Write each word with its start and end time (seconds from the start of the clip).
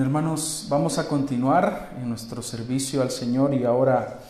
hermanos, 0.00 0.66
vamos 0.70 0.98
a 0.98 1.06
continuar 1.06 1.90
en 2.00 2.08
nuestro 2.08 2.40
servicio 2.40 3.02
al 3.02 3.10
Señor 3.10 3.52
y 3.52 3.64
ahora 3.64 4.20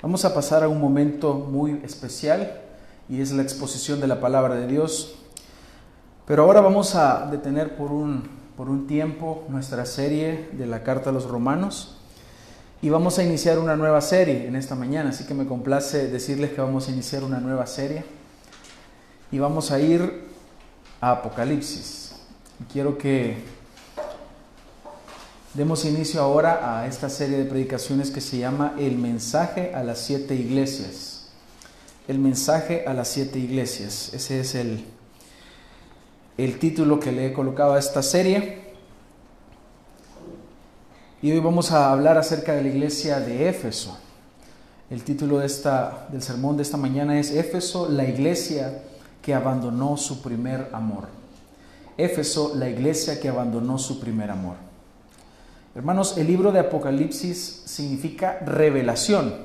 vamos 0.00 0.24
a 0.24 0.32
pasar 0.32 0.64
a 0.64 0.68
un 0.68 0.80
momento 0.80 1.34
muy 1.34 1.80
especial 1.84 2.58
y 3.06 3.20
es 3.20 3.30
la 3.30 3.42
exposición 3.42 4.00
de 4.00 4.06
la 4.06 4.18
palabra 4.18 4.54
de 4.54 4.66
Dios. 4.66 5.14
Pero 6.26 6.44
ahora 6.44 6.62
vamos 6.62 6.94
a 6.94 7.28
detener 7.30 7.76
por 7.76 7.92
un, 7.92 8.30
por 8.56 8.70
un 8.70 8.86
tiempo 8.86 9.44
nuestra 9.50 9.84
serie 9.84 10.48
de 10.52 10.66
la 10.66 10.82
carta 10.82 11.10
a 11.10 11.12
los 11.12 11.28
romanos 11.28 11.98
y 12.80 12.88
vamos 12.88 13.18
a 13.18 13.22
iniciar 13.22 13.58
una 13.58 13.76
nueva 13.76 14.00
serie 14.00 14.46
en 14.46 14.56
esta 14.56 14.74
mañana, 14.74 15.10
así 15.10 15.26
que 15.26 15.34
me 15.34 15.44
complace 15.44 16.08
decirles 16.08 16.52
que 16.52 16.62
vamos 16.62 16.88
a 16.88 16.92
iniciar 16.92 17.24
una 17.24 17.40
nueva 17.40 17.66
serie 17.66 18.04
y 19.30 19.38
vamos 19.38 19.70
a 19.70 19.80
ir 19.80 20.28
a 20.98 21.10
Apocalipsis. 21.10 22.12
Quiero 22.72 22.96
que 22.96 23.59
Demos 25.52 25.84
inicio 25.84 26.22
ahora 26.22 26.78
a 26.78 26.86
esta 26.86 27.08
serie 27.08 27.38
de 27.38 27.44
predicaciones 27.44 28.12
que 28.12 28.20
se 28.20 28.38
llama 28.38 28.76
El 28.78 28.98
mensaje 28.98 29.74
a 29.74 29.82
las 29.82 29.98
siete 29.98 30.36
iglesias. 30.36 31.26
El 32.06 32.20
mensaje 32.20 32.84
a 32.86 32.94
las 32.94 33.08
siete 33.08 33.40
iglesias. 33.40 34.14
Ese 34.14 34.38
es 34.38 34.54
el, 34.54 34.84
el 36.38 36.60
título 36.60 37.00
que 37.00 37.10
le 37.10 37.26
he 37.26 37.32
colocado 37.32 37.72
a 37.72 37.80
esta 37.80 38.00
serie. 38.00 38.60
Y 41.20 41.32
hoy 41.32 41.40
vamos 41.40 41.72
a 41.72 41.90
hablar 41.90 42.16
acerca 42.16 42.52
de 42.52 42.62
la 42.62 42.68
iglesia 42.68 43.18
de 43.18 43.48
Éfeso. 43.48 43.98
El 44.88 45.02
título 45.02 45.40
de 45.40 45.46
esta, 45.46 46.06
del 46.12 46.22
sermón 46.22 46.58
de 46.58 46.62
esta 46.62 46.76
mañana 46.76 47.18
es 47.18 47.32
Éfeso, 47.32 47.88
la 47.88 48.04
iglesia 48.04 48.82
que 49.20 49.34
abandonó 49.34 49.96
su 49.96 50.22
primer 50.22 50.68
amor. 50.72 51.08
Éfeso, 51.96 52.52
la 52.54 52.68
iglesia 52.68 53.18
que 53.18 53.28
abandonó 53.28 53.78
su 53.78 53.98
primer 53.98 54.30
amor. 54.30 54.69
Hermanos, 55.72 56.18
el 56.18 56.26
libro 56.26 56.50
de 56.50 56.58
Apocalipsis 56.58 57.62
significa 57.64 58.40
revelación. 58.44 59.36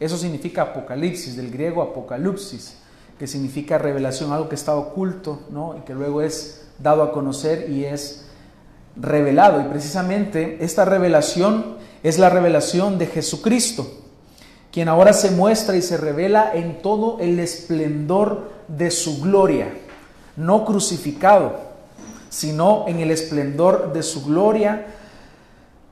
Eso 0.00 0.16
significa 0.16 0.62
Apocalipsis, 0.62 1.36
del 1.36 1.50
griego 1.50 1.82
apocalipsis, 1.82 2.78
que 3.18 3.26
significa 3.26 3.76
revelación, 3.76 4.32
algo 4.32 4.48
que 4.48 4.54
está 4.54 4.74
oculto, 4.74 5.42
¿no? 5.50 5.76
Y 5.76 5.80
que 5.80 5.92
luego 5.92 6.22
es 6.22 6.68
dado 6.78 7.02
a 7.02 7.12
conocer 7.12 7.68
y 7.68 7.84
es 7.84 8.24
revelado. 8.96 9.60
Y 9.60 9.64
precisamente 9.64 10.56
esta 10.64 10.86
revelación 10.86 11.76
es 12.02 12.18
la 12.18 12.30
revelación 12.30 12.96
de 12.96 13.08
Jesucristo, 13.08 13.86
quien 14.72 14.88
ahora 14.88 15.12
se 15.12 15.30
muestra 15.30 15.76
y 15.76 15.82
se 15.82 15.98
revela 15.98 16.52
en 16.54 16.80
todo 16.80 17.18
el 17.20 17.38
esplendor 17.38 18.50
de 18.68 18.90
su 18.90 19.20
gloria, 19.20 19.74
no 20.36 20.64
crucificado, 20.64 21.60
sino 22.30 22.86
en 22.88 23.00
el 23.00 23.10
esplendor 23.10 23.92
de 23.92 24.02
su 24.02 24.24
gloria 24.24 24.86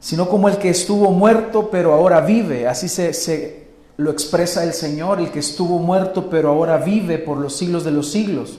sino 0.05 0.29
como 0.29 0.51
el 0.51 0.59
que 0.59 0.69
estuvo 0.69 1.11
muerto 1.13 1.71
pero 1.71 1.95
ahora 1.95 2.21
vive. 2.21 2.69
Así 2.69 2.89
se, 2.89 3.69
lo 3.97 4.11
expresa 4.11 4.63
el 4.63 4.75
Señor, 4.75 5.19
el 5.19 5.31
que 5.31 5.39
estuvo 5.39 5.79
muerto 5.79 6.29
pero 6.29 6.51
ahora 6.51 6.77
vive 6.77 7.17
por 7.17 7.39
los 7.39 7.57
siglos 7.57 7.85
de 7.85 7.91
los 7.91 8.11
siglos. 8.11 8.59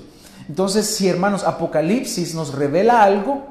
Entonces, 0.49 0.87
si 0.87 1.07
hermanos, 1.07 1.43
Apocalipsis 1.43 2.33
nos 2.33 2.55
revela 2.55 3.03
algo, 3.03 3.43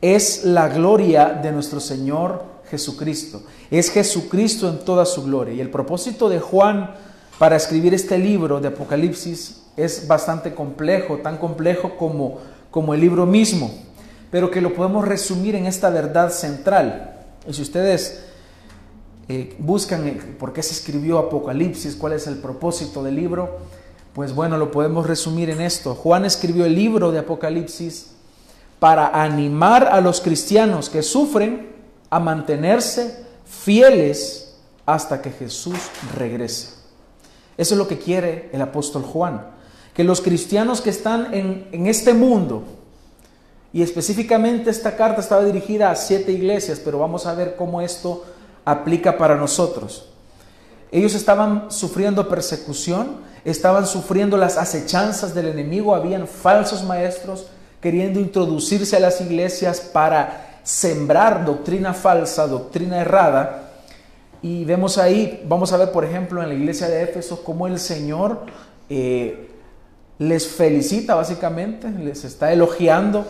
es 0.00 0.44
la 0.44 0.68
gloria 0.68 1.40
de 1.42 1.50
nuestro 1.50 1.80
Señor 1.80 2.44
Jesucristo. 2.70 3.42
Es 3.68 3.90
Jesucristo 3.90 4.68
en 4.68 4.78
toda 4.84 5.04
su 5.04 5.24
gloria. 5.24 5.54
Y 5.54 5.60
el 5.60 5.70
propósito 5.70 6.28
de 6.28 6.38
Juan 6.38 6.94
para 7.40 7.56
escribir 7.56 7.94
este 7.94 8.16
libro 8.16 8.60
de 8.60 8.68
Apocalipsis 8.68 9.60
es 9.76 10.06
bastante 10.06 10.54
complejo, 10.54 11.16
tan 11.16 11.38
complejo 11.38 11.96
como, 11.96 12.38
como 12.70 12.94
el 12.94 13.00
libro 13.00 13.26
mismo, 13.26 13.74
pero 14.30 14.52
que 14.52 14.60
lo 14.60 14.72
podemos 14.72 15.08
resumir 15.08 15.56
en 15.56 15.66
esta 15.66 15.90
verdad 15.90 16.30
central. 16.30 17.10
Y 17.46 17.52
si 17.52 17.62
ustedes 17.62 18.24
eh, 19.28 19.54
buscan 19.58 20.36
por 20.38 20.52
qué 20.52 20.62
se 20.62 20.72
escribió 20.72 21.18
Apocalipsis, 21.18 21.96
cuál 21.96 22.14
es 22.14 22.26
el 22.26 22.36
propósito 22.38 23.02
del 23.02 23.16
libro, 23.16 23.58
pues 24.14 24.34
bueno, 24.34 24.58
lo 24.58 24.70
podemos 24.70 25.06
resumir 25.06 25.50
en 25.50 25.60
esto. 25.60 25.94
Juan 25.94 26.24
escribió 26.24 26.64
el 26.64 26.74
libro 26.74 27.10
de 27.10 27.18
Apocalipsis 27.18 28.12
para 28.78 29.22
animar 29.22 29.88
a 29.88 30.00
los 30.00 30.20
cristianos 30.20 30.90
que 30.90 31.02
sufren 31.02 31.72
a 32.10 32.20
mantenerse 32.20 33.24
fieles 33.44 34.56
hasta 34.86 35.20
que 35.20 35.30
Jesús 35.30 35.78
regrese. 36.16 36.74
Eso 37.56 37.74
es 37.74 37.78
lo 37.78 37.88
que 37.88 37.98
quiere 37.98 38.50
el 38.52 38.62
apóstol 38.62 39.02
Juan. 39.02 39.46
Que 39.94 40.04
los 40.04 40.20
cristianos 40.20 40.80
que 40.80 40.90
están 40.90 41.32
en, 41.32 41.68
en 41.72 41.86
este 41.86 42.14
mundo, 42.14 42.64
y 43.74 43.82
específicamente 43.82 44.70
esta 44.70 44.94
carta 44.94 45.20
estaba 45.20 45.44
dirigida 45.44 45.90
a 45.90 45.96
siete 45.96 46.30
iglesias, 46.30 46.80
pero 46.82 47.00
vamos 47.00 47.26
a 47.26 47.34
ver 47.34 47.56
cómo 47.56 47.80
esto 47.80 48.24
aplica 48.64 49.18
para 49.18 49.34
nosotros. 49.34 50.10
Ellos 50.92 51.12
estaban 51.16 51.72
sufriendo 51.72 52.28
persecución, 52.28 53.16
estaban 53.44 53.84
sufriendo 53.84 54.36
las 54.36 54.58
acechanzas 54.58 55.34
del 55.34 55.48
enemigo, 55.48 55.92
habían 55.92 56.28
falsos 56.28 56.84
maestros 56.84 57.48
queriendo 57.80 58.20
introducirse 58.20 58.94
a 58.94 59.00
las 59.00 59.20
iglesias 59.20 59.80
para 59.80 60.60
sembrar 60.62 61.44
doctrina 61.44 61.94
falsa, 61.94 62.46
doctrina 62.46 63.00
errada. 63.00 63.72
Y 64.40 64.64
vemos 64.64 64.98
ahí, 64.98 65.44
vamos 65.48 65.72
a 65.72 65.78
ver 65.78 65.90
por 65.90 66.04
ejemplo 66.04 66.40
en 66.44 66.48
la 66.48 66.54
iglesia 66.54 66.88
de 66.88 67.02
Éfeso 67.02 67.42
cómo 67.42 67.66
el 67.66 67.80
Señor 67.80 68.42
eh, 68.88 69.50
les 70.20 70.46
felicita 70.46 71.16
básicamente, 71.16 71.90
les 71.90 72.24
está 72.24 72.52
elogiando 72.52 73.26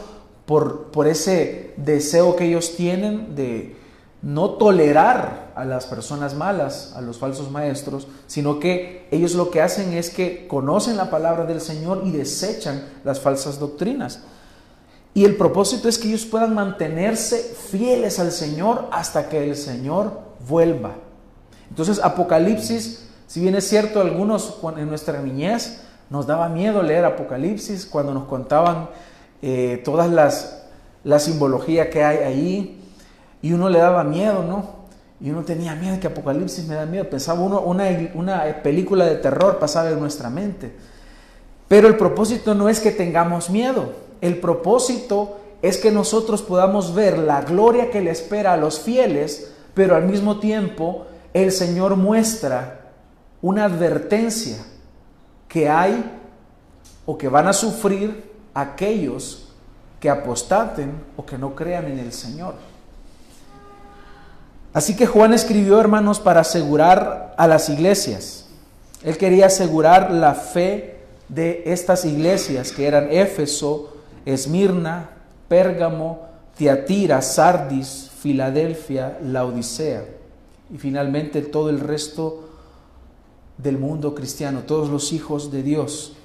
por, 0.47 1.06
ese 1.06 1.72
deseo 1.77 2.37
que 2.37 2.47
ellos 2.47 2.77
tienen 2.77 3.34
de 3.34 3.77
no 4.22 4.50
tolerar 4.50 5.53
a 5.55 5.65
las 5.65 5.87
personas 5.87 6.34
malas, 6.34 6.93
a 6.97 7.00
los 7.00 7.19
falsos 7.19 7.50
maestros, 7.50 8.09
sino 8.27 8.59
que 8.59 9.06
ellos 9.10 9.34
lo 9.34 9.50
que 9.50 9.62
hacen 9.62 9.93
es 9.93 10.10
que 10.10 10.47
conocen 10.49 10.97
la 10.97 11.10
palabra 11.10 11.44
del 11.44 11.60
Señor 11.60 12.03
y 12.05 12.10
desechan 12.10 12.84
las 13.05 13.21
falsas 13.21 13.59
doctrinas. 13.59 14.22
Y 15.12 15.25
el 15.25 15.37
propósito 15.37 15.88
es 15.88 15.99
que 15.99 16.09
ellos 16.09 16.27
puedan 16.27 16.55
mantenerse 16.55 17.38
fieles 17.71 18.19
al 18.19 18.32
Señor 18.32 18.88
hasta 18.91 19.28
que 19.28 19.49
el 19.49 19.56
Señor 19.56 20.21
vuelva. 20.49 20.97
Entonces 21.71 22.00
Apocalipsis, 22.03 23.09
si 23.26 23.41
bien 23.41 23.55
es 23.55 23.69
cierto, 23.69 24.00
algunos 24.00 24.59
en 24.76 24.88
nuestra 24.88 25.21
niñez 25.21 25.81
nos 26.11 26.26
daba 26.26 26.49
miedo 26.49 26.82
leer 26.82 27.05
Apocalipsis 27.05 27.87
cuando 27.87 28.12
nos 28.12 28.25
contaban 28.25 28.88
eh, 29.47 29.82
todas 29.84 30.10
las, 30.10 30.62
la 31.05 31.19
simbología 31.19 31.91
que 31.91 32.03
hay 32.03 32.16
ahí, 32.16 32.81
y 33.43 33.53
uno 33.53 33.69
le 33.69 33.78
daba 33.78 34.03
miedo, 34.03 34.43
¿no? 34.43 34.84
Y 35.21 35.28
uno 35.28 35.43
tenía 35.43 35.75
miedo, 35.75 36.00
que 36.00 36.06
Apocalipsis 36.06 36.66
me 36.66 36.77
da 36.77 36.87
miedo. 36.87 37.10
Pensaba 37.10 37.41
uno, 37.41 37.60
una, 37.60 37.84
una 38.15 38.62
película 38.62 39.05
de 39.05 39.16
terror 39.16 39.59
pasaba 39.59 39.91
en 39.91 40.00
nuestra 40.00 40.31
mente. 40.31 40.75
Pero 41.69 41.88
el 41.88 41.99
propósito 41.99 42.55
no 42.55 42.71
es 42.71 42.81
que 42.81 42.91
tengamos 42.91 43.50
miedo. 43.50 43.93
El 44.22 44.41
propósito 44.41 45.37
es 45.61 45.76
que 45.76 45.91
nosotros 45.91 46.41
podamos 46.41 46.94
ver 46.94 47.19
la 47.19 47.43
gloria 47.43 47.91
que 47.91 48.00
le 48.00 48.12
espera 48.12 48.55
a 48.55 48.56
los 48.56 48.81
fieles, 48.81 49.53
pero 49.75 49.94
al 49.94 50.06
mismo 50.06 50.41
tiempo 50.41 51.05
el 51.34 51.53
Señor 51.53 51.97
muestra 51.97 52.93
una 53.43 53.66
advertencia 53.66 54.56
que 55.49 55.69
hay 55.69 56.03
o 57.05 57.19
que 57.19 57.28
van 57.28 57.47
a 57.47 57.53
sufrir 57.53 58.33
aquellos 58.54 59.48
que 60.00 60.09
apostaten 60.09 60.92
o 61.16 61.26
que 61.26 61.37
no 61.38 61.54
crean 61.54 61.87
en 61.87 61.98
el 61.98 62.12
Señor. 62.12 62.54
Así 64.72 64.97
que 64.97 65.06
Juan 65.06 65.32
escribió, 65.32 65.81
hermanos, 65.81 66.20
para 66.20 66.41
asegurar 66.41 67.34
a 67.37 67.47
las 67.47 67.69
iglesias. 67.69 68.47
Él 69.03 69.16
quería 69.19 69.47
asegurar 69.47 70.10
la 70.10 70.34
fe 70.34 70.98
de 71.28 71.62
estas 71.66 72.04
iglesias 72.04 72.72
que 72.72 72.87
eran 72.87 73.10
Éfeso, 73.10 73.97
Esmirna, 74.25 75.10
Pérgamo, 75.48 76.28
Tiatira, 76.56 77.22
Sardis, 77.22 78.10
Filadelfia, 78.20 79.19
Laodicea 79.23 80.05
y 80.73 80.78
finalmente 80.78 81.43
todo 81.43 81.70
el 81.70 81.81
resto 81.81 82.49
del 83.58 83.78
mundo 83.78 84.14
cristiano, 84.14 84.61
todos 84.67 84.88
los 84.88 85.12
hijos 85.12 85.52
de 85.52 85.62
Dios. 85.62 86.17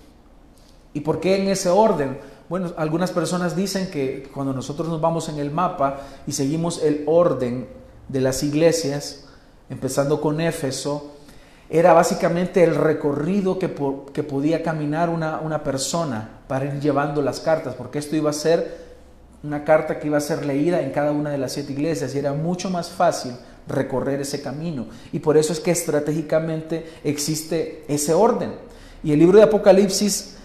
¿Y 0.94 1.02
por 1.02 1.20
qué 1.20 1.42
en 1.42 1.48
ese 1.50 1.70
orden? 1.70 2.20
Bueno, 2.50 2.74
algunas 2.78 3.12
personas 3.12 3.56
dicen 3.56 3.92
que 3.92 4.30
cuando 4.34 4.54
nosotros 4.54 4.88
nos 4.88 5.00
vamos 5.00 5.30
en 5.30 5.38
el 5.38 5.52
mapa 5.52 6.02
y 6.26 6.32
seguimos 6.32 6.84
el 6.84 7.04
orden 7.06 7.68
de 8.08 8.22
las 8.22 8.42
iglesias, 8.42 9.26
empezando 9.70 10.20
con 10.20 10.42
Éfeso, 10.42 11.12
era 11.70 11.94
básicamente 11.94 12.64
el 12.64 12.74
recorrido 12.74 13.60
que, 13.60 13.72
que 14.12 14.24
podía 14.24 14.64
caminar 14.64 15.10
una, 15.10 15.40
una, 15.40 15.64
persona 15.64 16.42
para 16.48 16.66
ir 16.66 16.80
llevando 16.80 17.22
las 17.22 17.40
cartas, 17.40 17.76
porque 17.76 18.00
esto 18.00 18.16
iba 18.16 18.32
a 18.32 18.34
ser 18.34 18.90
una 19.44 19.64
carta 19.64 20.00
que 20.00 20.08
iba 20.08 20.18
a 20.18 20.22
ser 20.22 20.46
leída 20.46 20.82
en 20.82 20.90
cada 20.90 21.12
una 21.12 21.30
de 21.30 21.38
las 21.38 21.54
siete 21.54 21.74
iglesias 21.74 22.16
y 22.16 22.20
era 22.20 22.34
mucho 22.34 22.72
más 22.72 22.90
fácil 22.90 23.34
recorrer 23.68 24.20
ese 24.22 24.42
camino. 24.42 24.88
Y 25.14 25.20
por 25.20 25.38
eso 25.38 25.54
es 25.54 25.60
que 25.60 25.70
estratégicamente 25.70 26.90
existe 27.04 27.86
ese 27.88 28.16
orden. 28.16 28.54
Y 29.04 29.14
el 29.14 29.20
libro 29.20 29.38
de 29.38 29.44
Apocalipsis 29.44 30.39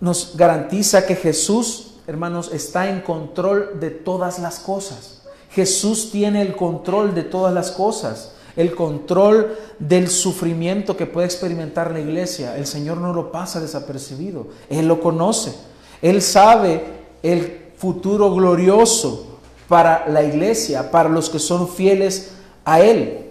nos 0.00 0.36
garantiza 0.36 1.06
que 1.06 1.16
Jesús, 1.16 1.94
hermanos, 2.06 2.50
está 2.52 2.88
en 2.88 3.00
control 3.00 3.80
de 3.80 3.90
todas 3.90 4.38
las 4.38 4.58
cosas. 4.58 5.22
Jesús 5.50 6.10
tiene 6.10 6.42
el 6.42 6.54
control 6.54 7.14
de 7.14 7.22
todas 7.22 7.54
las 7.54 7.70
cosas, 7.70 8.32
el 8.56 8.74
control 8.74 9.56
del 9.78 10.08
sufrimiento 10.08 10.96
que 10.96 11.06
puede 11.06 11.26
experimentar 11.26 11.90
la 11.90 12.00
iglesia. 12.00 12.56
El 12.56 12.66
Señor 12.66 12.98
no 12.98 13.12
lo 13.12 13.32
pasa 13.32 13.60
desapercibido, 13.60 14.48
Él 14.68 14.88
lo 14.88 15.00
conoce, 15.00 15.54
Él 16.02 16.20
sabe 16.20 16.84
el 17.22 17.70
futuro 17.76 18.34
glorioso 18.34 19.38
para 19.68 20.08
la 20.08 20.22
iglesia, 20.22 20.90
para 20.90 21.08
los 21.08 21.30
que 21.30 21.38
son 21.38 21.68
fieles 21.68 22.32
a 22.64 22.80
Él. 22.80 23.26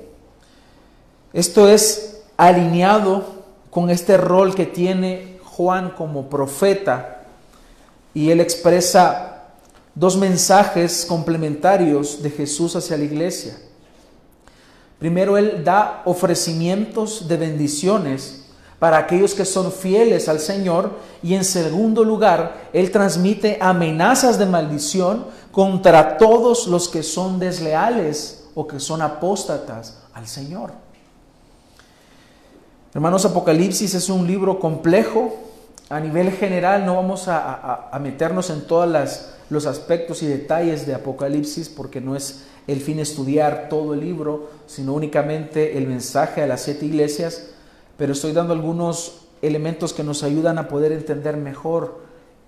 Esto 1.34 1.68
es 1.68 2.24
alineado 2.38 3.24
con 3.70 3.90
este 3.90 4.18
rol 4.18 4.56
que 4.56 4.66
tiene 4.66 5.35
Juan 5.56 5.92
como 5.92 6.30
profeta 6.30 7.22
y 8.14 8.30
él 8.30 8.42
expresa 8.42 9.44
dos 9.94 10.18
mensajes 10.18 11.06
complementarios 11.08 12.22
de 12.22 12.30
Jesús 12.30 12.76
hacia 12.76 12.98
la 12.98 13.06
iglesia. 13.06 13.58
Primero, 15.00 15.38
él 15.38 15.64
da 15.64 16.02
ofrecimientos 16.06 17.28
de 17.28 17.38
bendiciones 17.38 18.46
para 18.80 18.98
aquellos 18.98 19.34
que 19.34 19.46
son 19.46 19.72
fieles 19.72 20.28
al 20.28 20.40
Señor 20.40 20.92
y 21.24 21.34
en 21.34 21.46
segundo 21.46 22.04
lugar, 22.04 22.70
él 22.74 22.92
transmite 22.92 23.58
amenazas 23.62 24.38
de 24.38 24.46
maldición 24.46 25.26
contra 25.52 26.18
todos 26.18 26.68
los 26.68 26.90
que 26.90 27.02
son 27.02 27.40
desleales 27.40 28.44
o 28.54 28.68
que 28.68 28.80
son 28.80 29.02
apóstatas 29.02 30.00
al 30.14 30.28
Señor. 30.28 30.72
Hermanos, 32.94 33.26
Apocalipsis 33.26 33.94
es 33.94 34.10
un 34.10 34.26
libro 34.26 34.60
complejo. 34.60 35.45
A 35.90 36.00
nivel 36.00 36.32
general 36.32 36.84
no 36.84 36.96
vamos 36.96 37.26
a, 37.28 37.92
meternos 38.02 38.50
en 38.50 38.66
todos 38.66 39.30
los 39.50 39.68
aspectos 39.68 40.24
y 40.24 40.28
detalles 40.28 40.88
de 40.88 40.96
Apocalipsis 40.96 41.70
porque 41.70 42.02
no 42.02 42.16
es 42.16 42.42
el 42.66 42.82
fin 42.82 43.00
estudiar 43.00 43.70
todo 43.70 43.94
el 43.94 44.00
libro, 44.00 44.50
sino 44.66 44.94
únicamente 44.94 45.78
el 45.78 45.86
mensaje 45.86 46.42
a 46.42 46.48
las 46.48 46.62
siete 46.62 46.88
iglesias, 46.88 47.50
pero 47.98 48.14
estoy 48.14 48.32
dando 48.32 48.54
algunos 48.54 49.28
elementos 49.44 49.94
que 49.94 50.04
nos 50.04 50.24
ayudan 50.24 50.58
a 50.58 50.68
poder 50.68 50.92
entender 50.92 51.38
mejor 51.38 52.00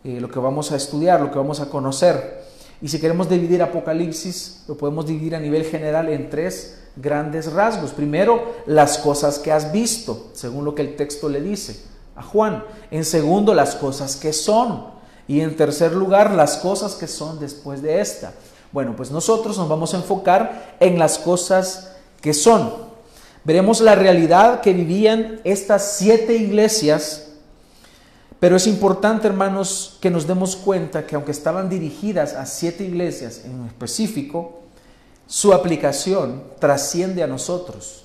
eh, 0.03 0.19
lo 0.19 0.31
que 0.31 0.39
vamos 0.39 0.71
a 0.71 0.75
estudiar, 0.75 1.21
lo 1.21 1.29
que 1.29 1.37
vamos 1.37 1.59
a 1.59 1.69
conocer. 1.69 2.41
Y 2.81 2.87
si 2.87 2.99
queremos 2.99 3.29
dividir 3.29 3.61
Apocalipsis, 3.61 4.63
lo 4.67 4.75
podemos 4.75 5.05
dividir 5.05 5.35
a 5.35 5.39
nivel 5.39 5.63
general 5.63 6.09
en 6.09 6.31
tres 6.31 6.79
grandes 6.95 7.53
rasgos. 7.53 7.91
Primero, 7.91 8.55
las 8.65 8.97
cosas 8.97 9.37
que 9.37 9.51
has 9.51 9.71
visto, 9.71 10.31
según 10.33 10.65
lo 10.65 10.73
que 10.73 10.81
el 10.81 10.95
texto 10.95 11.29
le 11.29 11.41
dice 11.41 11.96
a 12.17 12.23
Juan. 12.23 12.63
En 12.91 13.05
segundo, 13.05 13.53
las 13.53 13.75
cosas 13.75 14.15
que 14.15 14.33
son. 14.33 14.85
Y 15.27 15.41
en 15.41 15.55
tercer 15.55 15.93
lugar, 15.93 16.31
las 16.31 16.57
cosas 16.57 16.95
que 16.95 17.07
son 17.07 17.39
después 17.39 17.81
de 17.81 18.01
esta. 18.01 18.33
Bueno, 18.71 18.95
pues 18.95 19.11
nosotros 19.11 19.57
nos 19.57 19.69
vamos 19.69 19.93
a 19.93 19.97
enfocar 19.97 20.75
en 20.79 20.99
las 20.99 21.17
cosas 21.17 21.91
que 22.21 22.33
son. 22.33 22.87
Veremos 23.43 23.79
la 23.79 23.95
realidad 23.95 24.59
que 24.61 24.73
vivían 24.73 25.39
estas 25.43 25.93
siete 25.97 26.35
iglesias 26.35 27.27
pero 28.39 28.55
es 28.55 28.67
importante, 28.67 29.27
hermanos, 29.27 29.97
que 29.99 30.11
nos 30.11 30.27
demos 30.27 30.55
cuenta 30.55 31.07
que 31.07 31.15
aunque 31.15 31.31
estaban 31.31 31.69
dirigidas 31.69 32.33
a 32.33 32.45
siete 32.45 32.83
iglesias 32.83 33.41
en 33.45 33.65
específico, 33.65 34.61
su 35.25 35.53
aplicación 35.53 36.43
trasciende 36.59 37.23
a 37.23 37.27
nosotros 37.27 38.03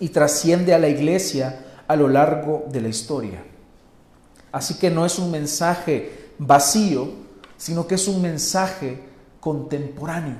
y 0.00 0.08
trasciende 0.08 0.74
a 0.74 0.78
la 0.78 0.88
iglesia 0.88 1.63
a 1.86 1.96
lo 1.96 2.08
largo 2.08 2.64
de 2.70 2.80
la 2.80 2.88
historia. 2.88 3.44
Así 4.52 4.74
que 4.74 4.90
no 4.90 5.04
es 5.04 5.18
un 5.18 5.30
mensaje 5.30 6.30
vacío, 6.38 7.08
sino 7.56 7.86
que 7.86 7.96
es 7.96 8.08
un 8.08 8.22
mensaje 8.22 9.02
contemporáneo. 9.40 10.36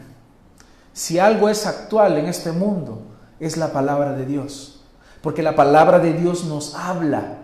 Si 0.93 1.19
algo 1.19 1.49
es 1.49 1.67
actual 1.67 2.19
en 2.19 2.27
este 2.27 2.53
mundo, 2.53 3.03
es 3.41 3.57
la 3.57 3.73
palabra 3.73 4.13
de 4.13 4.25
Dios, 4.25 4.81
porque 5.21 5.43
la 5.43 5.57
palabra 5.57 5.99
de 5.99 6.13
Dios 6.13 6.45
nos 6.45 6.75
habla 6.75 7.39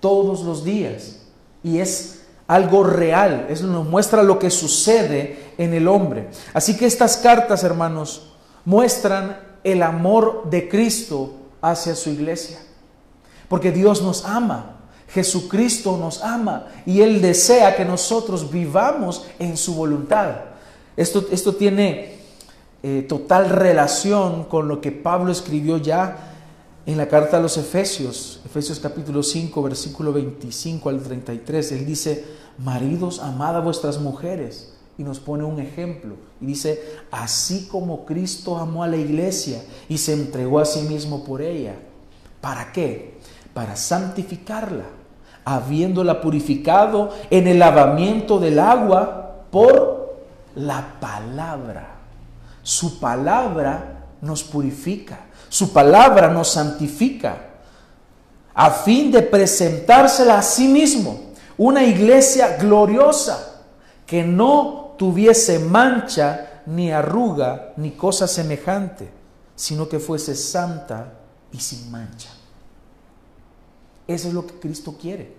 todos 0.00 0.42
los 0.42 0.64
días 0.64 1.20
y 1.62 1.78
es 1.78 2.22
algo 2.46 2.84
real, 2.84 3.46
es, 3.50 3.62
nos 3.62 3.86
muestra 3.86 4.22
lo 4.22 4.38
que 4.38 4.50
sucede 4.50 5.52
en 5.58 5.74
el 5.74 5.88
hombre. 5.88 6.28
Así 6.54 6.76
que 6.76 6.86
estas 6.86 7.16
cartas, 7.16 7.64
hermanos, 7.64 8.34
muestran 8.64 9.38
el 9.64 9.82
amor 9.82 10.48
de 10.48 10.68
Cristo 10.68 11.34
hacia 11.60 11.94
su 11.94 12.10
iglesia, 12.10 12.58
porque 13.48 13.72
Dios 13.72 14.02
nos 14.02 14.24
ama. 14.24 14.72
Jesucristo 15.08 15.96
nos 15.96 16.22
ama 16.22 16.66
y 16.84 17.00
Él 17.00 17.22
desea 17.22 17.76
que 17.76 17.84
nosotros 17.84 18.50
vivamos 18.50 19.24
en 19.38 19.56
su 19.56 19.74
voluntad. 19.74 20.34
Esto, 20.96 21.26
esto 21.30 21.54
tiene 21.54 22.16
eh, 22.82 23.06
total 23.08 23.50
relación 23.50 24.44
con 24.44 24.68
lo 24.68 24.80
que 24.80 24.92
Pablo 24.92 25.30
escribió 25.30 25.76
ya 25.78 26.34
en 26.86 26.96
la 26.96 27.08
carta 27.08 27.38
a 27.38 27.40
los 27.40 27.56
Efesios, 27.56 28.40
Efesios 28.44 28.78
capítulo 28.78 29.24
5, 29.24 29.60
versículo 29.60 30.12
25 30.12 30.88
al 30.88 31.02
33, 31.02 31.72
él 31.72 31.84
dice, 31.84 32.24
maridos, 32.58 33.18
amad 33.18 33.56
a 33.56 33.60
vuestras 33.60 33.98
mujeres. 33.98 34.72
Y 34.96 35.02
nos 35.02 35.18
pone 35.18 35.42
un 35.44 35.58
ejemplo. 35.58 36.14
Y 36.40 36.46
dice, 36.46 36.80
así 37.10 37.66
como 37.66 38.06
Cristo 38.06 38.56
amó 38.56 38.84
a 38.84 38.88
la 38.88 38.96
iglesia 38.96 39.62
y 39.88 39.98
se 39.98 40.14
entregó 40.14 40.60
a 40.60 40.64
sí 40.64 40.82
mismo 40.82 41.24
por 41.24 41.42
ella. 41.42 41.74
¿Para 42.40 42.72
qué? 42.72 43.15
Para 43.56 43.74
santificarla, 43.74 44.84
habiéndola 45.42 46.20
purificado 46.20 47.14
en 47.30 47.48
el 47.48 47.58
lavamiento 47.58 48.38
del 48.38 48.58
agua 48.58 49.46
por 49.50 50.26
la 50.56 51.00
palabra. 51.00 51.94
Su 52.62 53.00
palabra 53.00 54.08
nos 54.20 54.42
purifica. 54.42 55.20
Su 55.48 55.72
palabra 55.72 56.28
nos 56.28 56.48
santifica 56.48 57.38
a 58.52 58.70
fin 58.70 59.10
de 59.10 59.22
presentársela 59.22 60.36
a 60.36 60.42
sí 60.42 60.68
mismo, 60.68 61.18
una 61.56 61.82
iglesia 61.82 62.58
gloriosa 62.58 63.62
que 64.04 64.22
no 64.22 64.96
tuviese 64.98 65.60
mancha 65.60 66.60
ni 66.66 66.92
arruga 66.92 67.72
ni 67.78 67.92
cosa 67.92 68.28
semejante, 68.28 69.10
sino 69.54 69.88
que 69.88 69.98
fuese 69.98 70.34
santa 70.34 71.14
y 71.50 71.58
sin 71.58 71.90
mancha. 71.90 72.35
Eso 74.06 74.28
es 74.28 74.34
lo 74.34 74.46
que 74.46 74.54
Cristo 74.54 74.96
quiere. 75.00 75.32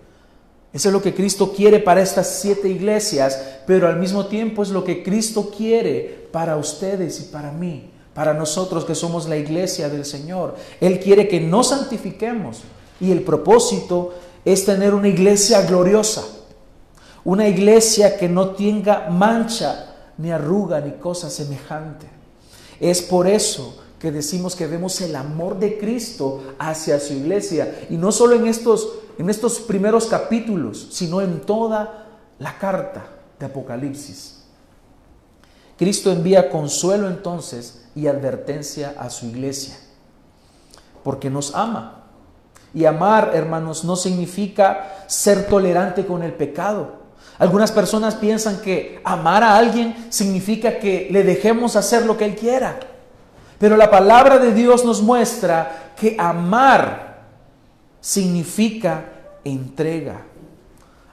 Eso 0.72 0.88
es 0.88 0.92
lo 0.92 1.00
que 1.00 1.14
Cristo 1.14 1.52
quiere 1.52 1.78
para 1.78 2.02
estas 2.02 2.40
siete 2.40 2.68
iglesias, 2.68 3.40
pero 3.66 3.88
al 3.88 3.98
mismo 3.98 4.26
tiempo 4.26 4.62
es 4.62 4.68
lo 4.68 4.84
que 4.84 5.02
Cristo 5.02 5.50
quiere 5.56 6.28
para 6.30 6.56
ustedes 6.56 7.20
y 7.20 7.24
para 7.24 7.52
mí 7.52 7.90
para 8.18 8.34
nosotros 8.34 8.84
que 8.84 8.96
somos 8.96 9.28
la 9.28 9.36
iglesia 9.36 9.88
del 9.88 10.04
Señor. 10.04 10.56
Él 10.80 10.98
quiere 10.98 11.28
que 11.28 11.40
nos 11.40 11.68
santifiquemos 11.68 12.62
y 13.00 13.12
el 13.12 13.22
propósito 13.22 14.12
es 14.44 14.64
tener 14.64 14.92
una 14.92 15.06
iglesia 15.06 15.62
gloriosa, 15.62 16.24
una 17.22 17.46
iglesia 17.46 18.16
que 18.16 18.28
no 18.28 18.56
tenga 18.56 19.08
mancha, 19.08 19.94
ni 20.16 20.32
arruga, 20.32 20.80
ni 20.80 20.94
cosa 20.94 21.30
semejante. 21.30 22.08
Es 22.80 23.02
por 23.02 23.26
eso 23.26 23.82
que 23.98 24.12
decimos 24.12 24.54
que 24.54 24.66
vemos 24.66 25.00
el 25.00 25.16
amor 25.16 25.58
de 25.58 25.78
Cristo 25.78 26.54
hacia 26.58 27.00
su 27.00 27.14
iglesia 27.14 27.86
y 27.90 27.96
no 27.96 28.12
solo 28.12 28.36
en 28.36 28.46
estos 28.46 28.88
en 29.18 29.28
estos 29.28 29.58
primeros 29.58 30.06
capítulos, 30.06 30.88
sino 30.92 31.20
en 31.20 31.40
toda 31.40 32.06
la 32.38 32.56
carta 32.56 33.04
de 33.38 33.46
Apocalipsis. 33.46 34.44
Cristo 35.76 36.10
envía 36.10 36.48
consuelo 36.48 37.08
entonces 37.08 37.84
y 37.94 38.06
advertencia 38.06 38.94
a 38.98 39.10
su 39.10 39.26
iglesia, 39.26 39.76
porque 41.02 41.30
nos 41.30 41.54
ama. 41.54 42.04
Y 42.74 42.84
amar, 42.84 43.32
hermanos, 43.34 43.82
no 43.84 43.96
significa 43.96 45.04
ser 45.08 45.46
tolerante 45.48 46.06
con 46.06 46.22
el 46.22 46.34
pecado. 46.34 46.97
Algunas 47.38 47.70
personas 47.70 48.16
piensan 48.16 48.60
que 48.60 49.00
amar 49.04 49.42
a 49.44 49.56
alguien 49.56 50.08
significa 50.10 50.78
que 50.78 51.08
le 51.10 51.22
dejemos 51.22 51.76
hacer 51.76 52.04
lo 52.04 52.16
que 52.16 52.24
él 52.24 52.34
quiera. 52.34 52.80
Pero 53.58 53.76
la 53.76 53.90
palabra 53.90 54.38
de 54.38 54.52
Dios 54.52 54.84
nos 54.84 55.02
muestra 55.02 55.92
que 55.96 56.16
amar 56.18 57.26
significa 58.00 59.04
entrega. 59.44 60.22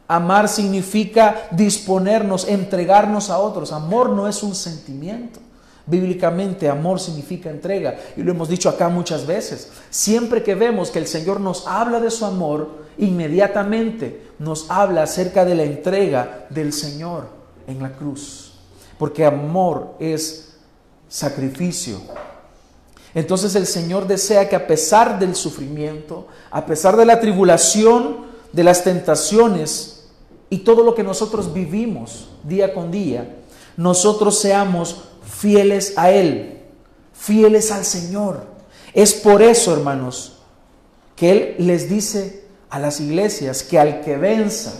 Amar 0.07 0.47
significa 0.47 1.47
disponernos, 1.51 2.47
entregarnos 2.47 3.29
a 3.29 3.39
otros. 3.39 3.71
Amor 3.71 4.09
no 4.09 4.27
es 4.27 4.43
un 4.43 4.53
sentimiento. 4.53 5.39
Bíblicamente, 5.87 6.69
amor 6.69 6.99
significa 6.99 7.49
entrega. 7.49 7.95
Y 8.15 8.21
lo 8.21 8.31
hemos 8.31 8.49
dicho 8.49 8.69
acá 8.69 8.89
muchas 8.89 9.25
veces. 9.25 9.71
Siempre 9.89 10.43
que 10.43 10.55
vemos 10.55 10.89
que 10.89 10.99
el 10.99 11.07
Señor 11.07 11.39
nos 11.39 11.67
habla 11.67 11.99
de 11.99 12.11
su 12.11 12.25
amor, 12.25 12.85
inmediatamente 12.97 14.24
nos 14.39 14.69
habla 14.69 15.03
acerca 15.03 15.45
de 15.45 15.55
la 15.55 15.63
entrega 15.63 16.47
del 16.49 16.73
Señor 16.73 17.27
en 17.67 17.81
la 17.81 17.93
cruz. 17.93 18.53
Porque 18.97 19.25
amor 19.25 19.95
es 19.99 20.57
sacrificio. 21.07 21.99
Entonces 23.13 23.55
el 23.55 23.65
Señor 23.65 24.07
desea 24.07 24.49
que 24.49 24.55
a 24.55 24.67
pesar 24.67 25.19
del 25.19 25.35
sufrimiento, 25.35 26.27
a 26.51 26.65
pesar 26.65 26.97
de 26.97 27.05
la 27.05 27.19
tribulación, 27.19 28.25
de 28.51 28.63
las 28.63 28.83
tentaciones 28.83 30.07
y 30.49 30.59
todo 30.59 30.83
lo 30.83 30.95
que 30.95 31.03
nosotros 31.03 31.53
vivimos 31.53 32.29
día 32.43 32.73
con 32.73 32.91
día, 32.91 33.37
nosotros 33.77 34.39
seamos 34.39 35.03
fieles 35.23 35.93
a 35.97 36.11
Él, 36.11 36.61
fieles 37.13 37.71
al 37.71 37.85
Señor. 37.85 38.47
Es 38.93 39.13
por 39.13 39.41
eso, 39.41 39.73
hermanos, 39.73 40.37
que 41.15 41.31
Él 41.31 41.55
les 41.59 41.89
dice 41.89 42.44
a 42.75 42.79
las 42.79 42.99
iglesias 42.99 43.63
que 43.63 43.79
al 43.79 44.01
que 44.01 44.17
venza, 44.17 44.71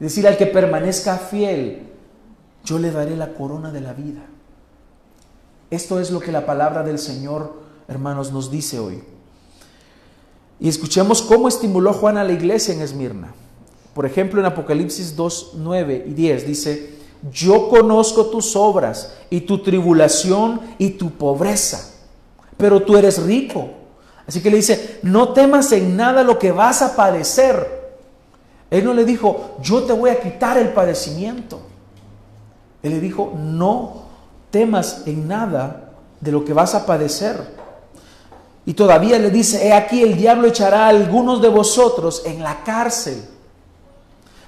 decir, 0.00 0.26
al 0.26 0.36
que 0.36 0.46
permanezca 0.46 1.16
fiel, 1.16 1.84
yo 2.64 2.80
le 2.80 2.90
daré 2.90 3.14
la 3.16 3.34
corona 3.34 3.70
de 3.70 3.80
la 3.80 3.92
vida. 3.92 4.26
Esto 5.70 6.00
es 6.00 6.10
lo 6.10 6.18
que 6.18 6.32
la 6.32 6.44
palabra 6.44 6.82
del 6.82 6.98
Señor, 6.98 7.54
hermanos, 7.86 8.32
nos 8.32 8.50
dice 8.50 8.80
hoy. 8.80 9.00
Y 10.58 10.68
escuchemos 10.68 11.22
cómo 11.22 11.46
estimuló 11.46 11.92
Juan 11.92 12.18
a 12.18 12.24
la 12.24 12.32
iglesia 12.32 12.74
en 12.74 12.82
Esmirna. 12.82 13.32
Por 13.94 14.04
ejemplo, 14.04 14.40
en 14.40 14.46
Apocalipsis 14.46 15.14
2, 15.14 15.52
9 15.58 16.06
y 16.08 16.14
10 16.14 16.46
dice, 16.48 16.94
yo 17.30 17.68
conozco 17.68 18.26
tus 18.26 18.56
obras 18.56 19.14
y 19.30 19.42
tu 19.42 19.62
tribulación 19.62 20.62
y 20.78 20.90
tu 20.90 21.12
pobreza, 21.12 21.94
pero 22.56 22.82
tú 22.82 22.96
eres 22.96 23.22
rico. 23.22 23.75
Así 24.26 24.40
que 24.40 24.50
le 24.50 24.56
dice, 24.56 24.98
no 25.02 25.32
temas 25.32 25.70
en 25.72 25.96
nada 25.96 26.22
lo 26.22 26.38
que 26.38 26.52
vas 26.52 26.82
a 26.82 26.96
padecer. 26.96 27.94
Él 28.70 28.84
no 28.84 28.92
le 28.92 29.04
dijo, 29.04 29.56
yo 29.62 29.84
te 29.84 29.92
voy 29.92 30.10
a 30.10 30.20
quitar 30.20 30.58
el 30.58 30.70
padecimiento. 30.70 31.60
Él 32.82 32.92
le 32.92 33.00
dijo, 33.00 33.32
no 33.36 34.02
temas 34.50 35.02
en 35.06 35.28
nada 35.28 35.92
de 36.20 36.32
lo 36.32 36.44
que 36.44 36.52
vas 36.52 36.74
a 36.74 36.86
padecer. 36.86 37.54
Y 38.64 38.74
todavía 38.74 39.18
le 39.18 39.30
dice, 39.30 39.68
he 39.68 39.72
aquí 39.72 40.02
el 40.02 40.16
diablo 40.16 40.48
echará 40.48 40.86
a 40.86 40.88
algunos 40.88 41.40
de 41.40 41.48
vosotros 41.48 42.22
en 42.24 42.42
la 42.42 42.64
cárcel 42.64 43.35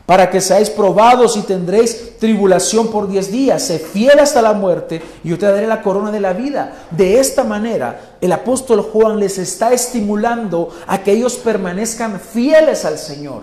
para 0.08 0.30
que 0.30 0.40
seáis 0.40 0.70
probados 0.70 1.36
y 1.36 1.42
tendréis 1.42 2.16
tribulación 2.18 2.88
por 2.90 3.08
diez 3.08 3.30
días. 3.30 3.64
Sé 3.64 3.78
fiel 3.78 4.18
hasta 4.20 4.40
la 4.40 4.54
muerte 4.54 5.02
y 5.22 5.28
yo 5.28 5.36
te 5.36 5.44
daré 5.44 5.66
la 5.66 5.82
corona 5.82 6.10
de 6.10 6.18
la 6.18 6.32
vida. 6.32 6.86
De 6.90 7.20
esta 7.20 7.44
manera, 7.44 8.16
el 8.22 8.32
apóstol 8.32 8.80
Juan 8.80 9.20
les 9.20 9.36
está 9.36 9.70
estimulando 9.74 10.70
a 10.86 11.02
que 11.02 11.12
ellos 11.12 11.36
permanezcan 11.36 12.20
fieles 12.20 12.86
al 12.86 12.96
Señor. 12.96 13.42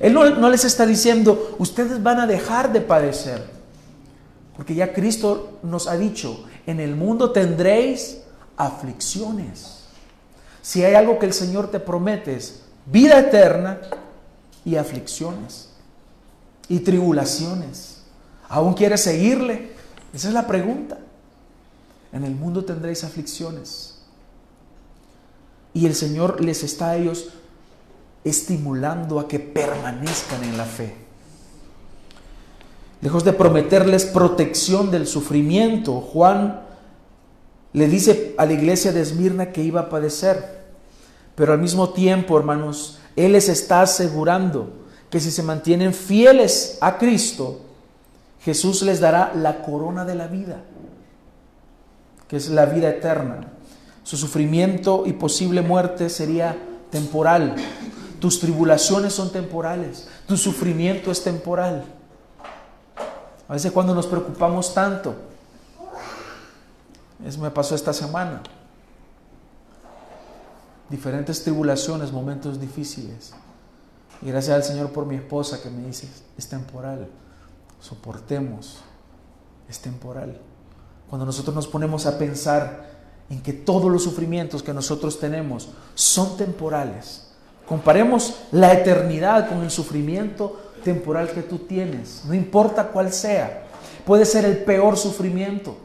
Él 0.00 0.14
no, 0.14 0.24
no 0.30 0.48
les 0.48 0.64
está 0.64 0.86
diciendo, 0.86 1.54
ustedes 1.58 2.02
van 2.02 2.20
a 2.20 2.26
dejar 2.26 2.72
de 2.72 2.80
padecer. 2.80 3.44
Porque 4.56 4.74
ya 4.74 4.94
Cristo 4.94 5.58
nos 5.62 5.88
ha 5.88 5.98
dicho, 5.98 6.42
en 6.66 6.80
el 6.80 6.96
mundo 6.96 7.32
tendréis 7.32 8.22
aflicciones. 8.56 9.84
Si 10.62 10.82
hay 10.82 10.94
algo 10.94 11.18
que 11.18 11.26
el 11.26 11.34
Señor 11.34 11.70
te 11.70 11.80
promete 11.80 12.34
es 12.34 12.62
vida 12.86 13.18
eterna 13.18 13.78
y 14.64 14.76
aflicciones 14.76 15.65
y 16.68 16.80
tribulaciones. 16.80 18.02
¿Aún 18.48 18.74
quieres 18.74 19.02
seguirle? 19.02 19.70
Esa 20.12 20.28
es 20.28 20.34
la 20.34 20.46
pregunta. 20.46 20.98
En 22.12 22.24
el 22.24 22.34
mundo 22.34 22.64
tendréis 22.64 23.04
aflicciones. 23.04 23.98
Y 25.74 25.86
el 25.86 25.94
Señor 25.94 26.42
les 26.42 26.62
está 26.62 26.90
a 26.90 26.96
ellos 26.96 27.28
estimulando 28.24 29.20
a 29.20 29.28
que 29.28 29.38
permanezcan 29.38 30.42
en 30.42 30.56
la 30.56 30.64
fe. 30.64 30.96
Lejos 33.02 33.24
de 33.24 33.32
prometerles 33.32 34.06
protección 34.06 34.90
del 34.90 35.06
sufrimiento, 35.06 36.00
Juan 36.00 36.60
le 37.72 37.88
dice 37.88 38.34
a 38.38 38.46
la 38.46 38.54
iglesia 38.54 38.92
de 38.92 39.02
Esmirna 39.02 39.52
que 39.52 39.62
iba 39.62 39.82
a 39.82 39.88
padecer. 39.90 40.64
Pero 41.34 41.52
al 41.52 41.58
mismo 41.58 41.90
tiempo, 41.90 42.38
hermanos, 42.38 42.98
Él 43.14 43.32
les 43.32 43.50
está 43.50 43.82
asegurando 43.82 44.85
que 45.10 45.20
si 45.20 45.30
se 45.30 45.42
mantienen 45.42 45.94
fieles 45.94 46.78
a 46.80 46.98
Cristo, 46.98 47.60
Jesús 48.40 48.82
les 48.82 49.00
dará 49.00 49.32
la 49.34 49.62
corona 49.62 50.04
de 50.04 50.14
la 50.14 50.26
vida, 50.26 50.62
que 52.28 52.36
es 52.36 52.48
la 52.48 52.66
vida 52.66 52.88
eterna. 52.88 53.52
Su 54.02 54.16
sufrimiento 54.16 55.04
y 55.06 55.12
posible 55.12 55.62
muerte 55.62 56.08
sería 56.10 56.56
temporal. 56.90 57.56
Tus 58.20 58.40
tribulaciones 58.40 59.12
son 59.12 59.32
temporales. 59.32 60.08
Tu 60.26 60.36
sufrimiento 60.36 61.10
es 61.10 61.22
temporal. 61.22 61.84
A 63.48 63.52
veces 63.52 63.72
cuando 63.72 63.94
nos 63.94 64.06
preocupamos 64.06 64.74
tanto, 64.74 65.14
eso 67.24 67.40
me 67.40 67.50
pasó 67.50 67.74
esta 67.74 67.92
semana 67.92 68.42
diferentes 70.88 71.42
tribulaciones, 71.42 72.12
momentos 72.12 72.60
difíciles. 72.60 73.34
Y 74.22 74.28
gracias 74.28 74.56
al 74.56 74.64
Señor 74.64 74.90
por 74.90 75.06
mi 75.06 75.16
esposa 75.16 75.62
que 75.62 75.70
me 75.70 75.86
dice, 75.86 76.08
es 76.36 76.48
temporal, 76.48 77.08
soportemos, 77.80 78.78
es 79.68 79.78
temporal. 79.80 80.40
Cuando 81.08 81.26
nosotros 81.26 81.54
nos 81.54 81.66
ponemos 81.66 82.06
a 82.06 82.18
pensar 82.18 82.96
en 83.28 83.42
que 83.42 83.52
todos 83.52 83.90
los 83.90 84.02
sufrimientos 84.02 84.62
que 84.62 84.72
nosotros 84.72 85.18
tenemos 85.18 85.68
son 85.94 86.36
temporales, 86.36 87.28
comparemos 87.66 88.42
la 88.52 88.72
eternidad 88.72 89.48
con 89.48 89.62
el 89.62 89.70
sufrimiento 89.70 90.60
temporal 90.84 91.30
que 91.30 91.42
tú 91.42 91.58
tienes, 91.58 92.22
no 92.26 92.34
importa 92.34 92.88
cuál 92.88 93.12
sea, 93.12 93.64
puede 94.04 94.24
ser 94.24 94.44
el 94.44 94.58
peor 94.58 94.96
sufrimiento, 94.96 95.76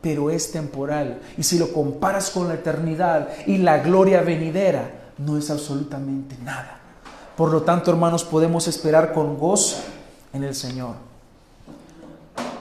pero 0.00 0.28
es 0.30 0.52
temporal. 0.52 1.20
Y 1.38 1.42
si 1.42 1.58
lo 1.58 1.72
comparas 1.72 2.28
con 2.28 2.46
la 2.46 2.54
eternidad 2.54 3.28
y 3.46 3.56
la 3.58 3.78
gloria 3.78 4.20
venidera, 4.20 5.12
no 5.16 5.38
es 5.38 5.50
absolutamente 5.50 6.36
nada. 6.44 6.83
Por 7.36 7.50
lo 7.50 7.62
tanto, 7.62 7.90
hermanos, 7.90 8.24
podemos 8.24 8.68
esperar 8.68 9.12
con 9.12 9.38
gozo 9.38 9.76
en 10.32 10.44
el 10.44 10.54
Señor. 10.54 10.94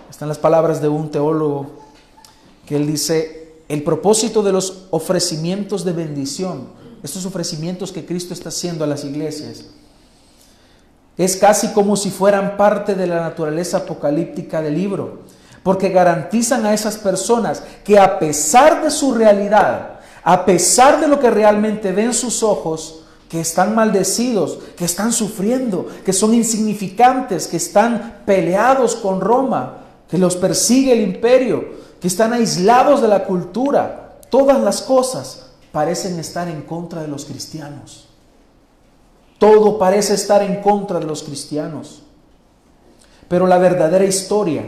Están 0.09 0.29
las 0.29 0.37
palabras 0.37 0.81
de 0.81 0.87
un 0.87 1.11
teólogo 1.11 1.67
que 2.65 2.75
él 2.75 2.87
dice, 2.87 3.61
el 3.67 3.83
propósito 3.83 4.41
de 4.43 4.51
los 4.51 4.85
ofrecimientos 4.91 5.83
de 5.83 5.93
bendición, 5.93 6.67
estos 7.03 7.25
ofrecimientos 7.25 7.91
que 7.91 8.05
Cristo 8.05 8.33
está 8.33 8.49
haciendo 8.49 8.83
a 8.83 8.87
las 8.87 9.03
iglesias, 9.03 9.65
es 11.17 11.37
casi 11.37 11.69
como 11.69 11.95
si 11.95 12.09
fueran 12.09 12.57
parte 12.57 12.95
de 12.95 13.07
la 13.07 13.21
naturaleza 13.21 13.77
apocalíptica 13.77 14.61
del 14.61 14.73
libro 14.73 15.19
porque 15.63 15.89
garantizan 15.89 16.65
a 16.65 16.73
esas 16.73 16.97
personas 16.97 17.63
que 17.83 17.97
a 17.97 18.19
pesar 18.19 18.83
de 18.83 18.91
su 18.91 19.13
realidad, 19.13 19.99
a 20.23 20.45
pesar 20.45 20.99
de 20.99 21.07
lo 21.07 21.19
que 21.19 21.31
realmente 21.31 21.93
ven 21.93 22.13
sus 22.13 22.43
ojos, 22.43 23.02
que 23.33 23.41
están 23.41 23.73
maldecidos, 23.73 24.59
que 24.77 24.85
están 24.85 25.11
sufriendo, 25.11 25.87
que 26.05 26.13
son 26.13 26.35
insignificantes, 26.35 27.47
que 27.47 27.57
están 27.57 28.21
peleados 28.27 28.95
con 28.95 29.21
Roma, 29.21 29.77
que 30.07 30.19
los 30.19 30.35
persigue 30.35 30.93
el 30.93 31.01
imperio, 31.01 31.65
que 31.99 32.07
están 32.07 32.31
aislados 32.33 33.01
de 33.01 33.07
la 33.07 33.23
cultura, 33.23 34.19
todas 34.29 34.61
las 34.61 34.83
cosas 34.83 35.47
parecen 35.71 36.19
estar 36.19 36.47
en 36.47 36.61
contra 36.61 37.01
de 37.01 37.07
los 37.07 37.25
cristianos. 37.25 38.05
Todo 39.39 39.79
parece 39.79 40.13
estar 40.13 40.43
en 40.43 40.61
contra 40.61 40.99
de 40.99 41.07
los 41.07 41.23
cristianos. 41.23 42.03
Pero 43.27 43.47
la 43.47 43.57
verdadera 43.57 44.05
historia 44.05 44.63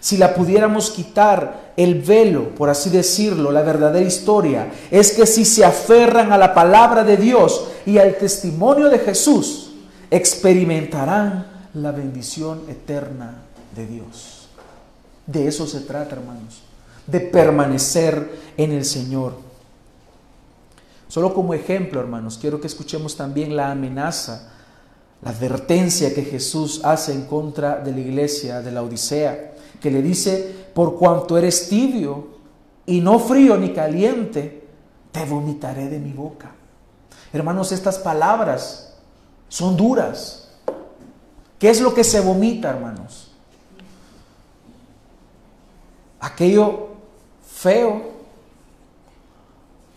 si 0.00 0.16
la 0.16 0.34
pudiéramos 0.34 0.90
quitar 0.90 1.72
el 1.76 2.00
velo, 2.00 2.54
por 2.54 2.70
así 2.70 2.88
decirlo, 2.88 3.52
la 3.52 3.62
verdadera 3.62 4.06
historia, 4.06 4.72
es 4.90 5.12
que 5.12 5.26
si 5.26 5.44
se 5.44 5.64
aferran 5.64 6.32
a 6.32 6.38
la 6.38 6.54
palabra 6.54 7.04
de 7.04 7.18
Dios 7.18 7.68
y 7.84 7.98
al 7.98 8.16
testimonio 8.16 8.88
de 8.88 8.98
Jesús, 8.98 9.72
experimentarán 10.10 11.46
la 11.74 11.92
bendición 11.92 12.62
eterna 12.68 13.42
de 13.76 13.86
Dios. 13.86 14.48
De 15.26 15.46
eso 15.46 15.66
se 15.66 15.80
trata, 15.80 16.16
hermanos, 16.16 16.62
de 17.06 17.20
permanecer 17.20 18.30
en 18.56 18.72
el 18.72 18.86
Señor. 18.86 19.34
Solo 21.08 21.34
como 21.34 21.52
ejemplo, 21.52 22.00
hermanos, 22.00 22.38
quiero 22.40 22.60
que 22.60 22.68
escuchemos 22.68 23.16
también 23.16 23.54
la 23.54 23.70
amenaza, 23.70 24.50
la 25.22 25.30
advertencia 25.30 26.14
que 26.14 26.24
Jesús 26.24 26.80
hace 26.84 27.12
en 27.12 27.26
contra 27.26 27.76
de 27.76 27.92
la 27.92 28.00
iglesia 28.00 28.62
de 28.62 28.72
la 28.72 28.82
Odisea 28.82 29.49
que 29.80 29.90
le 29.90 30.02
dice, 30.02 30.68
por 30.74 30.98
cuanto 30.98 31.36
eres 31.38 31.68
tibio 31.68 32.28
y 32.86 33.00
no 33.00 33.18
frío 33.18 33.56
ni 33.56 33.72
caliente, 33.72 34.66
te 35.12 35.24
vomitaré 35.24 35.88
de 35.88 35.98
mi 35.98 36.12
boca. 36.12 36.52
Hermanos, 37.32 37.72
estas 37.72 37.98
palabras 37.98 38.94
son 39.48 39.76
duras. 39.76 40.48
¿Qué 41.58 41.70
es 41.70 41.80
lo 41.80 41.94
que 41.94 42.04
se 42.04 42.20
vomita, 42.20 42.70
hermanos? 42.70 43.32
Aquello 46.20 46.88
feo, 47.46 48.10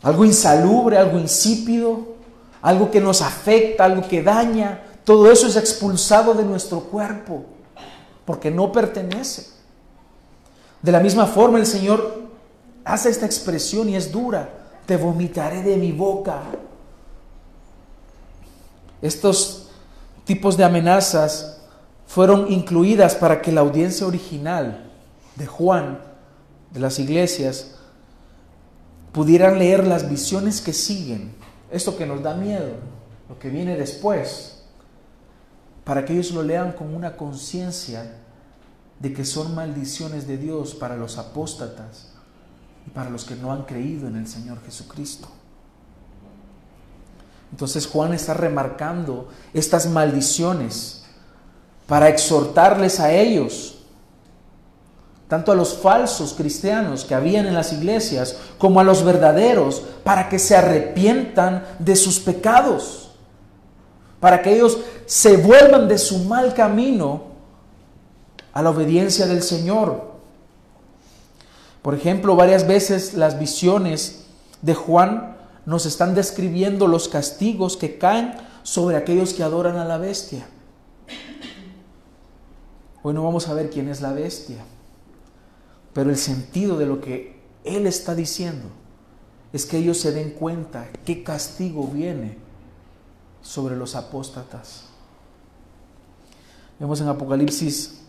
algo 0.01 0.25
insalubre, 0.25 0.97
algo 0.97 1.19
insípido, 1.19 2.15
algo 2.61 2.89
que 2.89 3.01
nos 3.01 3.21
afecta, 3.21 3.85
algo 3.85 4.07
que 4.07 4.23
daña, 4.23 4.83
todo 5.03 5.29
eso 5.31 5.47
es 5.47 5.55
expulsado 5.55 6.33
de 6.33 6.43
nuestro 6.43 6.81
cuerpo 6.81 7.45
porque 8.25 8.51
no 8.51 8.71
pertenece. 8.71 9.47
De 10.83 10.91
la 10.91 10.99
misma 10.99 11.25
forma 11.25 11.57
el 11.57 11.65
Señor 11.65 12.23
hace 12.83 13.09
esta 13.09 13.25
expresión 13.25 13.87
y 13.87 13.95
es 13.95 14.11
dura. 14.11 14.49
Te 14.85 14.97
vomitaré 14.97 15.63
de 15.63 15.77
mi 15.77 15.93
boca. 15.93 16.43
Estos 19.01 19.69
tipos 20.25 20.57
de 20.57 20.65
amenazas 20.65 21.61
fueron 22.05 22.51
incluidas 22.51 23.15
para 23.15 23.41
que 23.41 23.53
la 23.53 23.61
audiencia 23.61 24.05
original 24.05 24.91
de 25.35 25.47
Juan 25.47 25.99
de 26.71 26.79
las 26.81 26.99
iglesias 26.99 27.75
pudieran 29.13 29.59
leer 29.59 29.87
las 29.87 30.09
visiones 30.09 30.59
que 30.59 30.73
siguen, 30.73 31.33
esto 31.71 31.95
que 31.95 32.05
nos 32.05 32.21
da 32.21 32.33
miedo, 32.33 32.73
lo 33.29 33.39
que 33.39 33.49
viene 33.49 33.77
después, 33.77 34.63
para 35.85 36.03
que 36.03 36.13
ellos 36.13 36.31
lo 36.31 36.43
lean 36.43 36.73
con 36.73 36.93
una 36.93 37.15
conciencia 37.15 38.22
de 39.03 39.11
que 39.11 39.25
son 39.25 39.53
maldiciones 39.53 40.27
de 40.27 40.37
Dios 40.37 40.73
para 40.73 40.95
los 40.95 41.17
apóstatas 41.17 42.07
y 42.87 42.89
para 42.91 43.09
los 43.09 43.25
que 43.25 43.35
no 43.35 43.51
han 43.51 43.63
creído 43.63 44.07
en 44.07 44.15
el 44.15 44.27
Señor 44.27 44.59
Jesucristo. 44.65 45.27
Entonces 47.51 47.85
Juan 47.85 48.13
está 48.13 48.33
remarcando 48.33 49.27
estas 49.53 49.87
maldiciones 49.87 51.03
para 51.85 52.07
exhortarles 52.07 53.01
a 53.01 53.11
ellos, 53.11 53.83
tanto 55.27 55.51
a 55.51 55.55
los 55.55 55.73
falsos 55.73 56.33
cristianos 56.33 57.03
que 57.03 57.13
habían 57.13 57.45
en 57.45 57.55
las 57.55 57.73
iglesias 57.73 58.37
como 58.57 58.79
a 58.79 58.85
los 58.85 59.03
verdaderos, 59.03 59.83
para 60.05 60.29
que 60.29 60.39
se 60.39 60.55
arrepientan 60.55 61.65
de 61.77 61.97
sus 61.97 62.21
pecados, 62.21 63.11
para 64.21 64.41
que 64.41 64.55
ellos 64.55 64.77
se 65.05 65.35
vuelvan 65.35 65.89
de 65.89 65.97
su 65.97 66.19
mal 66.19 66.53
camino 66.53 67.32
a 68.53 68.61
la 68.61 68.69
obediencia 68.69 69.25
del 69.25 69.41
Señor. 69.41 70.13
Por 71.81 71.95
ejemplo, 71.95 72.35
varias 72.35 72.67
veces 72.67 73.13
las 73.13 73.39
visiones 73.39 74.25
de 74.61 74.73
Juan 74.73 75.35
nos 75.65 75.85
están 75.85 76.15
describiendo 76.15 76.87
los 76.87 77.09
castigos 77.09 77.77
que 77.77 77.97
caen 77.97 78.33
sobre 78.63 78.95
aquellos 78.95 79.33
que 79.33 79.43
adoran 79.43 79.77
a 79.77 79.85
la 79.85 79.97
bestia. 79.97 80.47
Hoy 83.01 83.13
no 83.13 83.23
vamos 83.23 83.49
a 83.49 83.53
ver 83.53 83.69
quién 83.69 83.89
es 83.89 83.99
la 83.99 84.13
bestia, 84.13 84.63
pero 85.93 86.09
el 86.09 86.17
sentido 86.17 86.77
de 86.77 86.85
lo 86.85 87.01
que 87.01 87.41
Él 87.65 87.85
está 87.85 88.15
diciendo 88.15 88.67
es 89.51 89.65
que 89.65 89.77
ellos 89.77 89.99
se 89.99 90.13
den 90.13 90.31
cuenta 90.31 90.89
qué 91.05 91.23
castigo 91.23 91.87
viene 91.87 92.37
sobre 93.41 93.75
los 93.75 93.95
apóstatas. 93.95 94.85
Vemos 96.79 97.01
en 97.01 97.09
Apocalipsis 97.09 98.02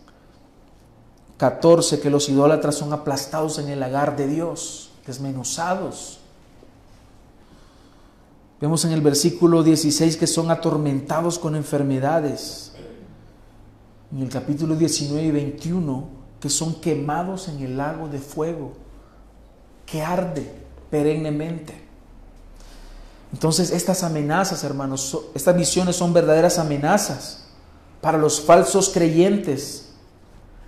14 1.37 2.01
que 2.01 2.11
los 2.11 2.29
idólatras 2.29 2.77
son 2.77 2.93
aplastados 2.93 3.59
en 3.59 3.69
el 3.69 3.81
lagar 3.81 4.17
de 4.17 4.29
Dios, 4.29 4.91
desmenuzados. 5.07 6.21
Vemos 8.61 8.85
en 8.85 8.93
el 8.93 9.01
versículo 9.01 9.63
16 9.63 10.17
que 10.17 10.27
son 10.27 10.51
atormentados 10.51 11.39
con 11.39 11.57
enfermedades. 11.57 12.73
En 14.13 14.23
el 14.23 14.29
capítulo 14.29 14.77
19 14.77 15.27
y 15.27 15.31
21 15.31 16.25
que 16.41 16.51
son 16.51 16.75
quemados 16.75 17.49
en 17.49 17.61
el 17.63 17.77
lago 17.77 18.07
de 18.09 18.19
fuego 18.19 18.75
que 19.87 20.03
arde 20.03 20.55
perennemente. 20.91 21.83
Entonces 23.33 23.71
estas 23.71 24.05
amenazas, 24.05 24.63
hermanos, 24.63 25.19
estas 25.35 25.57
visiones 25.57 25.97
son 25.97 26.13
verdaderas 26.13 26.59
amenazas 26.59 27.47
para 28.01 28.19
los 28.19 28.41
falsos 28.41 28.91
creyentes 28.91 29.94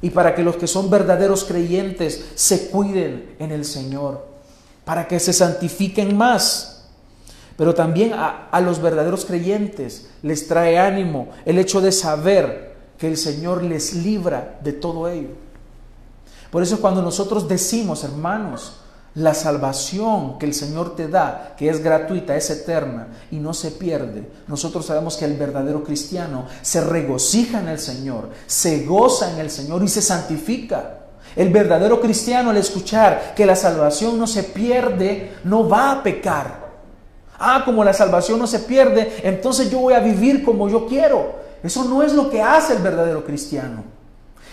y 0.03 0.11
para 0.11 0.35
que 0.35 0.43
los 0.43 0.57
que 0.57 0.67
son 0.67 0.91
verdaderos 0.91 1.45
creyentes 1.45 2.25
se 2.35 2.69
cuiden 2.69 3.35
en 3.39 3.53
el 3.53 3.65
Señor, 3.65 4.27
para 4.85 5.09
que 5.09 5.19
se 5.19 5.33
santifiquen 5.33 6.17
más 6.17 6.77
pero 7.57 7.75
también 7.75 8.13
a, 8.15 8.61
los 8.61 8.81
verdaderos 8.81 9.25
creyentes 9.25 10.09
les 10.23 10.47
trae 10.47 10.79
ánimo 10.79 11.29
el 11.45 11.59
hecho 11.59 11.81
de 11.81 11.91
saber 11.91 12.77
que 12.99 13.09
el 13.09 13.17
Señor 13.17 13.63
les 13.63 13.95
libra 13.95 14.59
de 14.63 14.73
todo 14.73 15.09
ello. 15.09 15.31
Por 16.51 16.63
eso 16.63 16.81
cuando 16.81 17.03
nosotros 17.03 17.49
decimos, 17.49 18.05
hermanos, 18.05 18.81
la 19.17 19.35
salvación 19.35 20.39
que 20.39 20.47
el 20.47 20.55
Señor 20.55 20.95
te 20.95 21.09
da, 21.09 21.55
que 21.57 21.69
es 21.69 21.83
gratuita, 21.83 22.37
es 22.37 22.49
eterna 22.51 23.09
y 23.31 23.37
no 23.37 23.53
se 23.53 23.73
pierde, 23.73 24.31
nosotros 24.47 24.87
sabemos 24.87 25.17
que 25.17 25.25
el 25.25 25.37
verdadero 25.37 25.83
cristiano 25.83 26.47
se 26.63 26.81
regocija 26.81 27.61
en 27.61 27.69
el 27.69 27.79
Señor, 27.79 28.31
se 28.47 28.85
goza 28.85 29.33
en 29.33 29.41
el 29.41 29.51
Señor 29.51 29.83
y 29.83 29.89
se 29.89 30.03
santifica. 30.03 31.01
El 31.35 31.51
verdadero 31.51 32.01
cristiano 32.01 32.51
al 32.51 32.57
escuchar 32.57 33.35
que 33.35 33.45
la 33.45 33.57
salvación 33.57 34.19
no 34.19 34.27
se 34.27 34.43
pierde, 34.45 35.33
no 35.45 35.69
va 35.69 35.91
a 35.91 36.03
pecar 36.03 36.67
Ah, 37.39 37.63
como 37.65 37.85
la 37.85 37.93
salvación 37.93 38.39
no 38.39 38.47
se 38.47 38.61
pierde, 38.61 39.21
entonces 39.23 39.71
yo 39.71 39.81
voy 39.81 39.95
a 39.95 40.01
vivir 40.01 40.45
como 40.45 40.69
yo 40.69 40.87
quiero. 40.87 41.35
Eso 41.63 41.85
no 41.85 42.03
es 42.03 42.13
lo 42.13 42.31
que 42.31 42.41
hace 42.41 42.75
el 42.75 42.83
verdadero 42.83 43.25
cristiano. 43.25 43.85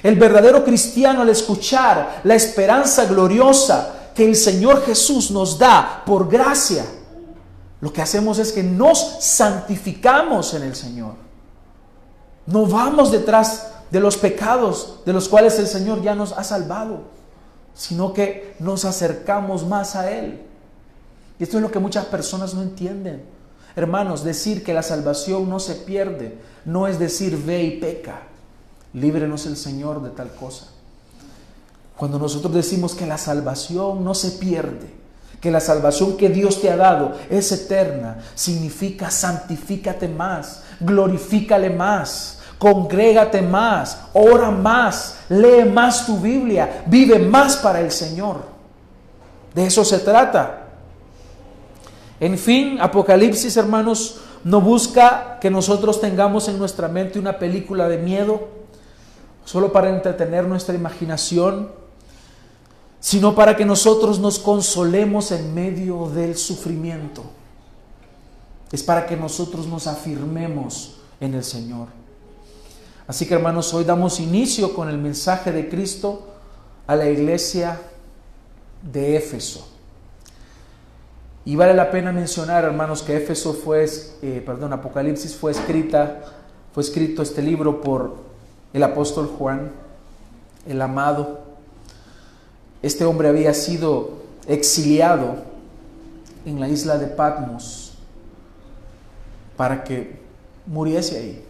El 0.01 0.15
verdadero 0.15 0.65
cristiano 0.65 1.21
al 1.21 1.29
escuchar 1.29 2.21
la 2.23 2.35
esperanza 2.35 3.05
gloriosa 3.05 4.02
que 4.13 4.25
el 4.25 4.35
Señor 4.35 4.83
Jesús 4.85 5.31
nos 5.31 5.57
da 5.57 6.03
por 6.05 6.29
gracia, 6.29 6.85
lo 7.81 7.91
que 7.91 8.01
hacemos 8.01 8.39
es 8.39 8.51
que 8.51 8.63
nos 8.63 9.17
santificamos 9.19 10.53
en 10.53 10.63
el 10.63 10.75
Señor. 10.75 11.15
No 12.45 12.65
vamos 12.65 13.11
detrás 13.11 13.67
de 13.91 13.99
los 13.99 14.17
pecados 14.17 14.99
de 15.05 15.13
los 15.13 15.27
cuales 15.27 15.59
el 15.59 15.67
Señor 15.67 16.01
ya 16.01 16.15
nos 16.15 16.31
ha 16.33 16.43
salvado, 16.43 17.01
sino 17.73 18.13
que 18.13 18.55
nos 18.59 18.85
acercamos 18.85 19.65
más 19.65 19.95
a 19.95 20.11
Él. 20.11 20.41
Y 21.39 21.43
esto 21.43 21.57
es 21.57 21.63
lo 21.63 21.71
que 21.71 21.79
muchas 21.79 22.05
personas 22.05 22.53
no 22.53 22.61
entienden. 22.61 23.23
Hermanos, 23.75 24.23
decir 24.23 24.63
que 24.63 24.73
la 24.73 24.83
salvación 24.83 25.49
no 25.49 25.59
se 25.59 25.75
pierde 25.75 26.37
no 26.65 26.87
es 26.87 26.99
decir 26.99 27.37
ve 27.43 27.63
y 27.63 27.79
peca. 27.79 28.21
Líbrenos 28.93 29.45
el 29.45 29.57
Señor 29.57 30.01
de 30.01 30.11
tal 30.11 30.33
cosa. 30.33 30.67
Cuando 31.97 32.17
nosotros 32.17 32.53
decimos 32.53 32.95
que 32.95 33.05
la 33.05 33.17
salvación 33.17 34.03
no 34.03 34.13
se 34.13 34.31
pierde, 34.31 35.03
que 35.39 35.51
la 35.51 35.59
salvación 35.59 36.17
que 36.17 36.29
Dios 36.29 36.61
te 36.61 36.71
ha 36.71 36.77
dado 36.77 37.13
es 37.29 37.51
eterna, 37.51 38.19
significa 38.33 39.11
santifícate 39.11 40.07
más, 40.07 40.63
glorifícale 40.79 41.69
más, 41.69 42.39
congrégate 42.57 43.41
más, 43.41 44.03
ora 44.13 44.49
más, 44.49 45.17
lee 45.27 45.65
más 45.65 46.05
tu 46.05 46.17
Biblia, 46.17 46.83
vive 46.85 47.19
más 47.19 47.57
para 47.57 47.81
el 47.81 47.91
Señor. 47.91 48.37
De 49.53 49.65
eso 49.65 49.83
se 49.83 49.99
trata. 49.99 50.61
En 52.19 52.37
fin, 52.37 52.77
Apocalipsis, 52.79 53.57
hermanos, 53.57 54.21
no 54.45 54.61
busca 54.61 55.39
que 55.41 55.49
nosotros 55.49 55.99
tengamos 55.99 56.47
en 56.47 56.57
nuestra 56.57 56.87
mente 56.87 57.19
una 57.19 57.37
película 57.37 57.89
de 57.89 57.97
miedo, 57.97 58.47
solo 59.43 59.73
para 59.73 59.89
entretener 59.89 60.45
nuestra 60.47 60.73
imaginación, 60.73 61.82
sino 63.03 63.35
para 63.35 63.57
que 63.57 63.65
nosotros 63.65 64.17
nos 64.19 64.39
consolemos 64.39 65.33
en 65.33 65.53
medio 65.53 66.07
del 66.07 66.37
sufrimiento. 66.37 67.21
Es 68.71 68.81
para 68.81 69.05
que 69.05 69.17
nosotros 69.17 69.67
nos 69.67 69.87
afirmemos 69.87 71.01
en 71.19 71.33
el 71.33 71.43
Señor. 71.43 71.89
Así 73.05 73.25
que 73.25 73.33
hermanos, 73.33 73.73
hoy 73.73 73.83
damos 73.83 74.21
inicio 74.21 74.73
con 74.73 74.87
el 74.87 74.97
mensaje 74.97 75.51
de 75.51 75.67
Cristo 75.67 76.29
a 76.87 76.95
la 76.95 77.09
iglesia 77.09 77.77
de 78.89 79.17
Éfeso. 79.17 79.67
Y 81.43 81.57
vale 81.57 81.73
la 81.73 81.91
pena 81.91 82.13
mencionar, 82.13 82.63
hermanos, 82.63 83.03
que 83.03 83.17
Éfeso 83.17 83.53
fue, 83.53 83.85
eh, 84.21 84.41
perdón, 84.45 84.71
Apocalipsis 84.71 85.35
fue 85.35 85.51
escrita, 85.51 86.21
fue 86.73 86.83
escrito 86.83 87.21
este 87.21 87.41
libro 87.41 87.81
por 87.81 88.15
el 88.71 88.81
apóstol 88.81 89.27
Juan, 89.37 89.73
el 90.65 90.81
amado. 90.81 91.42
Este 92.83 93.05
hombre 93.05 93.29
había 93.29 93.55
sido 93.55 94.21
exiliado 94.47 95.37
en 96.45 96.59
la 96.59 96.69
isla 96.69 96.99
de 96.99 97.07
Patmos 97.07 97.97
para 99.57 99.83
que 99.83 100.21
muriese 100.67 101.17
ahí. 101.17 101.45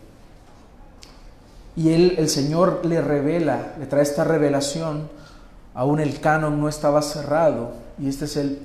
Y 1.75 1.89
él, 1.91 2.15
el 2.17 2.29
Señor 2.29 2.85
le 2.85 3.01
revela, 3.01 3.73
le 3.77 3.87
trae 3.87 4.03
esta 4.03 4.23
revelación, 4.23 5.09
aún 5.73 5.99
el 5.99 6.21
canon 6.21 6.61
no 6.61 6.69
estaba 6.69 7.01
cerrado, 7.01 7.71
y 7.99 8.07
este 8.07 8.25
es 8.25 8.37
el 8.37 8.59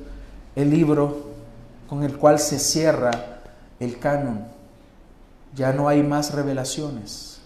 el 0.59 0.70
libro 0.70 1.28
con 1.88 2.02
el 2.02 2.18
cual 2.18 2.40
se 2.40 2.59
cierra 2.59 3.12
el 3.78 3.96
canon. 4.00 4.44
Ya 5.54 5.72
no 5.72 5.87
hay 5.88 6.02
más 6.02 6.35
revelaciones. 6.35 7.38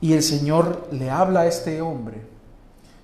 Y 0.00 0.14
el 0.14 0.22
Señor 0.22 0.88
le 0.90 1.10
habla 1.10 1.40
a 1.40 1.46
este 1.46 1.82
hombre 1.82 2.22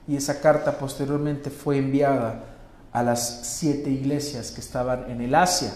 y 0.08 0.16
esa 0.16 0.40
carta 0.40 0.78
posteriormente 0.78 1.50
fue 1.50 1.78
enviada 1.78 2.44
a 2.92 3.02
las 3.02 3.40
siete 3.42 3.90
iglesias 3.90 4.50
que 4.50 4.60
estaban 4.60 5.10
en 5.10 5.20
el 5.20 5.34
Asia, 5.34 5.72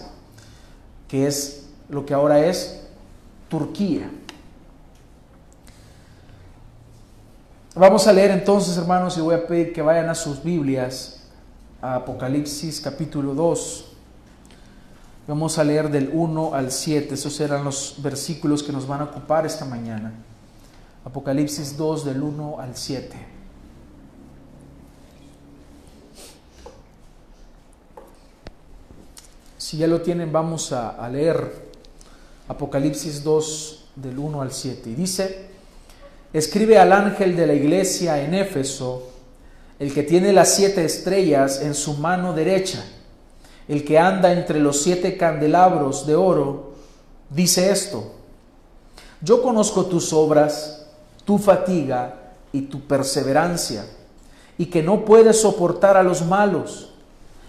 que 1.07 1.27
es 1.27 1.67
lo 1.89 2.05
que 2.05 2.13
ahora 2.13 2.45
es 2.45 2.87
Turquía. 3.49 4.09
Vamos 7.75 8.07
a 8.07 8.13
leer 8.13 8.31
entonces, 8.31 8.77
hermanos, 8.77 9.17
y 9.17 9.21
voy 9.21 9.35
a 9.35 9.47
pedir 9.47 9.71
que 9.71 9.81
vayan 9.81 10.09
a 10.09 10.15
sus 10.15 10.43
Biblias 10.43 11.21
Apocalipsis 11.81 12.81
capítulo 12.81 13.33
2. 13.33 13.85
Vamos 15.27 15.57
a 15.57 15.63
leer 15.63 15.89
del 15.89 16.09
1 16.13 16.53
al 16.53 16.71
7. 16.71 17.13
Esos 17.13 17.35
serán 17.35 17.63
los 17.63 17.95
versículos 17.99 18.63
que 18.63 18.71
nos 18.71 18.87
van 18.87 19.01
a 19.01 19.05
ocupar 19.05 19.45
esta 19.45 19.65
mañana. 19.65 20.11
Apocalipsis 21.05 21.77
2 21.77 22.05
del 22.05 22.21
1 22.21 22.59
al 22.59 22.75
7. 22.75 23.40
Si 29.71 29.77
ya 29.77 29.87
lo 29.87 30.01
tienen, 30.01 30.33
vamos 30.33 30.73
a, 30.73 31.07
leer 31.07 31.49
Apocalipsis 32.49 33.23
2 33.23 33.85
del 33.95 34.19
1 34.19 34.41
al 34.41 34.51
7. 34.51 34.89
Y 34.89 34.95
dice, 34.95 35.45
escribe 36.33 36.77
al 36.77 36.91
ángel 36.91 37.37
de 37.37 37.47
la 37.47 37.53
iglesia 37.53 38.21
en 38.21 38.33
Éfeso, 38.33 39.11
el 39.79 39.93
que 39.93 40.03
tiene 40.03 40.33
las 40.33 40.55
siete 40.55 40.83
estrellas 40.83 41.61
en 41.61 41.73
su 41.73 41.93
mano 41.93 42.33
derecha, 42.33 42.83
el 43.69 43.85
que 43.85 43.97
anda 43.97 44.33
entre 44.33 44.59
los 44.59 44.81
siete 44.81 45.15
candelabros 45.15 46.05
de 46.05 46.15
oro, 46.15 46.73
dice 47.29 47.71
esto, 47.71 48.11
yo 49.21 49.41
conozco 49.41 49.85
tus 49.85 50.11
obras, 50.11 50.85
tu 51.23 51.37
fatiga 51.37 52.33
y 52.51 52.63
tu 52.63 52.81
perseverancia, 52.81 53.85
y 54.57 54.65
que 54.65 54.83
no 54.83 55.05
puedes 55.05 55.39
soportar 55.39 55.95
a 55.95 56.03
los 56.03 56.25
malos, 56.25 56.90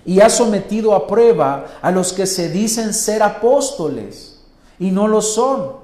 y 0.05 0.21
has 0.21 0.35
sometido 0.35 0.95
a 0.95 1.07
prueba 1.07 1.67
a 1.81 1.91
los 1.91 2.13
que 2.13 2.27
se 2.27 2.49
dicen 2.49 2.93
ser 2.93 3.23
apóstoles, 3.23 4.41
y 4.79 4.91
no 4.91 5.07
lo 5.07 5.23
son, 5.23 5.77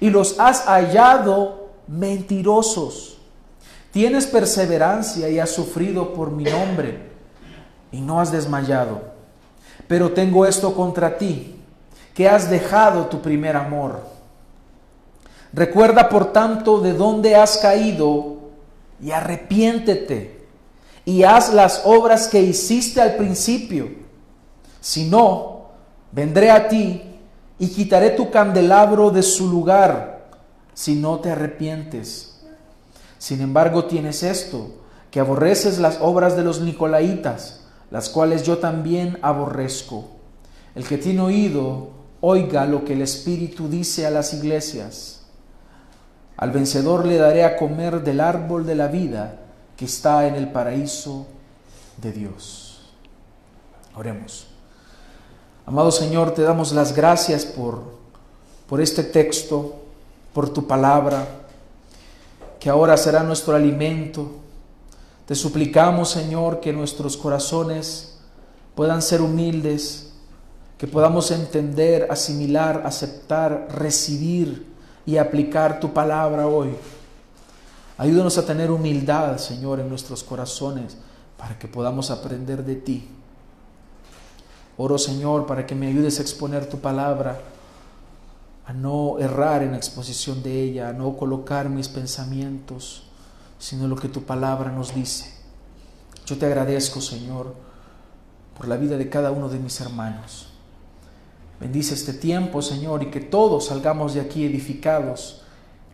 y 0.00 0.10
los 0.10 0.40
has 0.40 0.62
hallado 0.62 1.68
mentirosos. 1.86 3.18
Tienes 3.92 4.26
perseverancia 4.26 5.28
y 5.28 5.38
has 5.38 5.50
sufrido 5.50 6.14
por 6.14 6.30
mi 6.30 6.44
nombre, 6.44 7.10
y 7.92 8.00
no 8.00 8.20
has 8.20 8.32
desmayado. 8.32 9.02
Pero 9.88 10.12
tengo 10.12 10.46
esto 10.46 10.74
contra 10.74 11.18
ti, 11.18 11.56
que 12.14 12.28
has 12.28 12.48
dejado 12.48 13.06
tu 13.06 13.20
primer 13.20 13.56
amor. 13.56 14.00
Recuerda, 15.52 16.08
por 16.08 16.32
tanto, 16.32 16.80
de 16.80 16.92
dónde 16.92 17.34
has 17.34 17.58
caído 17.58 18.36
y 19.02 19.10
arrepiéntete 19.10 20.39
y 21.10 21.24
haz 21.24 21.52
las 21.52 21.82
obras 21.86 22.28
que 22.28 22.40
hiciste 22.40 23.00
al 23.00 23.16
principio. 23.16 23.90
Si 24.80 25.08
no, 25.08 25.70
vendré 26.12 26.52
a 26.52 26.68
ti 26.68 27.02
y 27.58 27.66
quitaré 27.66 28.10
tu 28.10 28.30
candelabro 28.30 29.10
de 29.10 29.24
su 29.24 29.50
lugar 29.50 30.28
si 30.72 30.94
no 30.94 31.18
te 31.18 31.32
arrepientes. 31.32 32.42
Sin 33.18 33.40
embargo, 33.40 33.86
tienes 33.86 34.22
esto, 34.22 34.70
que 35.10 35.18
aborreces 35.18 35.80
las 35.80 35.98
obras 36.00 36.36
de 36.36 36.44
los 36.44 36.60
nicolaitas, 36.60 37.62
las 37.90 38.08
cuales 38.08 38.44
yo 38.44 38.58
también 38.58 39.18
aborrezco. 39.20 40.04
El 40.76 40.84
que 40.84 40.96
tiene 40.96 41.22
oído, 41.22 41.88
oiga 42.20 42.66
lo 42.66 42.84
que 42.84 42.92
el 42.92 43.02
Espíritu 43.02 43.68
dice 43.68 44.06
a 44.06 44.10
las 44.10 44.32
iglesias. 44.32 45.22
Al 46.36 46.52
vencedor 46.52 47.04
le 47.04 47.16
daré 47.16 47.42
a 47.42 47.56
comer 47.56 48.04
del 48.04 48.20
árbol 48.20 48.64
de 48.64 48.76
la 48.76 48.86
vida 48.86 49.39
que 49.80 49.86
está 49.86 50.28
en 50.28 50.34
el 50.34 50.52
paraíso 50.52 51.26
de 51.96 52.12
Dios. 52.12 52.82
Oremos. 53.96 54.46
Amado 55.64 55.90
Señor, 55.90 56.34
te 56.34 56.42
damos 56.42 56.72
las 56.72 56.94
gracias 56.94 57.46
por, 57.46 57.84
por 58.68 58.82
este 58.82 59.02
texto, 59.02 59.76
por 60.34 60.50
tu 60.50 60.66
palabra, 60.66 61.26
que 62.58 62.68
ahora 62.68 62.94
será 62.98 63.22
nuestro 63.22 63.56
alimento. 63.56 64.32
Te 65.24 65.34
suplicamos, 65.34 66.10
Señor, 66.10 66.60
que 66.60 66.74
nuestros 66.74 67.16
corazones 67.16 68.18
puedan 68.74 69.00
ser 69.00 69.22
humildes, 69.22 70.12
que 70.76 70.88
podamos 70.88 71.30
entender, 71.30 72.06
asimilar, 72.10 72.82
aceptar, 72.84 73.68
recibir 73.70 74.74
y 75.06 75.16
aplicar 75.16 75.80
tu 75.80 75.94
palabra 75.94 76.46
hoy. 76.46 76.68
Ayúdanos 78.00 78.38
a 78.38 78.46
tener 78.46 78.70
humildad, 78.70 79.36
Señor, 79.36 79.78
en 79.78 79.90
nuestros 79.90 80.24
corazones 80.24 80.96
para 81.36 81.58
que 81.58 81.68
podamos 81.68 82.10
aprender 82.10 82.64
de 82.64 82.76
ti. 82.76 83.06
Oro, 84.78 84.96
Señor, 84.96 85.44
para 85.44 85.66
que 85.66 85.74
me 85.74 85.86
ayudes 85.86 86.18
a 86.18 86.22
exponer 86.22 86.64
tu 86.66 86.78
palabra, 86.78 87.38
a 88.64 88.72
no 88.72 89.18
errar 89.18 89.62
en 89.62 89.72
la 89.72 89.76
exposición 89.76 90.42
de 90.42 90.62
ella, 90.62 90.88
a 90.88 90.92
no 90.94 91.14
colocar 91.14 91.68
mis 91.68 91.88
pensamientos, 91.88 93.02
sino 93.58 93.86
lo 93.86 93.96
que 93.96 94.08
tu 94.08 94.22
palabra 94.22 94.72
nos 94.72 94.94
dice. 94.94 95.34
Yo 96.24 96.38
te 96.38 96.46
agradezco, 96.46 97.02
Señor, 97.02 97.54
por 98.56 98.66
la 98.66 98.78
vida 98.78 98.96
de 98.96 99.10
cada 99.10 99.30
uno 99.30 99.50
de 99.50 99.58
mis 99.58 99.78
hermanos. 99.78 100.48
Bendice 101.60 101.92
este 101.92 102.14
tiempo, 102.14 102.62
Señor, 102.62 103.02
y 103.02 103.10
que 103.10 103.20
todos 103.20 103.66
salgamos 103.66 104.14
de 104.14 104.22
aquí 104.22 104.46
edificados, 104.46 105.39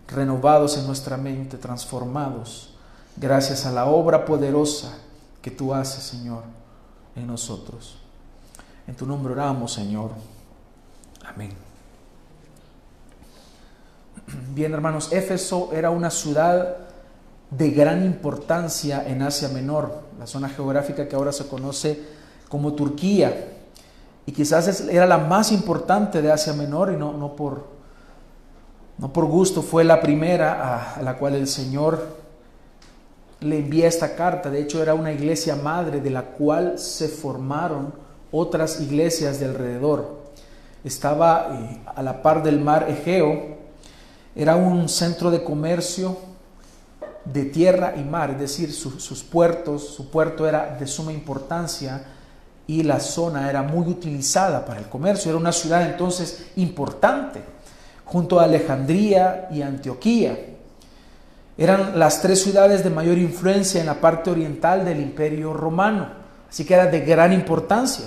renovados 0.08 0.76
en 0.78 0.86
nuestra 0.86 1.16
mente, 1.16 1.56
transformados, 1.56 2.74
gracias 3.16 3.66
a 3.66 3.72
la 3.72 3.86
obra 3.86 4.24
poderosa 4.24 4.92
que 5.42 5.50
tú 5.50 5.74
haces, 5.74 6.04
Señor, 6.04 6.42
en 7.14 7.26
nosotros. 7.26 7.98
En 8.86 8.94
tu 8.94 9.06
nombre 9.06 9.32
oramos, 9.32 9.72
Señor. 9.72 10.10
Amén. 11.24 11.50
Bien, 14.54 14.72
hermanos, 14.72 15.12
Éfeso 15.12 15.70
era 15.72 15.90
una 15.90 16.10
ciudad 16.10 16.76
de 17.50 17.70
gran 17.70 18.04
importancia 18.04 19.06
en 19.06 19.22
Asia 19.22 19.48
Menor, 19.48 20.02
la 20.18 20.26
zona 20.26 20.48
geográfica 20.48 21.08
que 21.08 21.14
ahora 21.14 21.32
se 21.32 21.46
conoce 21.46 22.02
como 22.48 22.74
Turquía 22.74 23.52
y 24.26 24.32
quizás 24.32 24.80
era 24.88 25.06
la 25.06 25.18
más 25.18 25.52
importante 25.52 26.20
de 26.20 26.32
Asia 26.32 26.52
Menor 26.52 26.92
y 26.92 26.96
no, 26.96 27.12
no, 27.12 27.36
por, 27.36 27.75
no 28.98 29.12
por 29.12 29.26
gusto, 29.26 29.62
fue 29.62 29.84
la 29.84 30.00
primera 30.00 30.94
a, 30.96 31.02
la 31.02 31.16
cual 31.16 31.34
el 31.34 31.46
Señor 31.46 32.16
le 33.40 33.58
envía 33.58 33.88
esta 33.88 34.16
carta. 34.16 34.50
De 34.50 34.60
hecho, 34.60 34.82
era 34.82 34.94
una 34.94 35.12
iglesia 35.12 35.56
madre 35.56 36.00
de 36.00 36.10
la 36.10 36.22
cual 36.22 36.78
se 36.78 37.08
formaron 37.08 37.92
otras 38.32 38.80
iglesias 38.80 39.38
de 39.38 39.46
alrededor. 39.46 40.26
Estaba 40.82 41.48
eh, 41.52 41.80
a 41.94 42.02
la 42.02 42.22
par 42.22 42.42
del 42.42 42.60
mar 42.60 42.86
Egeo, 42.88 43.56
era 44.34 44.56
un 44.56 44.88
centro 44.88 45.30
de 45.30 45.42
comercio 45.42 46.16
de 47.24 47.44
tierra 47.46 47.94
y 47.96 48.04
mar, 48.04 48.30
es 48.30 48.38
decir, 48.38 48.72
sus 48.72 49.24
puertos, 49.24 49.88
su 49.88 50.10
puerto 50.10 50.46
era 50.46 50.76
de 50.78 50.86
suma 50.86 51.12
importancia 51.12 52.04
y 52.66 52.82
la 52.82 53.00
zona 53.00 53.48
era 53.48 53.62
muy 53.62 53.88
utilizada 53.88 54.64
para 54.64 54.80
el 54.80 54.88
comercio. 54.88 55.30
Era 55.30 55.38
una 55.38 55.52
ciudad 55.52 55.82
entonces 55.82 56.46
importante, 56.56 57.42
junto 58.06 58.40
a 58.40 58.44
Alejandría 58.44 59.48
y 59.50 59.62
Antioquía. 59.62 60.38
Eran 61.58 61.98
las 61.98 62.22
tres 62.22 62.42
ciudades 62.42 62.84
de 62.84 62.90
mayor 62.90 63.18
influencia 63.18 63.80
en 63.80 63.86
la 63.86 64.00
parte 64.00 64.30
oriental 64.30 64.84
del 64.84 65.00
imperio 65.00 65.52
romano, 65.52 66.08
así 66.48 66.64
que 66.64 66.74
era 66.74 66.86
de 66.86 67.00
gran 67.00 67.32
importancia. 67.32 68.06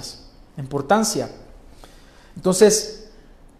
importancia. 0.57 1.29
Entonces, 2.35 3.09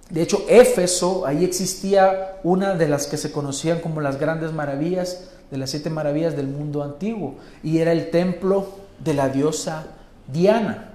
de 0.10 0.22
hecho, 0.22 0.44
Éfeso, 0.48 1.26
ahí 1.26 1.44
existía 1.44 2.40
una 2.44 2.74
de 2.74 2.88
las 2.88 3.08
que 3.08 3.18
se 3.18 3.32
conocían 3.32 3.80
como 3.80 4.02
las 4.02 4.20
grandes 4.20 4.54
maravillas, 4.54 5.30
de 5.52 5.58
las 5.58 5.70
siete 5.72 5.90
maravillas 5.90 6.36
del 6.36 6.48
mundo 6.48 6.84
antiguo, 6.84 7.36
y 7.64 7.80
era 7.80 7.92
el 7.92 8.10
templo 8.10 8.68
de 9.00 9.14
la 9.14 9.30
diosa 9.30 9.88
Diana 10.28 10.94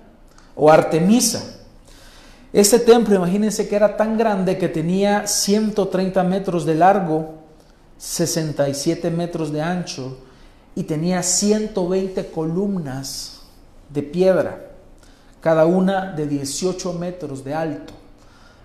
o 0.57 0.70
Artemisa. 0.70 1.61
Este 2.55 2.79
templo, 2.79 3.17
imagínense 3.17 3.67
que 3.67 3.75
era 3.75 3.97
tan 3.97 4.17
grande 4.17 4.57
que 4.57 4.69
tenía 4.69 5.27
130 5.27 6.23
metros 6.23 6.64
de 6.64 6.77
largo, 6.77 7.35
67 7.99 9.11
metros 9.11 9.51
de 9.53 9.61
ancho 9.61 10.19
y 10.77 10.85
tenía 10.85 11.25
120 11.25 12.31
columnas 12.31 13.40
de 13.88 14.05
piedra, 14.05 14.61
cada 15.40 15.67
una 15.67 16.12
de 16.12 16.29
18 16.29 16.93
metros 16.93 17.43
de 17.43 17.55
alto. 17.55 17.93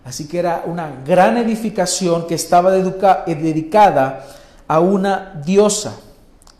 Así 0.06 0.28
que 0.28 0.38
era 0.38 0.65
una 0.67 1.02
gran 1.04 1.38
edificación 1.38 2.28
que 2.28 2.36
estaba 2.36 2.69
dedicada 2.69 4.23
a 4.67 4.80
una 4.82 5.41
diosa, 5.43 5.95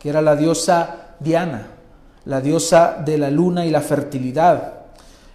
que 0.00 0.08
era 0.08 0.20
la 0.20 0.34
diosa 0.34 1.14
Diana, 1.20 1.68
la 2.24 2.40
diosa 2.40 3.00
de 3.04 3.18
la 3.18 3.30
luna 3.30 3.64
y 3.64 3.70
la 3.70 3.82
fertilidad 3.82 4.79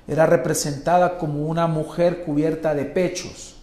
era 0.08 0.26
representada 0.26 1.18
como 1.18 1.46
una 1.46 1.68
mujer 1.68 2.24
cubierta 2.24 2.76
de 2.76 2.86
pechos. 2.86 3.56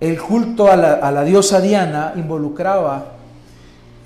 El 0.00 0.20
culto 0.20 0.70
a 0.70 0.76
la, 0.76 1.24
diosa 1.24 1.60
Diana 1.60 2.12
involucraba 2.16 3.12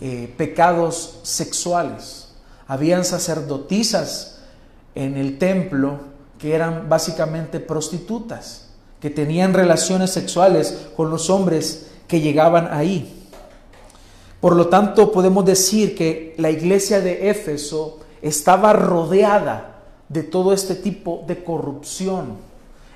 eh, 0.01 0.33
pecados 0.37 1.21
sexuales. 1.23 2.29
Habían 2.67 3.05
sacerdotisas 3.05 4.41
en 4.95 5.17
el 5.17 5.39
templo 5.39 5.99
que 6.39 6.55
eran 6.55 6.89
básicamente 6.89 7.61
prostitutas, 7.61 8.69
que 9.01 9.11
tenían 9.11 9.55
relaciones 9.55 10.11
sexuales 10.11 10.89
con 10.97 11.11
los 11.11 11.31
hombres 11.31 11.91
que 12.09 12.21
llegaban 12.21 12.69
ahí. 12.73 13.29
Por 14.41 14.57
lo 14.57 14.69
tanto, 14.69 15.13
podemos 15.13 15.45
decir 15.45 15.95
que 15.95 16.35
la 16.39 16.51
iglesia 16.51 17.01
de 17.01 17.31
Éfeso 17.31 18.01
estaba 18.23 18.73
rodeada 18.73 19.72
de 20.13 20.23
todo 20.23 20.53
este 20.53 20.75
tipo 20.75 21.25
de 21.27 21.43
corrupción. 21.43 22.37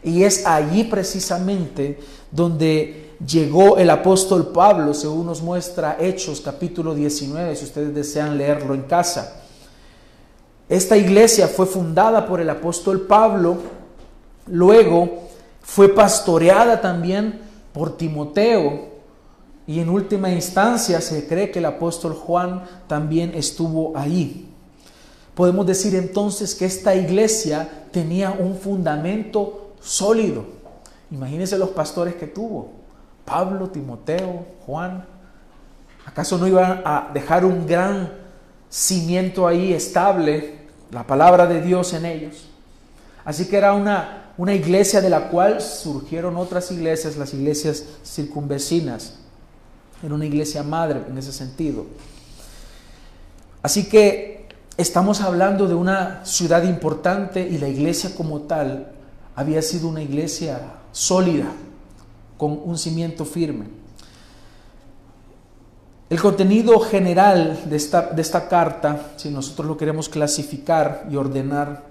Y 0.02 0.22
es 0.22 0.46
allí 0.46 0.85
precisamente 0.85 1.98
donde 2.31 3.12
llegó 3.26 3.79
el 3.79 3.90
apóstol 3.90 4.52
Pablo, 4.52 4.94
según 4.94 5.26
nos 5.26 5.42
muestra 5.42 5.96
Hechos 5.98 6.40
capítulo 6.40 6.94
19, 6.94 7.57
si 7.57 7.64
ustedes 7.64 7.94
desean 7.94 8.37
leerlo 8.37 8.74
en 8.74 8.83
casa. 8.83 9.42
Esta 10.68 10.96
iglesia 10.96 11.48
fue 11.48 11.66
fundada 11.66 12.26
por 12.26 12.40
el 12.40 12.50
apóstol 12.50 13.02
Pablo 13.02 13.59
Luego 14.46 15.29
fue 15.61 15.88
pastoreada 15.88 16.81
también 16.81 17.40
por 17.72 17.96
Timoteo 17.96 18.96
y 19.66 19.81
en 19.81 19.88
última 19.88 20.31
instancia 20.31 21.00
se 21.00 21.26
cree 21.26 21.50
que 21.50 21.59
el 21.59 21.64
apóstol 21.64 22.14
Juan 22.14 22.62
también 22.87 23.33
estuvo 23.35 23.96
ahí. 23.96 24.48
Podemos 25.37 25.66
decir 25.66 25.94
entonces 25.94 26.55
que 26.55 26.64
esta 26.64 26.94
iglesia 26.94 27.68
tenía 27.92 28.31
un 28.31 28.57
fundamento 28.57 29.75
sólido. 29.83 30.46
Imagínense 31.11 31.59
los 31.59 31.68
pastores 31.68 32.14
que 32.14 32.27
tuvo. 32.27 32.72
Pablo, 33.27 33.68
Timoteo, 33.68 34.46
Juan. 34.64 35.05
¿Acaso 36.07 36.38
no 36.38 36.46
iban 36.46 36.81
a 36.87 37.11
dejar 37.12 37.44
un 37.44 37.66
gran 37.66 38.14
cimiento 38.70 39.46
ahí 39.46 39.75
estable, 39.75 40.55
la 40.90 41.07
palabra 41.07 41.46
de 41.46 41.61
Dios 41.61 41.92
en 41.92 42.07
ellos? 42.07 42.49
Así 43.22 43.46
que 43.46 43.59
era 43.59 43.75
una, 43.75 44.33
una 44.38 44.55
iglesia 44.55 45.03
de 45.03 45.11
la 45.11 45.29
cual 45.29 45.61
surgieron 45.61 46.38
otras 46.38 46.70
iglesias, 46.70 47.18
las 47.18 47.35
iglesias 47.35 47.85
circunvecinas. 48.07 49.18
Era 50.03 50.14
una 50.14 50.25
iglesia 50.25 50.62
madre 50.62 51.03
en 51.07 51.18
ese 51.18 51.35
sentido. 51.35 51.85
Así 53.62 53.87
que 53.87 54.36
estamos 54.76 55.20
hablando 55.20 55.66
de 55.66 55.74
una 55.74 56.24
ciudad 56.24 56.62
importante 56.64 57.46
y 57.46 57.58
la 57.58 57.68
iglesia 57.68 58.14
como 58.14 58.42
tal 58.42 58.92
había 59.34 59.62
sido 59.62 59.88
una 59.88 60.02
iglesia 60.02 60.60
sólida, 60.92 61.46
con 62.36 62.60
un 62.64 62.76
cimiento 62.76 63.24
firme. 63.24 63.66
El 66.08 66.20
contenido 66.20 66.78
general 66.80 67.58
de 67.64 67.76
esta, 67.76 68.02
de 68.10 68.22
esta 68.22 68.48
carta, 68.48 69.12
si 69.16 69.30
nosotros 69.30 69.66
lo 69.66 69.76
queremos 69.76 70.08
clasificar 70.08 71.06
y 71.10 71.16
ordenar, 71.16 71.84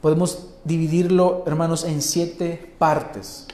podemos 0.00 0.48
dividirlo, 0.64 1.44
hermanos, 1.46 1.84
en 1.84 2.02
siete 2.02 2.74
partes. 2.78 3.46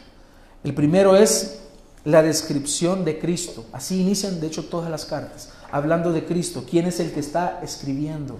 El 0.65 0.75
primero 0.75 1.15
es 1.15 1.61
la 2.05 2.23
descripción 2.23 3.05
de 3.05 3.19
Cristo. 3.19 3.65
Así 3.73 4.01
inician, 4.01 4.41
de 4.41 4.49
hecho, 4.49 4.65
todas 4.65 4.91
las 4.91 5.05
cartas, 5.05 5.51
hablando 5.71 6.13
de 6.13 6.25
Cristo, 6.25 6.65
quién 6.69 6.87
es 6.87 6.99
el 6.99 7.13
que 7.13 7.21
está 7.21 7.61
escribiendo. 7.63 8.39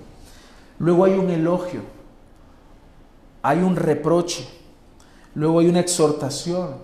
Luego 0.83 1.05
hay 1.05 1.13
un 1.13 1.31
elogio, 1.31 1.81
hay 3.41 3.59
un 3.59 3.77
reproche, 3.77 4.45
luego 5.37 5.61
hay 5.61 5.69
una 5.69 5.79
exhortación, 5.79 6.75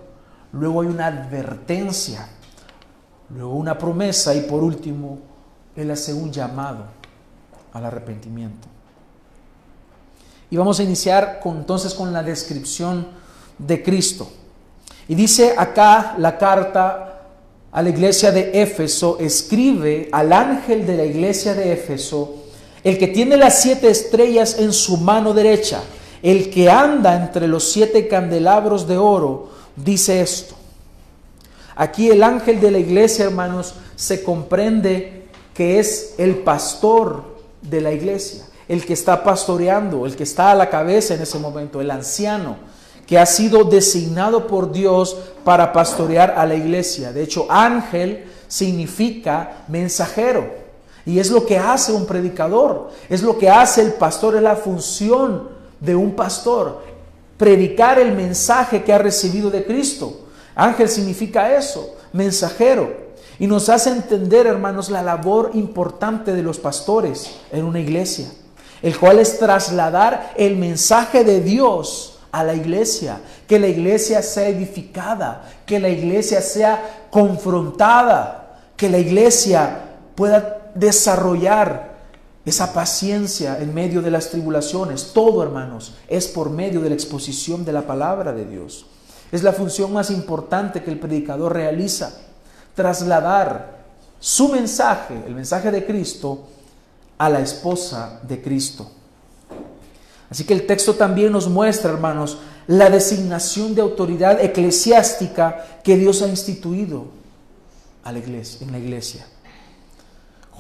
luego 0.53 0.83
hay 0.83 0.87
una 0.87 1.09
advertencia, 1.09 2.29
luego 3.35 3.55
una 3.55 3.77
promesa 3.77 4.37
y 4.37 4.43
por 4.43 4.63
último, 4.63 5.19
Él 5.75 5.91
hace 5.91 6.15
un 6.15 6.31
llamado 6.31 6.85
al 7.73 7.87
arrepentimiento. 7.87 8.69
Y 10.49 10.57
vamos 10.57 10.79
a 10.79 10.85
iniciar 10.85 11.41
entonces 11.45 11.93
con 11.93 12.13
la 12.13 12.23
descripción 12.23 13.05
de 13.59 13.83
Cristo. 13.83 14.31
Y 15.09 15.17
dice 15.17 15.57
acá 15.59 16.15
la 16.19 16.39
carta 16.39 17.23
a 17.73 17.83
la 17.83 17.89
iglesia 17.89 18.31
de 18.31 18.63
Éfeso, 18.63 19.19
escribe 19.19 20.09
al 20.13 20.33
ángel 20.33 20.87
de 20.87 20.97
la 20.97 21.05
iglesia 21.05 21.53
de 21.55 21.73
Éfeso, 21.73 22.45
el 22.89 22.99
que 22.99 23.09
tiene 23.09 23.37
las 23.37 23.61
siete 23.61 23.91
estrellas 23.91 24.59
en 24.59 24.73
su 24.73 24.97
mano 24.97 25.35
derecha, 25.35 25.83
el 26.23 26.51
que 26.51 26.71
anda 26.71 27.17
entre 27.17 27.47
los 27.47 27.71
siete 27.71 28.09
candelabros 28.09 28.89
de 28.89 28.97
oro, 28.97 29.51
dice 29.77 30.21
esto. 30.21 30.55
Aquí 31.77 32.09
el 32.11 32.23
ángel 32.23 32.61
de 32.61 32.71
la 32.71 32.79
iglesia, 32.79 33.27
hermanos, 33.27 33.75
se 33.95 34.23
comprende 34.23 35.27
que 35.55 35.79
es 35.79 36.15
el 36.19 36.39
pastor 36.39 37.25
de 37.61 37.81
la 37.81 37.93
iglesia, 37.93 38.45
el 38.69 38.85
que 38.87 38.95
está 38.95 39.23
pastoreando, 39.23 40.07
el 40.07 40.17
que 40.17 40.23
está 40.23 40.51
a 40.51 40.55
la 40.55 40.71
cabeza 40.71 41.15
en 41.15 41.23
ese 41.23 41.39
momento, 41.39 41.81
el 41.81 41.91
anciano 41.91 42.57
que 43.07 43.19
ha 43.19 43.27
sido 43.27 43.65
designado 43.65 44.47
por 44.47 44.73
Dios 44.73 45.17
para 45.45 45.73
pastorear 45.73 46.35
a 46.37 46.45
la 46.47 46.55
iglesia. 46.55 47.13
De 47.13 47.23
hecho, 47.23 47.47
ángel 47.51 48.25
significa 48.49 49.65
mensajero. 49.69 50.68
Y 51.09 51.19
es 51.19 51.31
lo 51.31 51.47
que 51.47 51.57
hace 51.57 51.91
un 51.91 52.05
predicador, 52.05 52.91
es 53.09 53.23
lo 53.23 53.39
que 53.39 53.49
hace 53.49 53.81
el 53.81 53.95
pastor, 53.95 54.37
es 54.37 54.43
la 54.43 54.57
función 54.57 55.49
de 55.81 55.97
un 55.97 56.15
pastor, 56.15 56.83
predicar 57.39 57.99
el 57.99 58.13
mensaje 58.13 58.85
que 58.85 58.93
ha 58.93 58.99
recibido 58.99 59.49
de 59.49 59.65
Cristo. 59.65 60.27
Ángel 60.55 60.87
significa 60.87 61.57
eso, 61.57 61.95
mensajero. 62.13 62.93
Y 63.39 63.47
nos 63.47 63.71
hace 63.71 63.89
entender, 63.89 64.47
hermanos, 64.47 64.91
la 64.91 65.01
labor 65.03 65.53
importante 65.55 66.35
de 66.35 66.43
los 66.43 66.59
pastores 66.59 67.37
en 67.53 67.65
una 67.65 67.81
iglesia, 67.81 68.27
el 68.83 68.99
cual 68.99 69.19
es 69.19 69.39
trasladar 69.39 70.35
el 70.37 70.57
mensaje 70.57 71.25
de 71.25 71.41
Dios 71.41 72.19
a 72.31 72.45
la 72.45 72.53
iglesia, 72.53 73.19
que 73.47 73.59
la 73.59 73.69
iglesia 73.69 74.21
sea 74.21 74.49
edificada, 74.49 75.49
que 75.65 75.81
la 75.81 75.89
iglesia 75.89 76.43
sea 76.43 77.07
confrontada, 77.11 78.59
que 78.77 78.91
la 78.91 78.99
iglesia 78.99 79.85
pueda 80.15 80.58
desarrollar 80.79 81.99
esa 82.45 82.73
paciencia 82.73 83.59
en 83.61 83.75
medio 83.75 84.01
de 84.01 84.11
las 84.11 84.31
tribulaciones. 84.31 85.13
Todo, 85.13 85.43
hermanos, 85.43 85.95
es 86.09 86.29
por 86.29 86.51
medio 86.51 86.81
de 86.81 86.89
la 86.89 86.95
exposición 86.95 87.65
de 87.65 87.73
la 87.73 87.87
palabra 87.87 88.33
de 88.33 88.47
Dios. 88.47 88.87
Es 89.31 89.43
la 89.43 89.53
función 89.53 89.93
más 89.93 90.11
importante 90.11 90.83
que 90.83 90.91
el 90.91 90.99
predicador 90.99 91.53
realiza, 91.53 92.17
trasladar 92.75 93.79
su 94.19 94.49
mensaje, 94.49 95.23
el 95.27 95.35
mensaje 95.35 95.71
de 95.71 95.85
Cristo, 95.85 96.47
a 97.19 97.29
la 97.29 97.41
esposa 97.41 98.21
de 98.27 98.41
Cristo. 98.41 98.91
Así 100.31 100.45
que 100.45 100.55
el 100.55 100.67
texto 100.67 100.95
también 100.95 101.33
nos 101.33 101.49
muestra, 101.49 101.91
hermanos, 101.91 102.39
la 102.67 102.91
designación 102.91 103.75
de 103.75 103.83
autoridad 103.83 104.43
eclesiástica 104.43 105.81
que 105.83 105.97
Dios 105.97 106.23
ha 106.23 106.29
instituido 106.29 107.07
a 108.05 108.13
la 108.13 108.19
iglesia, 108.19 108.67
en 108.67 108.73
la 108.73 108.79
iglesia. 108.79 109.27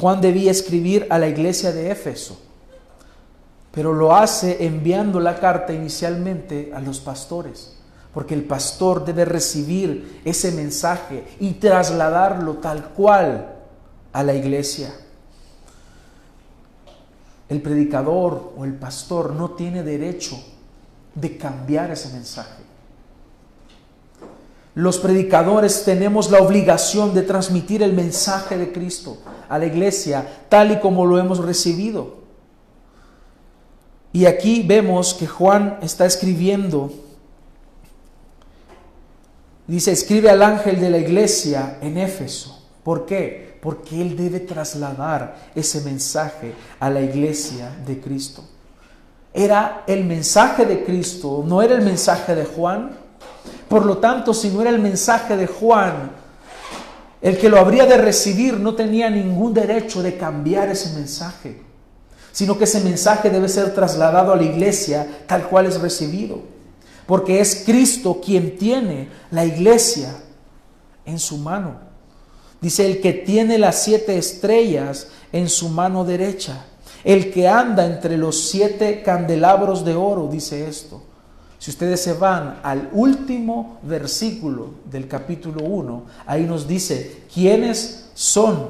Juan 0.00 0.20
debía 0.20 0.52
escribir 0.52 1.08
a 1.10 1.18
la 1.18 1.26
iglesia 1.26 1.72
de 1.72 1.90
Éfeso, 1.90 2.40
pero 3.72 3.92
lo 3.92 4.14
hace 4.14 4.64
enviando 4.64 5.18
la 5.18 5.40
carta 5.40 5.72
inicialmente 5.72 6.70
a 6.72 6.80
los 6.80 7.00
pastores, 7.00 7.76
porque 8.14 8.34
el 8.34 8.44
pastor 8.44 9.04
debe 9.04 9.24
recibir 9.24 10.20
ese 10.24 10.52
mensaje 10.52 11.24
y 11.40 11.54
trasladarlo 11.54 12.54
tal 12.58 12.90
cual 12.90 13.56
a 14.12 14.22
la 14.22 14.34
iglesia. 14.34 14.94
El 17.48 17.60
predicador 17.60 18.52
o 18.56 18.64
el 18.64 18.74
pastor 18.74 19.32
no 19.32 19.50
tiene 19.52 19.82
derecho 19.82 20.38
de 21.14 21.36
cambiar 21.36 21.90
ese 21.90 22.12
mensaje. 22.12 22.67
Los 24.78 25.00
predicadores 25.00 25.82
tenemos 25.82 26.30
la 26.30 26.38
obligación 26.38 27.12
de 27.12 27.22
transmitir 27.22 27.82
el 27.82 27.94
mensaje 27.94 28.56
de 28.56 28.70
Cristo 28.70 29.18
a 29.48 29.58
la 29.58 29.66
iglesia 29.66 30.24
tal 30.48 30.70
y 30.70 30.78
como 30.78 31.04
lo 31.04 31.18
hemos 31.18 31.38
recibido. 31.38 32.18
Y 34.12 34.26
aquí 34.26 34.62
vemos 34.62 35.14
que 35.14 35.26
Juan 35.26 35.80
está 35.82 36.06
escribiendo, 36.06 36.92
dice, 39.66 39.90
escribe 39.90 40.30
al 40.30 40.44
ángel 40.44 40.80
de 40.80 40.90
la 40.90 40.98
iglesia 40.98 41.78
en 41.80 41.98
Éfeso. 41.98 42.62
¿Por 42.84 43.04
qué? 43.04 43.58
porque 43.60 44.00
Él 44.00 44.16
debe 44.16 44.38
trasladar 44.38 45.50
ese 45.56 45.80
mensaje 45.80 46.54
a 46.78 46.88
la 46.88 47.00
iglesia 47.00 47.76
de 47.84 48.00
Cristo. 48.00 48.44
Era 49.34 49.82
el 49.88 50.04
mensaje 50.04 50.66
de 50.66 50.84
Cristo, 50.84 51.42
no 51.44 51.62
era 51.62 51.74
el 51.74 51.82
mensaje 51.84 52.36
de 52.36 52.44
Juan. 52.44 52.97
Por 53.68 53.84
lo 53.84 53.98
tanto, 53.98 54.32
si 54.32 54.48
no 54.48 54.60
era 54.60 54.70
el 54.70 54.78
mensaje 54.78 55.36
de 55.36 55.46
Juan, 55.46 56.12
el 57.20 57.36
que 57.36 57.48
lo 57.48 57.58
habría 57.58 57.84
de 57.86 57.98
recibir 57.98 58.58
no 58.58 58.74
tenía 58.74 59.10
ningún 59.10 59.52
derecho 59.52 60.02
de 60.02 60.16
cambiar 60.16 60.68
ese 60.68 60.94
mensaje, 60.94 61.62
sino 62.32 62.56
que 62.56 62.64
ese 62.64 62.80
mensaje 62.80 63.28
debe 63.28 63.48
ser 63.48 63.74
trasladado 63.74 64.32
a 64.32 64.36
la 64.36 64.44
iglesia 64.44 65.24
tal 65.26 65.48
cual 65.48 65.66
es 65.66 65.80
recibido, 65.80 66.42
porque 67.06 67.40
es 67.40 67.64
Cristo 67.66 68.20
quien 68.24 68.56
tiene 68.56 69.08
la 69.30 69.44
iglesia 69.44 70.14
en 71.04 71.18
su 71.18 71.38
mano. 71.38 71.88
Dice, 72.60 72.86
el 72.86 73.00
que 73.00 73.12
tiene 73.12 73.58
las 73.58 73.82
siete 73.82 74.18
estrellas 74.18 75.08
en 75.32 75.48
su 75.48 75.68
mano 75.68 76.04
derecha, 76.04 76.64
el 77.04 77.32
que 77.32 77.48
anda 77.48 77.86
entre 77.86 78.16
los 78.16 78.48
siete 78.48 79.02
candelabros 79.02 79.84
de 79.84 79.94
oro, 79.94 80.28
dice 80.30 80.68
esto. 80.68 81.02
Si 81.58 81.70
ustedes 81.70 82.00
se 82.00 82.12
van 82.12 82.60
al 82.62 82.88
último 82.92 83.78
versículo 83.82 84.74
del 84.90 85.08
capítulo 85.08 85.64
1, 85.64 86.02
ahí 86.26 86.44
nos 86.44 86.68
dice 86.68 87.22
quiénes 87.32 88.10
son 88.14 88.68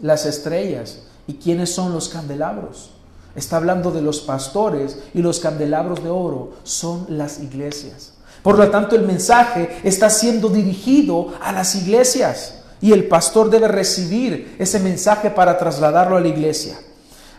las 0.00 0.26
estrellas 0.26 1.02
y 1.26 1.34
quiénes 1.34 1.74
son 1.74 1.92
los 1.92 2.08
candelabros. 2.08 2.90
Está 3.34 3.56
hablando 3.56 3.90
de 3.90 4.00
los 4.00 4.20
pastores 4.20 4.98
y 5.12 5.22
los 5.22 5.40
candelabros 5.40 6.04
de 6.04 6.10
oro 6.10 6.52
son 6.62 7.06
las 7.08 7.40
iglesias. 7.40 8.12
Por 8.44 8.58
lo 8.58 8.70
tanto, 8.70 8.94
el 8.94 9.02
mensaje 9.02 9.80
está 9.82 10.10
siendo 10.10 10.48
dirigido 10.50 11.32
a 11.42 11.50
las 11.50 11.74
iglesias 11.74 12.62
y 12.80 12.92
el 12.92 13.08
pastor 13.08 13.50
debe 13.50 13.66
recibir 13.66 14.54
ese 14.58 14.78
mensaje 14.78 15.30
para 15.30 15.58
trasladarlo 15.58 16.16
a 16.16 16.20
la 16.20 16.28
iglesia. 16.28 16.78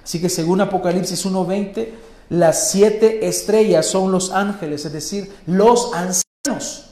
Así 0.03 0.19
que 0.19 0.29
según 0.29 0.62
Apocalipsis 0.62 1.25
1.20, 1.25 1.89
Las 2.29 2.71
siete 2.71 3.27
estrellas 3.27 3.85
son 3.85 4.11
los 4.11 4.31
ángeles, 4.31 4.85
es 4.85 4.93
decir, 4.93 5.31
los 5.45 5.93
ancianos 5.93 6.85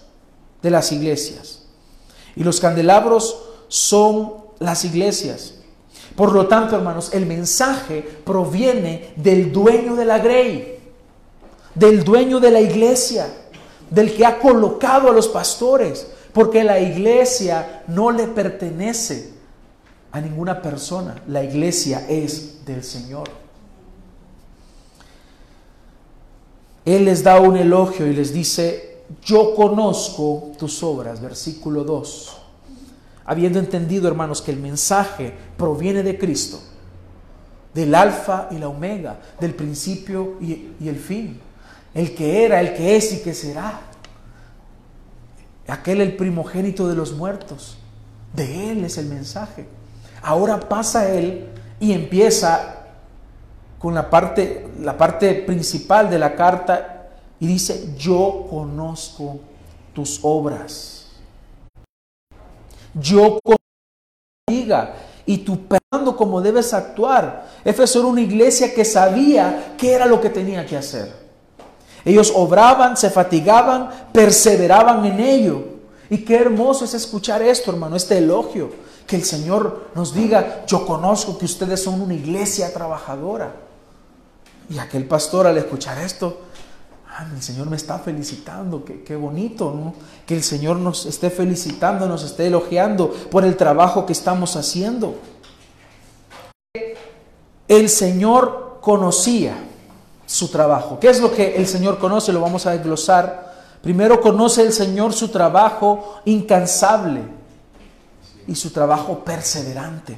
de 0.62 0.70
las 0.70 0.92
iglesias. 0.92 1.64
Y 2.36 2.44
los 2.44 2.60
candelabros 2.60 3.38
son 3.68 4.34
las 4.60 4.86
iglesias. 4.86 5.56
Por 6.16 6.32
lo 6.32 6.48
tanto, 6.48 6.76
hermanos, 6.76 7.14
el 7.14 7.26
mensaje 7.26 8.02
proviene 8.24 9.14
del 9.16 9.52
dueño 9.52 9.96
de 9.96 10.06
la 10.06 10.20
grey, 10.20 10.80
del 11.74 12.04
dueño 12.04 12.40
de 12.40 12.52
la 12.52 12.62
iglesia, 12.62 13.28
del 13.90 14.16
que 14.16 14.26
ha 14.26 14.40
colocado 14.40 15.10
a 15.10 15.14
los 15.14 15.28
pastores, 15.28 16.08
porque 16.32 16.64
la 16.64 16.80
iglesia 16.80 17.84
no 17.88 18.12
le 18.12 18.28
pertenece 18.28 19.34
a 20.12 20.22
ninguna 20.22 20.62
persona, 20.62 21.22
la 21.28 21.44
iglesia 21.44 22.06
es 22.08 22.64
del 22.66 22.84
Señor. 22.84 23.43
Él 26.86 27.06
les 27.06 27.24
da 27.24 27.40
un 27.40 27.58
elogio 27.58 28.08
y 28.08 28.14
les 28.14 28.34
dice, 28.34 29.04
yo 29.24 29.56
conozco 29.56 30.52
tus 30.58 30.84
obras, 30.84 31.22
versículo 31.22 31.84
2 31.84 32.44
habiendo 33.26 33.60
entendido, 33.60 34.08
hermanos, 34.08 34.42
que 34.42 34.52
el 34.52 34.60
mensaje 34.60 35.34
proviene 35.58 36.04
de 36.04 36.18
Cristo, 36.18 36.60
del 37.74 37.96
alfa 37.96 38.48
y 38.52 38.58
la 38.58 38.68
omega, 38.68 39.20
del 39.40 39.54
principio 39.56 40.38
y, 40.42 40.74
el 40.88 40.98
fin, 40.98 41.40
el 41.94 42.14
que 42.16 42.46
era, 42.46 42.60
el 42.60 42.74
que 42.74 42.96
es 42.96 43.14
y 43.14 43.20
que 43.20 43.34
será, 43.34 43.82
aquel 45.68 46.02
el 46.02 46.16
primogénito 46.16 46.88
de 46.88 46.96
los 46.96 47.14
muertos, 47.14 47.78
de 48.36 48.72
Él 48.72 48.84
es 48.84 48.98
el 48.98 49.06
mensaje. 49.06 49.66
Ahora 50.22 50.60
pasa 50.60 51.10
Él 51.10 51.48
y 51.80 51.94
empieza 51.94 52.83
con 53.84 53.94
la 53.94 54.10
parte, 54.10 54.72
la 54.80 54.98
parte 54.98 55.36
principal 55.36 56.10
de 56.10 56.18
la 56.18 56.34
carta 56.34 57.10
y 57.40 57.46
dice, 57.46 57.94
yo 57.96 58.48
conozco 58.50 59.42
tus 59.94 60.20
obras 60.24 61.04
yo 62.94 63.40
diga 64.48 64.96
y 65.26 65.40
tú 65.40 65.68
pensando 65.68 66.16
cómo 66.16 66.42
debes 66.42 66.74
actuar. 66.74 67.48
Éfeso 67.64 68.00
era 68.00 68.08
una 68.08 68.22
iglesia 68.22 68.74
que 68.74 68.86
sabía 68.86 69.76
qué 69.78 69.94
era 69.94 70.06
lo 70.06 70.20
que 70.22 70.30
tenía 70.30 70.66
que 70.66 70.78
hacer. 70.78 71.24
Ellos 72.06 72.32
obraban, 72.36 72.98
se 72.98 73.10
fatigaban, 73.10 73.90
perseveraban 74.12 75.06
en 75.06 75.20
ello. 75.20 75.64
Y 76.10 76.18
qué 76.20 76.36
hermoso 76.36 76.84
es 76.84 76.94
escuchar 76.94 77.42
esto, 77.42 77.72
hermano, 77.72 77.96
este 77.96 78.18
elogio. 78.18 78.72
Que 79.08 79.16
el 79.16 79.24
Señor 79.24 79.90
nos 79.96 80.14
diga, 80.14 80.66
yo 80.68 80.86
conozco 80.86 81.38
que 81.38 81.46
ustedes 81.46 81.82
son 81.82 82.02
una 82.02 82.14
iglesia 82.14 82.74
trabajadora. 82.74 83.54
Y 84.70 84.80
aquel 84.80 85.06
pastor 85.06 85.48
al 85.48 85.58
escuchar 85.58 85.98
esto, 86.00 86.42
Ah, 87.16 87.28
el 87.32 87.44
Señor 87.44 87.70
me 87.70 87.76
está 87.76 88.00
felicitando, 88.00 88.84
qué, 88.84 89.16
bonito. 89.16 89.94
Que 90.26 90.36
el 90.36 90.42
Señor 90.44 90.78
nos 90.78 91.06
esté 91.06 91.30
felicitando, 91.30 92.08
nos 92.08 92.24
esté 92.24 92.48
elogiando 92.48 93.12
por 93.30 93.46
el 93.46 93.56
trabajo 93.56 94.08
que 94.08 94.14
estamos 94.14 94.56
haciendo. 94.56 95.16
El 97.68 97.90
Señor 97.90 98.80
conocía 98.82 99.54
su 100.26 100.48
trabajo. 100.48 101.00
¿Qué 101.00 101.10
es 101.10 101.22
lo 101.22 101.32
que 101.32 101.56
el 101.56 101.68
Señor 101.68 102.00
conoce? 102.00 102.34
Lo 102.34 102.42
vamos 102.42 102.66
a 102.66 102.72
desglosar. 102.72 103.54
Primero 103.84 104.20
conoce 104.20 104.64
el 104.64 104.74
Señor 104.74 105.14
su 105.14 105.28
trabajo 105.28 106.20
incansable 106.26 107.22
y 108.48 108.56
su 108.56 108.72
trabajo 108.72 109.20
perseverante. 109.20 110.18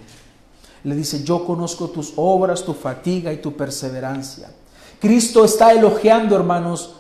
Le 0.86 0.95
dice, 0.95 1.24
yo 1.24 1.43
conozco 1.45 1.89
tus 1.89 2.13
obras, 2.15 2.63
tu 2.63 2.74
fatiga 2.74 3.34
y 3.34 3.38
tu 3.38 3.58
perseverancia. 3.58 4.50
Cristo 5.02 5.43
está 5.43 5.71
elogiando, 5.71 6.36
hermanos, 6.36 6.95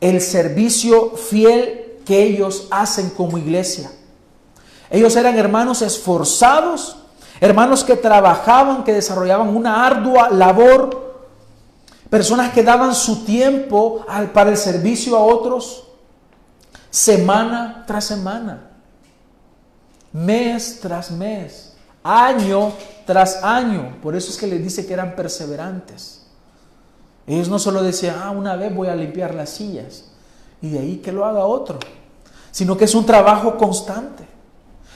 el 0.00 0.20
servicio 0.20 1.10
fiel 1.10 1.98
que 2.04 2.22
ellos 2.22 2.66
hacen 2.70 3.10
como 3.10 3.38
iglesia. 3.38 3.92
Ellos 4.90 5.14
eran 5.16 5.36
hermanos 5.36 5.82
esforzados, 5.82 6.96
hermanos 7.40 7.84
que 7.84 7.96
trabajaban, 7.96 8.84
que 8.84 8.92
desarrollaban 8.92 9.54
una 9.54 9.86
ardua 9.86 10.30
labor, 10.30 11.14
personas 12.08 12.52
que 12.52 12.62
daban 12.62 12.94
su 12.94 13.24
tiempo 13.24 14.04
para 14.32 14.50
el 14.50 14.56
servicio 14.56 15.16
a 15.16 15.20
otros, 15.20 15.84
semana 16.90 17.84
tras 17.86 18.04
semana, 18.04 18.70
mes 20.12 20.78
tras 20.80 21.10
mes, 21.10 21.73
año 22.04 22.72
tras 23.06 23.42
año. 23.42 23.96
Por 24.02 24.14
eso 24.14 24.30
es 24.30 24.36
que 24.36 24.46
les 24.46 24.62
dice 24.62 24.86
que 24.86 24.92
eran 24.92 25.16
perseverantes. 25.16 26.26
Ellos 27.26 27.48
no 27.48 27.58
solo 27.58 27.82
decían, 27.82 28.16
ah, 28.22 28.30
una 28.30 28.54
vez 28.54 28.72
voy 28.74 28.88
a 28.88 28.94
limpiar 28.94 29.34
las 29.34 29.50
sillas 29.50 30.04
y 30.60 30.68
de 30.68 30.78
ahí 30.78 30.96
que 30.98 31.10
lo 31.10 31.24
haga 31.24 31.46
otro, 31.46 31.78
sino 32.50 32.76
que 32.76 32.84
es 32.84 32.94
un 32.94 33.06
trabajo 33.06 33.56
constante. 33.56 34.24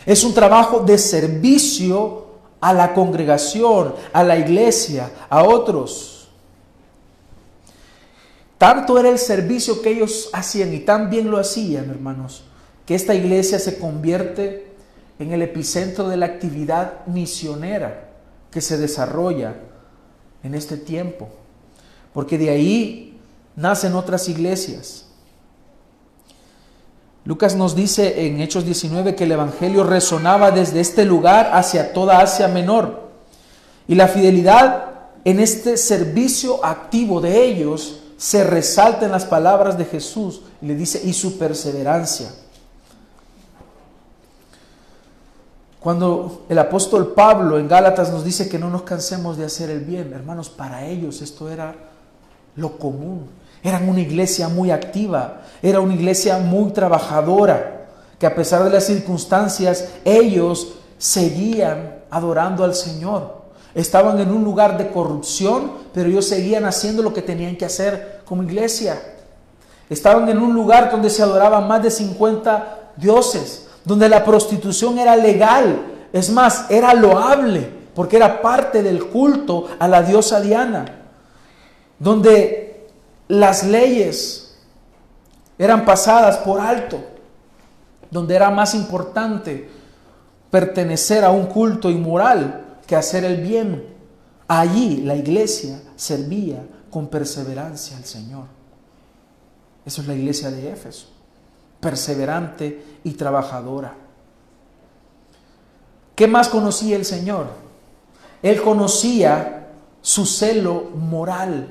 Es 0.04 0.22
un 0.24 0.34
trabajo 0.34 0.80
de 0.80 0.98
servicio 0.98 2.26
a 2.60 2.72
la 2.72 2.94
congregación, 2.94 3.94
a 4.12 4.22
la 4.22 4.38
iglesia, 4.38 5.10
a 5.28 5.42
otros. 5.42 6.28
Tanto 8.58 8.98
era 8.98 9.08
el 9.08 9.18
servicio 9.18 9.80
que 9.80 9.90
ellos 9.90 10.30
hacían 10.32 10.74
y 10.74 10.80
tan 10.80 11.10
bien 11.10 11.30
lo 11.30 11.38
hacían, 11.38 11.88
hermanos, 11.90 12.44
que 12.84 12.94
esta 12.94 13.14
iglesia 13.14 13.58
se 13.58 13.78
convierte 13.78 14.67
en 15.18 15.32
el 15.32 15.42
epicentro 15.42 16.08
de 16.08 16.16
la 16.16 16.26
actividad 16.26 17.06
misionera 17.06 18.10
que 18.50 18.60
se 18.60 18.78
desarrolla 18.78 19.54
en 20.42 20.54
este 20.54 20.76
tiempo 20.76 21.28
porque 22.18 22.36
de 22.36 22.50
ahí 22.50 23.16
nacen 23.54 23.94
otras 23.94 24.28
iglesias. 24.28 25.06
Lucas 27.24 27.54
nos 27.54 27.76
dice 27.76 28.26
en 28.26 28.40
Hechos 28.40 28.64
19 28.64 29.14
que 29.14 29.22
el 29.22 29.30
Evangelio 29.30 29.84
resonaba 29.84 30.50
desde 30.50 30.80
este 30.80 31.04
lugar 31.04 31.50
hacia 31.52 31.92
toda 31.92 32.20
Asia 32.20 32.48
Menor. 32.48 33.08
Y 33.86 33.94
la 33.94 34.08
fidelidad 34.08 34.86
en 35.24 35.38
este 35.38 35.76
servicio 35.76 36.64
activo 36.64 37.20
de 37.20 37.44
ellos 37.44 38.00
se 38.16 38.44
resalta 38.44 39.04
en 39.06 39.12
las 39.12 39.26
palabras 39.26 39.76
de 39.76 39.84
Jesús. 39.84 40.40
Y 40.62 40.66
le 40.66 40.74
dice, 40.74 41.00
y 41.04 41.12
su 41.12 41.38
perseverancia. 41.38 42.30
Cuando 45.80 46.44
el 46.48 46.58
apóstol 46.58 47.12
Pablo 47.14 47.58
en 47.58 47.68
Gálatas 47.68 48.10
nos 48.10 48.24
dice 48.24 48.48
que 48.48 48.58
no 48.58 48.68
nos 48.68 48.82
cansemos 48.82 49.36
de 49.36 49.44
hacer 49.44 49.70
el 49.70 49.80
bien, 49.80 50.12
hermanos, 50.12 50.48
para 50.50 50.84
ellos 50.84 51.22
esto 51.22 51.48
era 51.48 51.74
lo 52.56 52.78
común. 52.78 53.28
Eran 53.62 53.88
una 53.88 54.00
iglesia 54.00 54.48
muy 54.48 54.70
activa, 54.70 55.42
era 55.62 55.80
una 55.80 55.94
iglesia 55.94 56.38
muy 56.38 56.72
trabajadora, 56.72 57.86
que 58.18 58.26
a 58.26 58.34
pesar 58.34 58.64
de 58.64 58.70
las 58.70 58.84
circunstancias, 58.84 59.90
ellos 60.04 60.74
seguían 60.98 61.98
adorando 62.10 62.64
al 62.64 62.74
Señor. 62.74 63.38
Estaban 63.74 64.18
en 64.18 64.32
un 64.32 64.42
lugar 64.42 64.76
de 64.78 64.90
corrupción, 64.90 65.72
pero 65.94 66.08
ellos 66.08 66.26
seguían 66.26 66.64
haciendo 66.64 67.02
lo 67.02 67.14
que 67.14 67.22
tenían 67.22 67.56
que 67.56 67.64
hacer 67.64 68.22
como 68.24 68.42
iglesia. 68.42 69.00
Estaban 69.88 70.28
en 70.28 70.38
un 70.38 70.52
lugar 70.52 70.90
donde 70.90 71.10
se 71.10 71.22
adoraban 71.22 71.68
más 71.68 71.82
de 71.82 71.90
50 71.90 72.92
dioses, 72.96 73.67
donde 73.88 74.08
la 74.08 74.24
prostitución 74.24 75.00
era 75.00 75.16
legal, 75.16 75.80
es 76.12 76.30
más, 76.30 76.66
era 76.70 76.94
loable, 76.94 77.68
porque 77.92 78.16
era 78.16 78.40
parte 78.40 78.84
del 78.84 79.06
culto 79.06 79.66
a 79.80 79.88
la 79.88 80.02
diosa 80.02 80.40
Diana 80.40 80.98
donde 81.98 82.86
las 83.28 83.64
leyes 83.64 84.56
eran 85.58 85.84
pasadas 85.84 86.38
por 86.38 86.60
alto, 86.60 87.00
donde 88.10 88.36
era 88.36 88.50
más 88.50 88.74
importante 88.74 89.68
pertenecer 90.50 91.24
a 91.24 91.30
un 91.30 91.46
culto 91.46 91.90
inmoral 91.90 92.78
que 92.86 92.96
hacer 92.96 93.24
el 93.24 93.42
bien. 93.42 93.84
Allí 94.46 94.98
la 94.98 95.14
iglesia 95.14 95.82
servía 95.96 96.64
con 96.90 97.08
perseverancia 97.08 97.96
al 97.96 98.04
Señor. 98.04 98.44
Eso 99.84 100.00
es 100.02 100.08
la 100.08 100.14
iglesia 100.14 100.50
de 100.50 100.70
Éfeso, 100.70 101.08
perseverante 101.80 103.00
y 103.04 103.12
trabajadora. 103.12 103.94
¿Qué 106.14 106.26
más 106.26 106.48
conocía 106.48 106.96
el 106.96 107.04
Señor? 107.04 107.46
Él 108.42 108.60
conocía 108.62 109.68
su 110.02 110.26
celo 110.26 110.90
moral. 110.94 111.68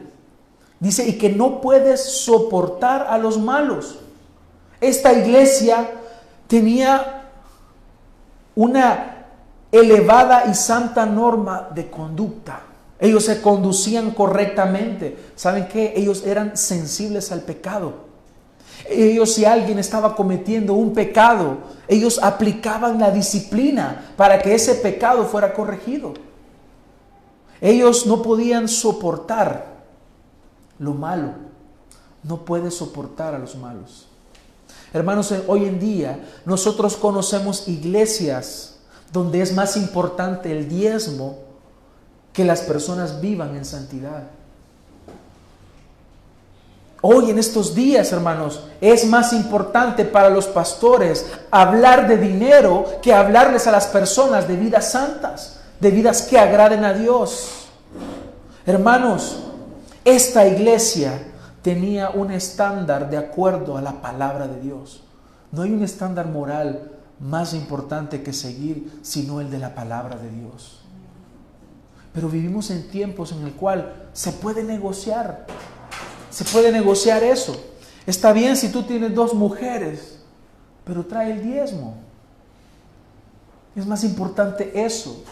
Dice, 0.80 1.08
y 1.08 1.18
que 1.18 1.30
no 1.30 1.60
puedes 1.60 2.04
soportar 2.22 3.08
a 3.10 3.18
los 3.18 3.38
malos. 3.38 4.00
Esta 4.80 5.12
iglesia 5.12 5.92
tenía 6.48 7.30
una 8.56 9.26
elevada 9.72 10.46
y 10.50 10.54
santa 10.54 11.06
norma 11.06 11.70
de 11.74 11.90
conducta. 11.90 12.62
Ellos 13.00 13.26
se 13.26 13.42
conducían 13.42 14.12
correctamente. 14.12 15.18
¿Saben 15.36 15.68
qué? 15.68 15.94
Ellos 15.96 16.26
eran 16.26 16.58
sensibles 16.58 17.32
al 17.32 17.42
pecado. 17.42 18.07
Ellos 18.90 19.34
si 19.34 19.46
alguien 19.46 19.80
estaba 19.80 20.16
cometiendo 20.16 20.74
un 20.74 20.94
pecado, 20.94 21.58
ellos 21.88 22.20
aplicaban 22.22 23.00
la 23.00 23.12
disciplina 23.12 24.14
para 24.16 24.40
que 24.42 24.54
ese 24.54 24.76
pecado 24.76 25.26
fuera 25.26 25.54
corregido. 25.54 26.14
Ellos 27.60 28.06
no 28.06 28.22
podían 28.22 28.68
soportar 28.68 29.78
lo 30.80 30.94
malo, 30.94 31.34
no 32.24 32.46
puede 32.46 32.70
soportar 32.70 33.34
a 33.34 33.40
los 33.40 33.56
malos. 33.56 34.08
Hermanos, 34.94 35.34
hoy 35.48 35.66
en 35.66 35.80
día 35.80 36.20
nosotros 36.46 36.96
conocemos 36.96 37.68
iglesias 37.68 38.78
donde 39.12 39.42
es 39.42 39.54
más 39.54 39.76
importante 39.78 40.52
el 40.52 40.70
diezmo 40.70 41.40
que 42.34 42.46
las 42.46 42.62
personas 42.62 43.20
vivan 43.20 43.56
en 43.56 43.66
santidad. 43.66 44.24
Hoy 47.02 47.30
en 47.30 47.38
estos 47.38 47.76
días, 47.76 48.12
hermanos, 48.12 48.64
es 48.82 49.06
más 49.06 49.32
importante 49.32 50.04
para 50.04 50.30
los 50.30 50.48
pastores 50.48 51.28
hablar 51.52 52.08
de 52.08 52.18
dinero 52.18 52.86
que 53.04 53.14
hablarles 53.14 53.68
a 53.68 53.72
las 53.72 53.88
personas 53.88 54.48
de 54.48 54.56
vidas 54.56 54.92
santas, 54.92 55.60
de 55.80 55.92
vidas 55.92 56.24
que 56.24 56.40
agraden 56.40 56.84
a 56.84 56.94
Dios. 56.94 57.68
Hermanos, 58.66 59.44
esta 60.04 60.48
iglesia 60.48 61.22
tenía 61.62 62.10
un 62.10 62.32
estándar 62.32 63.12
de 63.12 63.18
acuerdo 63.18 63.78
a 63.78 63.82
la 63.82 64.02
palabra 64.02 64.48
de 64.48 64.60
Dios. 64.60 65.04
No 65.52 65.62
hay 65.62 65.72
un 65.72 65.84
estándar 65.84 66.26
moral 66.26 66.92
más 67.20 67.54
importante 67.54 68.24
que 68.24 68.34
seguir 68.34 69.00
sino 69.04 69.40
el 69.40 69.52
de 69.52 69.60
la 69.60 69.76
palabra 69.76 70.18
de 70.18 70.32
Dios. 70.32 70.80
Pero 72.12 72.28
vivimos 72.28 72.72
en 72.72 72.90
tiempos 72.90 73.32
en 73.32 73.46
el 73.46 73.54
cual 73.54 74.10
se 74.14 74.32
puede 74.32 74.64
negociar 74.64 75.46
se 76.30 76.46
puede 76.46 76.72
negociar 76.72 77.24
eso. 77.24 77.56
Está 78.06 78.34
bien 78.34 78.56
si 78.56 78.70
tú 78.72 78.84
tienes 78.84 79.14
dos 79.14 79.34
mujeres, 79.34 80.20
pero 80.86 81.06
trae 81.06 81.32
el 81.32 81.44
diezmo. 81.44 81.98
Es 83.76 83.86
más 83.86 84.04
importante 84.04 84.72
eso. 84.84 85.24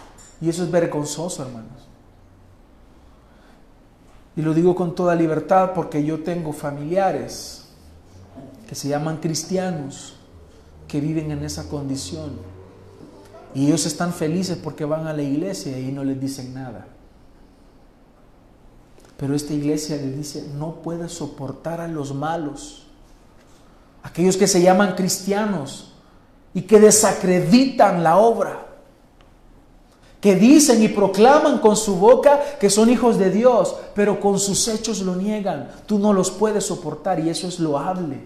Y 0.42 0.50
eso 0.50 0.64
es 0.64 0.72
vergonzoso, 0.72 1.44
hermanos. 1.44 1.88
Y 4.36 4.42
lo 4.42 4.54
digo 4.54 4.76
con 4.76 4.94
toda 4.94 5.16
libertad 5.16 5.72
porque 5.74 6.04
yo 6.04 6.22
tengo 6.24 6.52
familiares 6.52 7.66
que 8.68 8.76
se 8.76 8.90
llaman 8.90 9.18
cristianos, 9.18 10.16
que 10.88 11.00
viven 11.00 11.32
en 11.32 11.44
esa 11.44 11.70
condición. 11.70 12.34
Y 13.54 13.68
ellos 13.68 13.86
están 13.86 14.12
felices 14.12 14.58
porque 14.62 14.84
van 14.84 15.08
a 15.08 15.14
la 15.14 15.22
iglesia 15.22 15.80
y 15.80 15.92
no 15.92 16.04
les 16.04 16.20
dicen 16.20 16.54
nada. 16.54 16.88
Pero 19.18 19.36
esta 19.36 19.54
iglesia 19.54 19.96
le 19.96 20.12
dice, 20.12 20.50
no 20.58 20.82
puede 20.82 21.08
soportar 21.08 21.80
a 21.80 21.88
los 21.88 22.14
malos, 22.14 22.84
aquellos 24.04 24.38
que 24.38 24.48
se 24.48 24.62
llaman 24.62 24.96
cristianos 24.96 25.94
y 26.54 26.64
que 26.64 26.80
desacreditan 26.80 28.04
la 28.04 28.18
obra, 28.18 28.66
que 30.20 30.36
dicen 30.36 30.82
y 30.82 30.88
proclaman 30.90 31.60
con 31.60 31.78
su 31.78 31.96
boca 31.98 32.58
que 32.60 32.70
son 32.70 32.90
hijos 32.90 33.18
de 33.18 33.30
Dios, 33.30 33.76
pero 33.94 34.20
con 34.20 34.40
sus 34.40 34.68
hechos 34.68 35.02
lo 35.02 35.16
niegan. 35.16 35.70
Tú 35.86 36.00
no 36.00 36.14
los 36.14 36.32
puedes 36.32 36.66
soportar 36.66 37.20
y 37.20 37.30
eso 37.30 37.48
es 37.48 37.60
loable, 37.60 38.20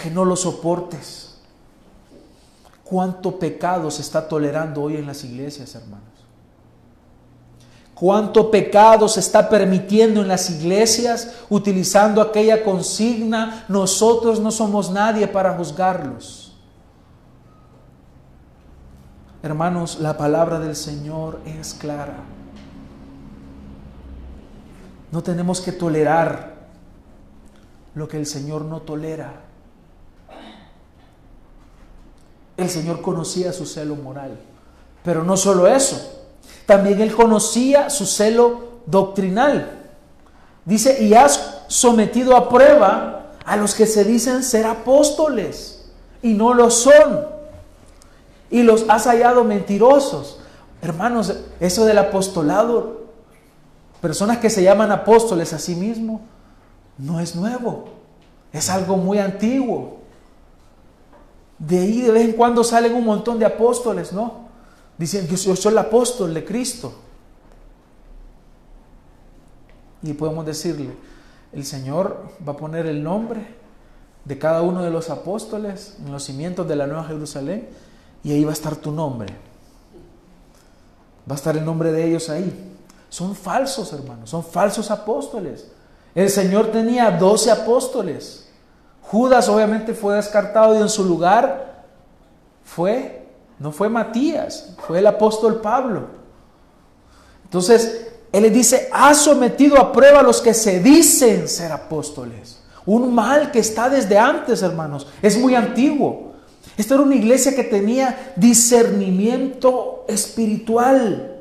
que 0.00 0.10
no 0.10 0.24
lo 0.24 0.36
soportes. 0.36 1.38
¿Cuánto 2.84 3.38
pecado 3.38 3.90
se 3.90 4.00
está 4.00 4.26
tolerando 4.26 4.82
hoy 4.82 4.96
en 4.96 5.06
las 5.06 5.22
iglesias, 5.24 5.74
hermanos? 5.74 6.07
Cuánto 7.98 8.50
pecado 8.50 9.08
se 9.08 9.20
está 9.20 9.48
permitiendo 9.48 10.22
en 10.22 10.28
las 10.28 10.50
iglesias 10.50 11.34
utilizando 11.48 12.22
aquella 12.22 12.62
consigna, 12.62 13.64
nosotros 13.68 14.38
no 14.40 14.50
somos 14.52 14.90
nadie 14.90 15.26
para 15.26 15.54
juzgarlos. 15.54 16.56
Hermanos, 19.42 19.98
la 20.00 20.16
palabra 20.16 20.58
del 20.60 20.76
Señor 20.76 21.40
es 21.44 21.74
clara. 21.74 22.18
No 25.10 25.22
tenemos 25.22 25.60
que 25.60 25.72
tolerar 25.72 26.54
lo 27.94 28.06
que 28.06 28.18
el 28.18 28.26
Señor 28.26 28.64
no 28.64 28.82
tolera. 28.82 29.32
El 32.56 32.68
Señor 32.68 33.00
conocía 33.00 33.52
su 33.52 33.66
celo 33.66 33.96
moral, 33.96 34.38
pero 35.02 35.24
no 35.24 35.36
solo 35.36 35.66
eso 35.66 36.17
también 36.68 37.00
él 37.00 37.14
conocía 37.14 37.88
su 37.88 38.04
celo 38.04 38.82
doctrinal. 38.84 39.70
Dice, 40.66 41.02
y 41.02 41.14
has 41.14 41.62
sometido 41.66 42.36
a 42.36 42.50
prueba 42.50 43.30
a 43.46 43.56
los 43.56 43.74
que 43.74 43.86
se 43.86 44.04
dicen 44.04 44.42
ser 44.42 44.66
apóstoles 44.66 45.90
y 46.20 46.34
no 46.34 46.52
lo 46.52 46.70
son. 46.70 47.24
Y 48.50 48.64
los 48.64 48.84
has 48.90 49.06
hallado 49.06 49.44
mentirosos. 49.44 50.40
Hermanos, 50.82 51.32
eso 51.58 51.86
del 51.86 51.96
apostolado, 51.96 53.04
personas 54.02 54.36
que 54.36 54.50
se 54.50 54.62
llaman 54.62 54.92
apóstoles 54.92 55.54
a 55.54 55.58
sí 55.58 55.74
mismos, 55.74 56.20
no 56.98 57.18
es 57.18 57.34
nuevo. 57.34 57.86
Es 58.52 58.68
algo 58.68 58.98
muy 58.98 59.20
antiguo. 59.20 60.00
De 61.58 61.78
ahí 61.78 62.02
de 62.02 62.10
vez 62.10 62.24
en 62.26 62.32
cuando 62.32 62.62
salen 62.62 62.92
un 62.92 63.06
montón 63.06 63.38
de 63.38 63.46
apóstoles, 63.46 64.12
¿no? 64.12 64.47
Dicen, 64.98 65.28
yo 65.28 65.36
soy 65.36 65.72
el 65.72 65.78
apóstol 65.78 66.34
de 66.34 66.44
Cristo. 66.44 66.92
Y 70.02 70.12
podemos 70.12 70.44
decirle, 70.44 70.90
el 71.52 71.64
Señor 71.64 72.28
va 72.46 72.52
a 72.52 72.56
poner 72.56 72.86
el 72.86 73.02
nombre 73.02 73.58
de 74.24 74.38
cada 74.38 74.62
uno 74.62 74.82
de 74.82 74.90
los 74.90 75.08
apóstoles 75.08 75.96
en 76.04 76.12
los 76.12 76.24
cimientos 76.24 76.68
de 76.68 76.76
la 76.76 76.86
Nueva 76.86 77.04
Jerusalén 77.04 77.68
y 78.22 78.32
ahí 78.32 78.44
va 78.44 78.50
a 78.50 78.52
estar 78.52 78.76
tu 78.76 78.90
nombre. 78.90 79.32
Va 81.28 81.34
a 81.34 81.36
estar 81.36 81.56
el 81.56 81.64
nombre 81.64 81.92
de 81.92 82.06
ellos 82.06 82.28
ahí. 82.28 82.76
Son 83.08 83.34
falsos, 83.34 83.92
hermanos, 83.92 84.28
son 84.30 84.44
falsos 84.44 84.90
apóstoles. 84.90 85.70
El 86.14 86.28
Señor 86.28 86.70
tenía 86.70 87.10
doce 87.12 87.50
apóstoles. 87.50 88.48
Judas 89.02 89.48
obviamente 89.48 89.94
fue 89.94 90.16
descartado 90.16 90.74
y 90.74 90.82
en 90.82 90.88
su 90.88 91.04
lugar 91.04 91.84
fue 92.64 93.17
no 93.58 93.72
fue 93.72 93.88
Matías, 93.88 94.74
fue 94.86 95.00
el 95.00 95.06
apóstol 95.06 95.60
Pablo. 95.60 96.06
Entonces, 97.44 98.08
él 98.30 98.42
le 98.42 98.50
dice, 98.50 98.88
ha 98.92 99.14
sometido 99.14 99.78
a 99.78 99.92
prueba 99.92 100.20
a 100.20 100.22
los 100.22 100.40
que 100.40 100.54
se 100.54 100.80
dicen 100.80 101.48
ser 101.48 101.72
apóstoles. 101.72 102.60
Un 102.84 103.14
mal 103.14 103.50
que 103.50 103.58
está 103.58 103.88
desde 103.88 104.18
antes, 104.18 104.62
hermanos. 104.62 105.06
Es 105.22 105.38
muy 105.38 105.54
antiguo. 105.54 106.32
Esta 106.76 106.94
era 106.94 107.02
una 107.02 107.16
iglesia 107.16 107.54
que 107.54 107.64
tenía 107.64 108.32
discernimiento 108.36 110.04
espiritual. 110.08 111.36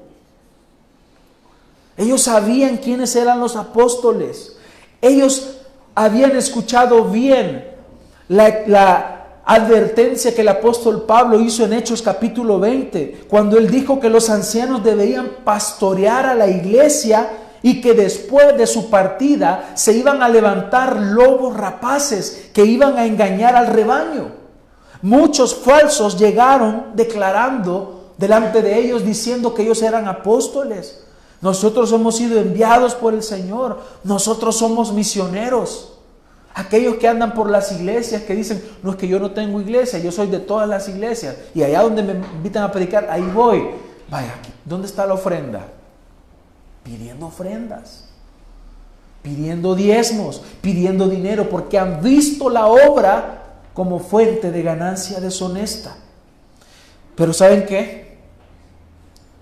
Ellos 1.95 2.24
sabían 2.24 2.78
quiénes 2.78 3.15
eran 3.15 3.39
los 3.39 3.55
apóstoles. 3.55 4.57
Ellos 5.01 5.57
habían 5.93 6.36
escuchado 6.36 7.05
bien 7.05 7.70
la, 8.28 8.63
la 8.68 9.16
advertencia 9.47 10.35
que 10.35 10.41
el 10.41 10.49
apóstol 10.49 11.05
Pablo 11.07 11.39
hizo 11.39 11.63
en 11.63 11.71
Hechos 11.71 12.01
capítulo 12.01 12.59
20, 12.59 13.27
cuando 13.29 13.57
él 13.57 13.71
dijo 13.71 13.97
que 13.97 14.09
los 14.09 14.29
ancianos 14.29 14.83
deberían 14.83 15.37
pastorear 15.45 16.25
a 16.25 16.35
la 16.35 16.47
iglesia 16.49 17.29
y 17.61 17.79
que 17.79 17.93
después 17.93 18.57
de 18.57 18.67
su 18.67 18.89
partida 18.89 19.71
se 19.73 19.93
iban 19.93 20.21
a 20.21 20.27
levantar 20.27 20.97
lobos 20.97 21.55
rapaces 21.55 22.49
que 22.53 22.65
iban 22.65 22.97
a 22.97 23.05
engañar 23.05 23.55
al 23.55 23.67
rebaño. 23.67 24.31
Muchos 25.01 25.55
falsos 25.55 26.19
llegaron 26.19 26.87
declarando 26.93 28.11
delante 28.17 28.61
de 28.61 28.77
ellos 28.77 29.05
diciendo 29.05 29.53
que 29.53 29.61
ellos 29.61 29.81
eran 29.81 30.09
apóstoles. 30.09 31.05
Nosotros 31.39 31.93
hemos 31.93 32.17
sido 32.17 32.37
enviados 32.37 32.95
por 32.95 33.13
el 33.13 33.23
Señor. 33.23 33.79
Nosotros 34.03 34.57
somos 34.57 34.91
misioneros. 34.91 35.96
Aquellos 36.58 36.95
que 36.95 37.08
andan 37.08 37.36
por 37.36 37.51
las 37.51 37.72
iglesias 37.72 38.24
que 38.24 38.34
dicen, 38.34 38.64
no 38.82 38.89
es 38.89 38.97
que 38.97 39.08
yo 39.08 39.20
no 39.20 39.30
tengo 39.30 39.62
iglesia, 39.62 39.99
yo 39.99 40.12
soy 40.12 40.26
de 40.26 40.39
todas 40.39 40.68
las 40.68 40.89
iglesias. 40.89 41.36
Y 41.53 41.62
allá 41.62 41.84
donde 41.84 42.01
me 42.01 42.14
invitan 42.14 42.64
a 42.64 42.72
predicar, 42.72 43.08
ahí 43.12 43.22
voy. 43.22 43.64
Vaya, 44.10 44.34
¿dónde 44.66 44.88
está 44.88 45.05
la 45.05 45.14
ofrenda? 45.14 45.68
Pidiendo 46.84 47.28
ofrendas, 47.28 48.05
pidiendo 49.22 49.76
diezmos, 49.76 50.41
pidiendo 50.60 51.08
dinero, 51.08 51.47
porque 51.47 51.78
han 51.78 52.01
visto 52.01 52.49
la 52.49 52.66
obra 52.66 53.43
como 53.76 53.99
fuente 53.99 54.49
de 54.49 54.64
ganancia 54.64 55.20
deshonesta. 55.20 55.95
Pero 57.16 57.34
¿saben 57.34 57.68
qué? 57.68 58.18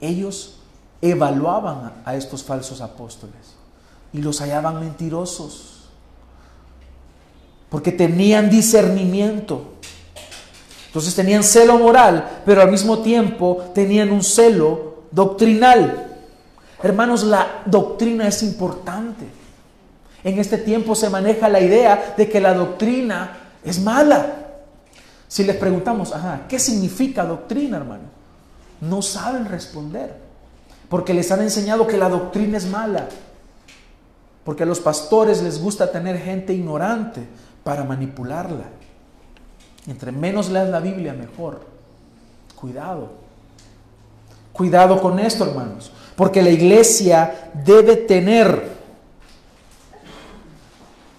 Ellos 0.01 0.59
evaluaban 1.01 1.93
a 2.03 2.15
estos 2.15 2.43
falsos 2.43 2.81
apóstoles 2.81 3.55
y 4.11 4.17
los 4.17 4.41
hallaban 4.41 4.81
mentirosos 4.81 5.74
porque 7.69 7.91
tenían 7.91 8.49
discernimiento. 8.49 9.73
Entonces 10.87 11.13
tenían 11.13 11.43
celo 11.43 11.77
moral, 11.77 12.41
pero 12.45 12.61
al 12.61 12.71
mismo 12.71 12.99
tiempo 12.99 13.65
tenían 13.73 14.11
un 14.11 14.23
celo 14.23 15.03
doctrinal. 15.11 16.07
Hermanos, 16.81 17.23
la 17.23 17.63
doctrina 17.65 18.27
es 18.27 18.43
importante. 18.43 19.25
En 20.23 20.39
este 20.39 20.57
tiempo 20.57 20.95
se 20.95 21.09
maneja 21.09 21.49
la 21.49 21.59
idea 21.59 22.13
de 22.15 22.29
que 22.29 22.39
la 22.39 22.53
doctrina 22.53 23.37
es 23.63 23.79
mala. 23.79 24.25
Si 25.27 25.43
les 25.43 25.57
preguntamos, 25.57 26.13
¿qué 26.47 26.59
significa 26.59 27.25
doctrina, 27.25 27.77
hermano? 27.77 28.03
No 28.79 29.01
saben 29.01 29.45
responder, 29.45 30.15
porque 30.87 31.13
les 31.13 31.31
han 31.31 31.41
enseñado 31.41 31.87
que 31.87 31.97
la 31.97 32.07
doctrina 32.07 32.57
es 32.57 32.67
mala. 32.67 33.09
Porque 34.45 34.63
a 34.63 34.65
los 34.65 34.79
pastores 34.79 35.41
les 35.41 35.59
gusta 35.59 35.91
tener 35.91 36.19
gente 36.19 36.53
ignorante 36.53 37.27
para 37.65 37.83
manipularla. 37.83 38.65
Entre 39.87 40.11
menos 40.11 40.51
leas 40.51 40.69
la 40.69 40.79
Biblia, 40.79 41.13
mejor. 41.13 41.61
Cuidado. 42.55 43.09
Cuidado 44.53 45.01
con 45.01 45.17
esto, 45.17 45.45
hermanos. 45.45 45.91
Porque 46.15 46.43
la 46.43 46.51
iglesia 46.51 47.49
debe 47.65 47.95
tener 47.95 48.75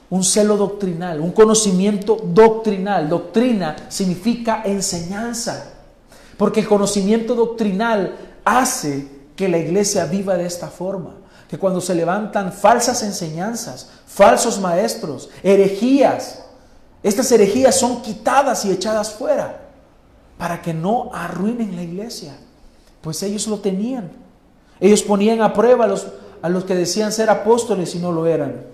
un 0.09 0.23
celo 0.23 0.57
doctrinal, 0.57 1.21
un 1.21 1.33
conocimiento 1.33 2.17
doctrinal. 2.25 3.09
Doctrina 3.09 3.75
significa 3.89 4.63
enseñanza. 4.65 5.73
Porque 6.37 6.61
el 6.61 6.69
conocimiento 6.69 7.35
doctrinal 7.35 8.15
hace 8.45 9.09
que 9.35 9.49
la 9.49 9.59
iglesia 9.59 10.07
viva 10.07 10.37
de 10.37 10.47
esta 10.47 10.69
forma. 10.69 11.15
Que 11.49 11.59
cuando 11.59 11.81
se 11.81 11.95
levantan 11.95 12.53
falsas 12.53 13.03
enseñanzas, 13.03 13.89
falsos 14.07 14.61
maestros, 14.61 15.29
herejías, 15.43 16.43
estas 17.03 17.31
herejías 17.31 17.79
son 17.79 18.03
quitadas 18.03 18.65
y 18.65 18.71
echadas 18.71 19.13
fuera 19.13 19.61
para 20.39 20.61
que 20.61 20.75
no 20.75 21.11
arruinen 21.15 21.77
la 21.77 21.83
iglesia. 21.83 22.37
Pues 23.01 23.23
ellos 23.23 23.47
lo 23.47 23.61
tenían. 23.61 24.11
Ellos 24.81 25.03
ponían 25.03 25.41
a 25.41 25.53
prueba 25.53 25.85
a 25.85 25.89
los, 25.89 26.07
a 26.43 26.49
los 26.49 26.65
que 26.65 26.75
decían 26.75 27.13
ser 27.13 27.31
apóstoles 27.31 27.95
y 27.95 27.99
no 27.99 28.13
lo 28.13 28.27
eran. 28.27 28.67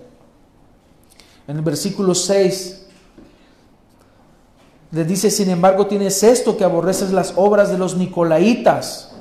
En 1.47 1.57
el 1.57 1.61
versículo 1.61 2.15
6 2.15 2.83
les 4.91 5.07
dice, 5.07 5.31
sin 5.31 5.49
embargo, 5.49 5.87
tienes 5.87 6.21
esto 6.21 6.55
que 6.55 6.63
aborreces 6.63 7.11
las 7.11 7.33
obras 7.35 7.71
de 7.71 7.79
los 7.79 7.97
nicolaitas, 7.97 9.12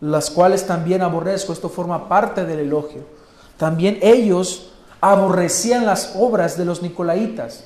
las 0.00 0.30
cuales 0.30 0.66
también 0.66 1.02
aborrezco. 1.02 1.52
Esto 1.52 1.68
forma 1.68 2.08
parte 2.08 2.44
del 2.44 2.60
elogio. 2.60 3.02
También 3.56 3.98
ellos 4.02 4.70
aborrecían 5.00 5.86
las 5.86 6.14
obras 6.16 6.56
de 6.56 6.64
los 6.64 6.82
nicolaitas. 6.82 7.64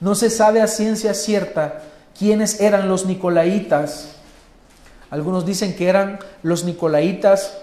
No 0.00 0.14
se 0.14 0.30
sabe 0.30 0.60
a 0.60 0.66
ciencia 0.66 1.14
cierta 1.14 1.82
quiénes 2.18 2.60
eran 2.60 2.88
los 2.88 3.06
nicolaitas. 3.06 4.10
Algunos 5.10 5.46
dicen 5.46 5.74
que 5.74 5.88
eran 5.88 6.18
los 6.42 6.64
nicolaitas, 6.64 7.56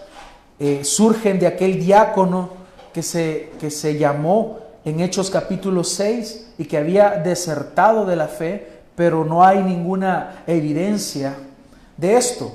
eh, 0.60 0.84
surgen 0.84 1.40
de 1.40 1.48
aquel 1.48 1.80
diácono 1.80 2.50
que 2.94 3.04
se, 3.04 3.52
que 3.60 3.70
se 3.70 3.98
llamó 3.98 4.60
en 4.84 5.00
Hechos 5.00 5.30
capítulo 5.30 5.84
6 5.84 6.54
y 6.58 6.66
que 6.66 6.78
había 6.78 7.12
desertado 7.12 8.06
de 8.06 8.16
la 8.16 8.28
fe 8.28 8.76
pero 8.96 9.26
no 9.26 9.44
hay 9.44 9.62
ninguna 9.62 10.44
evidencia 10.48 11.36
de 11.98 12.16
esto. 12.16 12.52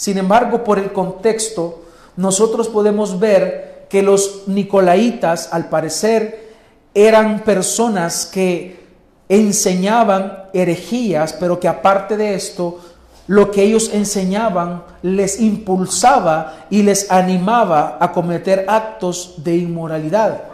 Sin 0.00 0.16
embargo, 0.16 0.64
por 0.64 0.78
el 0.78 0.94
contexto, 0.94 1.82
nosotros 2.16 2.68
podemos 2.68 3.20
ver 3.20 3.84
que 3.90 4.00
los 4.00 4.44
nicolaitas, 4.46 5.52
al 5.52 5.68
parecer, 5.68 6.54
eran 6.94 7.40
personas 7.40 8.24
que 8.24 8.82
enseñaban 9.28 10.44
herejías, 10.54 11.34
pero 11.34 11.60
que 11.60 11.68
aparte 11.68 12.16
de 12.16 12.32
esto, 12.34 12.80
lo 13.26 13.50
que 13.50 13.62
ellos 13.62 13.90
enseñaban 13.92 14.84
les 15.02 15.38
impulsaba 15.38 16.64
y 16.70 16.82
les 16.82 17.10
animaba 17.10 17.98
a 18.00 18.10
cometer 18.12 18.64
actos 18.68 19.34
de 19.44 19.58
inmoralidad. 19.58 20.44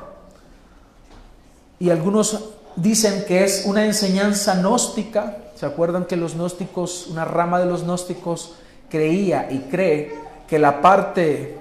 Y 1.79 1.91
algunos 1.91 2.47
dicen 2.75 3.25
que 3.29 3.45
es 3.45 3.63
una 3.65 3.87
enseñanza 3.87 4.57
gnóstica. 4.57 5.37
¿Se 5.55 5.67
acuerdan 5.67 6.07
que 6.07 6.17
los 6.17 6.35
gnósticos, 6.35 7.07
una 7.07 7.25
rama 7.25 7.61
de 7.61 7.67
los 7.67 7.85
gnósticos 7.85 8.57
creía 8.89 9.49
y 9.51 9.61
cree 9.71 10.15
que 10.49 10.59
la 10.59 10.81
parte 10.81 11.57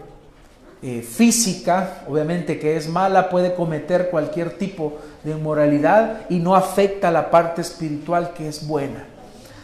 eh, 0.81 1.01
física, 1.01 2.03
obviamente 2.07 2.59
que 2.59 2.77
es 2.77 2.87
mala, 2.87 3.29
puede 3.29 3.55
cometer 3.55 4.09
cualquier 4.09 4.57
tipo 4.57 4.99
de 5.23 5.31
inmoralidad 5.31 6.21
y 6.29 6.37
no 6.37 6.55
afecta 6.55 7.09
la 7.09 7.31
parte 7.31 7.61
espiritual 7.61 8.33
que 8.33 8.47
es 8.47 8.67
buena? 8.67 9.07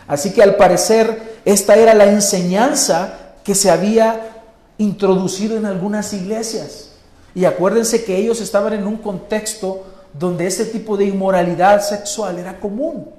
Así 0.07 0.34
que 0.34 0.41
al 0.41 0.55
parecer 0.55 1.39
esta 1.45 1.76
era 1.76 1.93
la 1.93 2.05
enseñanza 2.05 3.36
que 3.43 3.55
se 3.55 3.70
había 3.70 4.43
introducido 4.78 5.57
en 5.57 5.66
algunas 5.66 6.12
iglesias. 6.14 6.89
Y 7.34 7.45
acuérdense 7.45 8.03
que 8.03 8.18
ellos 8.18 8.41
estaban 8.41 8.74
en 8.74 8.88
un 8.88 8.97
contexto 8.97 9.86
donde 10.14 10.47
ese 10.47 10.66
tipo 10.66 10.97
de 10.97 11.05
inmoralidad 11.05 11.82
sexual 11.82 12.39
era 12.39 12.59
común. 12.59 13.09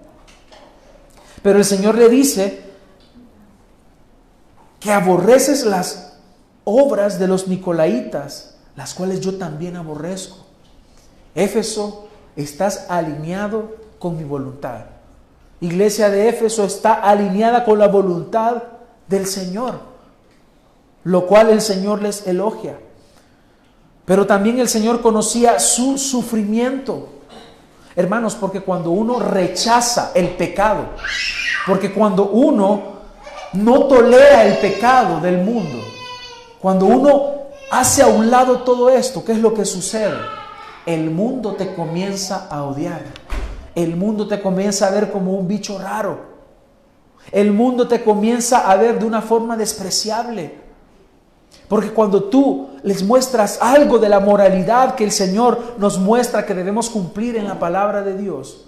Pero 1.42 1.58
el 1.58 1.64
Señor 1.64 1.96
le 1.96 2.08
dice 2.08 2.71
que 4.82 4.92
aborreces 4.92 5.64
las 5.64 6.14
obras 6.64 7.18
de 7.18 7.28
los 7.28 7.48
nicolaitas, 7.48 8.54
las 8.76 8.94
cuales 8.94 9.20
yo 9.20 9.36
también 9.36 9.76
aborrezco. 9.76 10.38
Éfeso, 11.34 12.08
estás 12.36 12.86
alineado 12.88 13.76
con 13.98 14.16
mi 14.16 14.24
voluntad. 14.24 14.86
Iglesia 15.60 16.10
de 16.10 16.28
Éfeso 16.28 16.64
está 16.64 16.94
alineada 16.94 17.64
con 17.64 17.78
la 17.78 17.88
voluntad 17.88 18.64
del 19.06 19.26
Señor, 19.26 19.78
lo 21.04 21.26
cual 21.26 21.50
el 21.50 21.60
Señor 21.60 22.02
les 22.02 22.26
elogia. 22.26 22.78
Pero 24.04 24.26
también 24.26 24.58
el 24.58 24.68
Señor 24.68 25.00
conocía 25.00 25.60
su 25.60 25.96
sufrimiento. 25.96 27.08
Hermanos, 27.94 28.34
porque 28.34 28.60
cuando 28.60 28.90
uno 28.90 29.20
rechaza 29.20 30.10
el 30.14 30.30
pecado, 30.30 30.86
porque 31.66 31.92
cuando 31.92 32.30
uno 32.30 32.91
no 33.52 33.84
tolera 33.84 34.44
el 34.44 34.58
pecado 34.58 35.20
del 35.20 35.38
mundo, 35.38 35.78
cuando 36.60 36.86
uno 36.86 37.32
hace 37.70 38.02
a 38.02 38.06
un 38.06 38.30
lado 38.30 38.60
todo 38.60 38.88
esto, 38.90 39.24
¿qué 39.24 39.32
es 39.32 39.38
lo 39.38 39.52
que 39.52 39.64
sucede? 39.64 40.16
El 40.86 41.10
mundo 41.10 41.54
te 41.54 41.74
comienza 41.74 42.46
a 42.48 42.64
odiar. 42.64 43.02
El 43.74 43.96
mundo 43.96 44.28
te 44.28 44.40
comienza 44.40 44.88
a 44.88 44.90
ver 44.90 45.10
como 45.10 45.32
un 45.32 45.48
bicho 45.48 45.78
raro. 45.78 46.32
El 47.30 47.52
mundo 47.52 47.88
te 47.88 48.02
comienza 48.02 48.70
a 48.70 48.76
ver 48.76 48.98
de 48.98 49.06
una 49.06 49.22
forma 49.22 49.56
despreciable. 49.56 50.60
Porque 51.68 51.90
cuando 51.90 52.24
tú 52.24 52.68
les 52.82 53.02
muestras 53.02 53.58
algo 53.62 53.98
de 53.98 54.08
la 54.08 54.20
moralidad 54.20 54.94
que 54.94 55.04
el 55.04 55.12
Señor 55.12 55.76
nos 55.78 55.98
muestra 55.98 56.44
que 56.44 56.54
debemos 56.54 56.90
cumplir 56.90 57.36
en 57.36 57.48
la 57.48 57.58
palabra 57.58 58.02
de 58.02 58.16
Dios, 58.16 58.66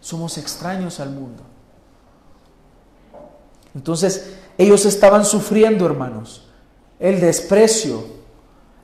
somos 0.00 0.38
extraños 0.38 1.00
al 1.00 1.10
mundo. 1.10 1.42
Entonces, 3.78 4.34
ellos 4.58 4.84
estaban 4.86 5.24
sufriendo, 5.24 5.86
hermanos, 5.86 6.48
el 6.98 7.20
desprecio, 7.20 8.02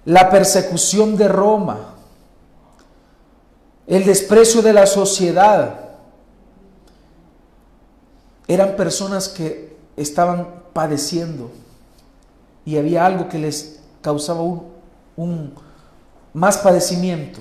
la 0.04 0.30
persecución 0.30 1.16
de 1.16 1.26
Roma, 1.26 1.96
el 3.88 4.04
desprecio 4.04 4.62
de 4.62 4.72
la 4.72 4.86
sociedad. 4.86 5.80
Eran 8.46 8.76
personas 8.76 9.28
que 9.28 9.76
estaban 9.96 10.62
padeciendo 10.72 11.50
y 12.64 12.76
había 12.76 13.04
algo 13.04 13.28
que 13.28 13.40
les 13.40 13.80
causaba 14.00 14.42
un, 15.16 15.54
más 16.32 16.58
padecimiento. 16.58 17.40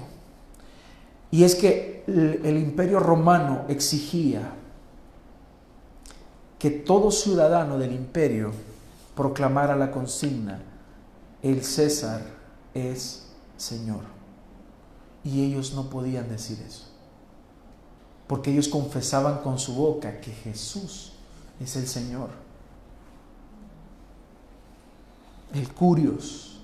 Y 1.30 1.43
es 1.43 1.54
que 1.54 2.04
el, 2.08 2.58
imperio 2.58 2.99
romano 2.99 3.66
exigía 3.68 4.54
que 6.64 6.72
todo 6.72 7.11
ciudadano 7.11 7.78
del 7.78 7.91
imperio 7.91 8.53
proclamara 9.18 9.76
la 9.76 9.91
consigna, 9.91 10.61
el 11.41 11.61
César 11.61 12.22
es 12.74 13.26
Señor. 13.57 14.05
Y 15.26 15.43
ellos 15.43 15.74
no 15.74 15.89
podían 15.89 16.30
decir 16.30 16.64
eso, 16.66 16.86
porque 18.28 18.49
ellos 18.49 18.70
confesaban 18.70 19.39
con 19.39 19.59
su 19.59 19.76
boca 19.76 20.22
que 20.22 20.32
Jesús 20.32 21.11
es 21.59 21.76
el 21.76 21.86
Señor 21.86 22.30
el 25.53 25.68
curios. 25.68 26.61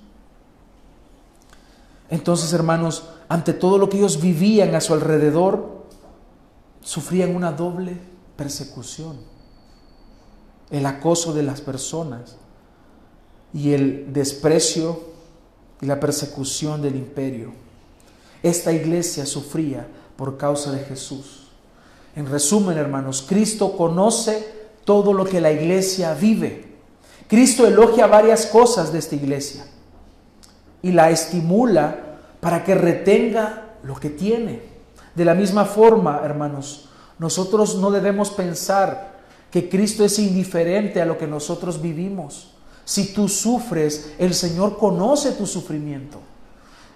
Entonces, 2.09 2.53
hermanos, 2.53 3.03
ante 3.27 3.51
todo 3.51 3.77
lo 3.77 3.89
que 3.89 3.97
ellos 3.97 4.21
vivían 4.21 4.75
a 4.75 4.79
su 4.79 4.93
alrededor, 4.93 5.83
sufrían 6.81 7.35
una 7.35 7.51
doble 7.51 7.97
persecución. 8.37 9.37
El 10.71 10.85
acoso 10.85 11.33
de 11.33 11.43
las 11.43 11.61
personas 11.61 12.35
y 13.53 13.73
el 13.73 14.13
desprecio 14.13 15.01
y 15.81 15.85
la 15.85 15.99
persecución 15.99 16.81
del 16.81 16.95
imperio. 16.95 17.51
Esta 18.43 18.71
iglesia 18.71 19.25
sufría 19.25 19.87
por 20.15 20.37
causa 20.37 20.71
de 20.71 20.79
Jesús. 20.79 21.47
En 22.15 22.27
resumen, 22.27 22.77
hermanos, 22.77 23.25
Cristo 23.27 23.75
conoce 23.75 24.47
todo 24.85 25.13
lo 25.13 25.25
que 25.25 25.41
la 25.41 25.51
iglesia 25.51 26.13
vive. 26.13 26.77
Cristo 27.27 27.67
elogia 27.67 28.07
varias 28.07 28.47
cosas 28.47 28.91
de 28.91 28.99
esta 28.99 29.15
iglesia 29.15 29.65
y 30.81 30.91
la 30.91 31.09
estimula 31.09 32.17
para 32.39 32.63
que 32.63 32.75
retenga 32.75 33.75
lo 33.83 33.95
que 33.95 34.09
tiene. 34.09 34.63
De 35.15 35.25
la 35.25 35.35
misma 35.35 35.65
forma, 35.65 36.21
hermanos, 36.23 36.89
nosotros 37.17 37.75
no 37.75 37.91
debemos 37.91 38.31
pensar 38.31 39.08
que 39.51 39.69
Cristo 39.69 40.05
es 40.05 40.19
indiferente 40.19 41.01
a 41.01 41.05
lo 41.05 41.17
que 41.17 41.27
nosotros 41.27 41.81
vivimos. 41.81 42.51
Si 42.85 43.13
tú 43.13 43.27
sufres, 43.27 44.13
el 44.17 44.33
Señor 44.33 44.77
conoce 44.77 45.31
tu 45.31 45.45
sufrimiento. 45.45 46.19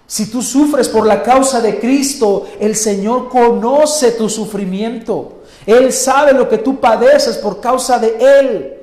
Si 0.06 0.26
tú 0.30 0.42
sufres 0.42 0.88
por 0.88 1.06
la 1.06 1.22
causa 1.22 1.60
de 1.60 1.78
Cristo, 1.78 2.46
el 2.60 2.76
Señor 2.76 3.28
conoce 3.28 4.12
tu 4.12 4.28
sufrimiento. 4.28 5.42
Él 5.66 5.92
sabe 5.92 6.32
lo 6.32 6.48
que 6.48 6.58
tú 6.58 6.78
padeces 6.78 7.38
por 7.38 7.60
causa 7.60 7.98
de 7.98 8.16
Él. 8.18 8.74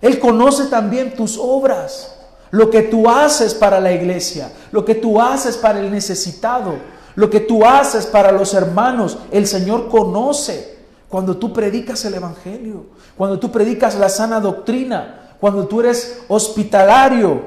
Él 0.00 0.18
conoce 0.18 0.66
también 0.66 1.14
tus 1.14 1.38
obras, 1.38 2.14
lo 2.50 2.70
que 2.70 2.82
tú 2.82 3.08
haces 3.08 3.54
para 3.54 3.80
la 3.80 3.92
iglesia, 3.92 4.50
lo 4.72 4.84
que 4.84 4.94
tú 4.94 5.20
haces 5.20 5.56
para 5.56 5.78
el 5.78 5.90
necesitado, 5.90 6.74
lo 7.14 7.28
que 7.28 7.40
tú 7.40 7.64
haces 7.64 8.06
para 8.06 8.32
los 8.32 8.54
hermanos. 8.54 9.18
El 9.30 9.46
Señor 9.46 9.88
conoce 9.88 10.71
cuando 11.12 11.36
tú 11.36 11.52
predicas 11.52 12.02
el 12.06 12.14
Evangelio, 12.14 12.86
cuando 13.18 13.38
tú 13.38 13.52
predicas 13.52 13.96
la 13.96 14.08
sana 14.08 14.40
doctrina, 14.40 15.36
cuando 15.38 15.68
tú 15.68 15.80
eres 15.80 16.22
hospitalario, 16.26 17.42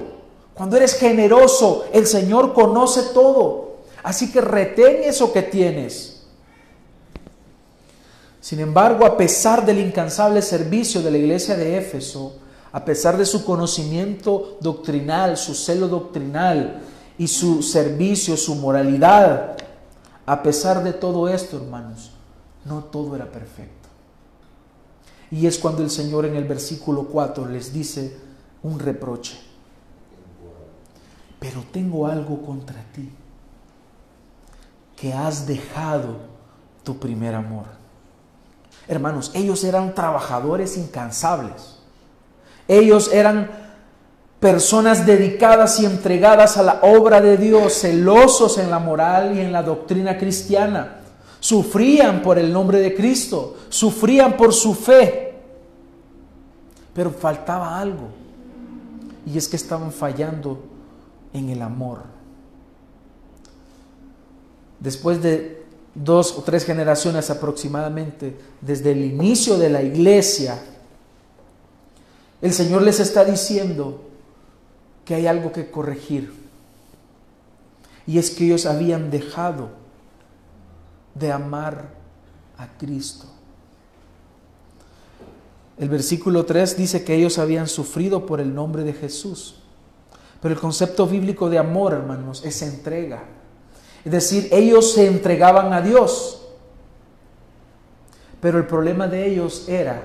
cuando 0.54 0.78
eres 0.78 0.94
generoso, 0.94 1.86
el 1.92 2.06
Señor 2.06 2.54
conoce 2.54 3.02
todo. 3.12 3.78
Así 4.04 4.32
que 4.32 4.40
retén 4.40 4.98
eso 5.04 5.34
que 5.34 5.42
tienes. 5.42 6.28
Sin 8.40 8.60
embargo, 8.60 9.04
a 9.04 9.18
pesar 9.18 9.66
del 9.66 9.80
incansable 9.80 10.44
servicio 10.44 11.02
de 11.02 11.10
la 11.10 11.18
iglesia 11.18 11.56
de 11.56 11.76
Éfeso, 11.80 12.36
a 12.72 12.86
pesar 12.86 13.18
de 13.18 13.26
su 13.26 13.44
conocimiento 13.44 14.60
doctrinal, 14.62 15.38
su 15.38 15.56
celo 15.56 15.88
doctrinal 15.88 16.84
y 17.18 17.26
su 17.26 17.64
servicio, 17.64 18.38
su 18.38 18.54
moralidad, 18.54 19.58
a 20.24 20.44
pesar 20.44 20.84
de 20.84 20.94
todo 20.94 21.28
esto, 21.28 21.58
hermanos, 21.58 22.12
no 22.66 22.84
todo 22.84 23.16
era 23.16 23.32
perfecto. 23.32 23.90
Y 25.32 25.48
es 25.48 25.58
cuando 25.58 25.82
el 25.82 25.90
Señor 25.90 26.26
en 26.26 26.36
el 26.36 26.44
versículo 26.44 27.06
4 27.06 27.48
les 27.48 27.74
dice 27.74 28.18
un 28.64 28.80
reproche 28.80 29.38
pero 31.46 31.64
tengo 31.72 32.08
algo 32.08 32.42
contra 32.42 32.84
ti, 32.92 33.08
que 34.96 35.14
has 35.14 35.46
dejado 35.46 36.18
tu 36.84 36.98
primer 36.98 37.36
amor. 37.36 37.66
Hermanos, 38.88 39.30
ellos 39.36 39.64
eran 39.64 39.94
trabajadores 39.94 40.76
incansables. 40.76 41.78
Ellos 42.68 43.14
eran 43.14 43.52
personas 44.40 45.06
dedicadas 45.06 45.80
y 45.80 45.86
entregadas 45.86 46.58
a 46.58 46.64
la 46.64 46.80
obra 46.82 47.22
de 47.22 47.38
Dios, 47.38 47.74
celosos 47.74 48.58
en 48.58 48.72
la 48.72 48.80
moral 48.80 49.36
y 49.36 49.42
en 49.42 49.52
la 49.52 49.62
doctrina 49.62 50.18
cristiana. 50.18 50.95
Sufrían 51.46 52.24
por 52.24 52.40
el 52.40 52.52
nombre 52.52 52.80
de 52.80 52.96
Cristo, 52.96 53.56
sufrían 53.70 54.36
por 54.36 54.52
su 54.52 54.74
fe. 54.74 55.36
Pero 56.92 57.12
faltaba 57.12 57.80
algo. 57.80 58.08
Y 59.28 59.38
es 59.38 59.48
que 59.48 59.56
estaban 59.56 59.92
fallando 59.92 60.64
en 61.34 61.50
el 61.50 61.62
amor. 61.62 62.00
Después 64.80 65.22
de 65.22 65.64
dos 65.94 66.36
o 66.36 66.42
tres 66.42 66.66
generaciones 66.66 67.30
aproximadamente, 67.30 68.36
desde 68.60 68.94
el 68.94 69.06
inicio 69.06 69.60
de 69.60 69.70
la 69.70 69.84
iglesia, 69.84 70.60
el 72.42 72.54
Señor 72.54 72.82
les 72.82 73.00
está 73.00 73.24
diciendo 73.24 74.02
que 75.06 75.14
hay 75.14 75.28
algo 75.28 75.52
que 75.52 75.70
corregir. 75.70 76.34
Y 78.08 78.18
es 78.18 78.32
que 78.32 78.46
ellos 78.46 78.66
habían 78.66 79.12
dejado 79.12 79.85
de 81.16 81.32
amar 81.32 81.90
a 82.58 82.68
Cristo. 82.78 83.26
El 85.78 85.90
versículo 85.90 86.46
3 86.46 86.78
dice 86.78 87.04
que 87.04 87.16
ellos 87.16 87.38
habían 87.38 87.68
sufrido 87.68 88.26
por 88.26 88.40
el 88.40 88.54
nombre 88.54 88.84
de 88.84 88.94
Jesús. 88.94 89.56
Pero 90.42 90.54
el 90.54 90.60
concepto 90.60 91.08
bíblico 91.08 91.50
de 91.50 91.58
amor, 91.58 91.94
hermanos, 91.94 92.46
es 92.46 92.62
entrega. 92.62 93.24
Es 94.06 94.12
decir, 94.12 94.48
ellos 94.52 94.94
se 94.94 95.08
entregaban 95.08 95.74
a 95.74 95.82
Dios. 95.82 96.48
Pero 98.40 98.60
el 98.60 98.68
problema 98.68 99.08
de 99.08 99.28
ellos 99.28 99.68
era 99.68 100.04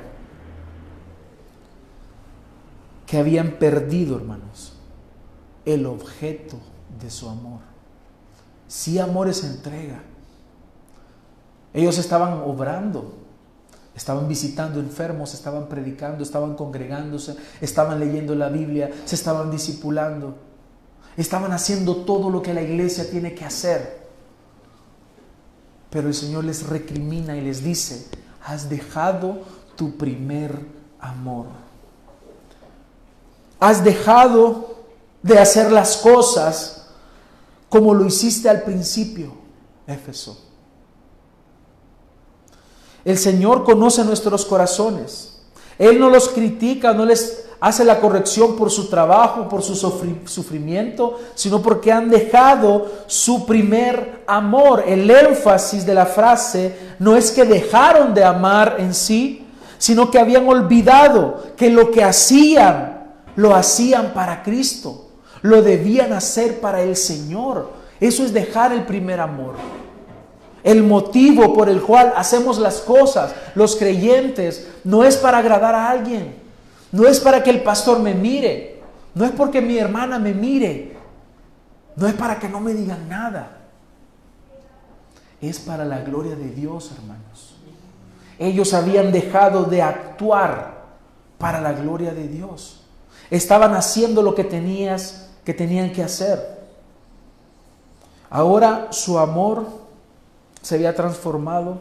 que 3.06 3.18
habían 3.18 3.52
perdido, 3.58 4.16
hermanos, 4.16 4.72
el 5.64 5.84
objeto 5.86 6.56
de 7.00 7.10
su 7.10 7.28
amor. 7.28 7.60
Si 8.66 8.98
amor 8.98 9.28
es 9.28 9.44
entrega. 9.44 10.00
Ellos 11.72 11.98
estaban 11.98 12.42
obrando, 12.44 13.20
Estaban 13.94 14.28
visitando 14.28 14.80
enfermos, 14.80 15.34
estaban 15.34 15.68
predicando, 15.68 16.22
estaban 16.22 16.54
congregándose, 16.54 17.36
estaban 17.60 17.98
leyendo 17.98 18.34
la 18.34 18.48
Biblia, 18.48 18.90
se 19.04 19.14
estaban 19.14 19.50
discipulando. 19.50 20.36
Estaban 21.16 21.52
haciendo 21.52 21.96
todo 21.96 22.30
lo 22.30 22.40
que 22.40 22.54
la 22.54 22.62
iglesia 22.62 23.10
tiene 23.10 23.34
que 23.34 23.44
hacer. 23.44 24.00
Pero 25.90 26.08
el 26.08 26.14
Señor 26.14 26.44
les 26.44 26.66
recrimina 26.66 27.36
y 27.36 27.42
les 27.42 27.62
dice, 27.64 28.06
has 28.42 28.70
dejado 28.70 29.42
tu 29.76 29.98
primer 29.98 30.58
amor. 31.00 31.46
Has 33.58 33.84
dejado 33.84 34.76
de 35.22 35.38
hacer 35.38 35.70
las 35.70 35.98
cosas 35.98 36.86
como 37.68 37.92
lo 37.92 38.06
hiciste 38.06 38.48
al 38.48 38.62
principio, 38.62 39.34
Éfeso. 39.86 40.49
El 43.10 43.18
Señor 43.18 43.64
conoce 43.64 44.04
nuestros 44.04 44.44
corazones. 44.44 45.32
Él 45.80 45.98
no 45.98 46.08
los 46.10 46.28
critica, 46.28 46.92
no 46.92 47.04
les 47.04 47.44
hace 47.60 47.84
la 47.84 47.98
corrección 47.98 48.54
por 48.54 48.70
su 48.70 48.88
trabajo, 48.88 49.48
por 49.48 49.62
su 49.62 49.74
sufrimiento, 49.74 51.18
sino 51.34 51.60
porque 51.60 51.90
han 51.90 52.08
dejado 52.08 52.86
su 53.08 53.46
primer 53.46 54.22
amor. 54.28 54.84
El 54.86 55.10
énfasis 55.10 55.84
de 55.84 55.92
la 55.92 56.06
frase 56.06 56.76
no 57.00 57.16
es 57.16 57.32
que 57.32 57.44
dejaron 57.44 58.14
de 58.14 58.22
amar 58.22 58.76
en 58.78 58.94
sí, 58.94 59.44
sino 59.76 60.08
que 60.08 60.20
habían 60.20 60.48
olvidado 60.48 61.42
que 61.56 61.68
lo 61.68 61.90
que 61.90 62.04
hacían, 62.04 63.16
lo 63.34 63.56
hacían 63.56 64.14
para 64.14 64.44
Cristo, 64.44 65.08
lo 65.42 65.62
debían 65.62 66.12
hacer 66.12 66.60
para 66.60 66.80
el 66.82 66.94
Señor. 66.94 67.72
Eso 67.98 68.22
es 68.22 68.32
dejar 68.32 68.72
el 68.72 68.84
primer 68.84 69.18
amor. 69.18 69.54
El 70.62 70.82
motivo 70.82 71.54
por 71.54 71.68
el 71.68 71.80
cual 71.80 72.12
hacemos 72.16 72.58
las 72.58 72.80
cosas, 72.80 73.34
los 73.54 73.76
creyentes, 73.76 74.68
no 74.84 75.04
es 75.04 75.16
para 75.16 75.38
agradar 75.38 75.74
a 75.74 75.90
alguien, 75.90 76.34
no 76.92 77.06
es 77.06 77.20
para 77.20 77.42
que 77.42 77.50
el 77.50 77.62
pastor 77.62 78.00
me 78.00 78.14
mire, 78.14 78.80
no 79.14 79.24
es 79.24 79.30
porque 79.32 79.60
mi 79.60 79.78
hermana 79.78 80.18
me 80.18 80.34
mire, 80.34 80.96
no 81.96 82.06
es 82.06 82.14
para 82.14 82.38
que 82.38 82.48
no 82.48 82.60
me 82.60 82.74
digan 82.74 83.08
nada. 83.08 83.56
Es 85.40 85.58
para 85.58 85.84
la 85.84 86.00
gloria 86.00 86.36
de 86.36 86.50
Dios, 86.50 86.92
hermanos. 86.96 87.56
Ellos 88.38 88.74
habían 88.74 89.12
dejado 89.12 89.64
de 89.64 89.82
actuar 89.82 90.80
para 91.38 91.60
la 91.60 91.72
gloria 91.72 92.12
de 92.12 92.28
Dios. 92.28 92.82
Estaban 93.30 93.74
haciendo 93.74 94.22
lo 94.22 94.34
que 94.34 94.44
tenías 94.44 95.30
que 95.44 95.54
tenían 95.54 95.92
que 95.92 96.02
hacer. 96.02 96.60
Ahora 98.28 98.88
su 98.90 99.18
amor 99.18 99.66
se 100.62 100.74
había 100.74 100.94
transformado 100.94 101.80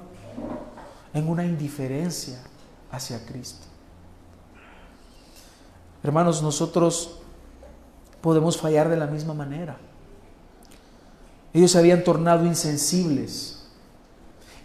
en 1.13 1.27
una 1.27 1.45
indiferencia 1.45 2.39
hacia 2.91 3.25
Cristo. 3.25 3.65
Hermanos, 6.03 6.41
nosotros 6.41 7.19
podemos 8.21 8.57
fallar 8.57 8.89
de 8.89 8.97
la 8.97 9.07
misma 9.07 9.34
manera. 9.34 9.77
Ellos 11.53 11.71
se 11.71 11.80
habían 11.80 12.03
tornado 12.03 12.45
insensibles 12.45 13.63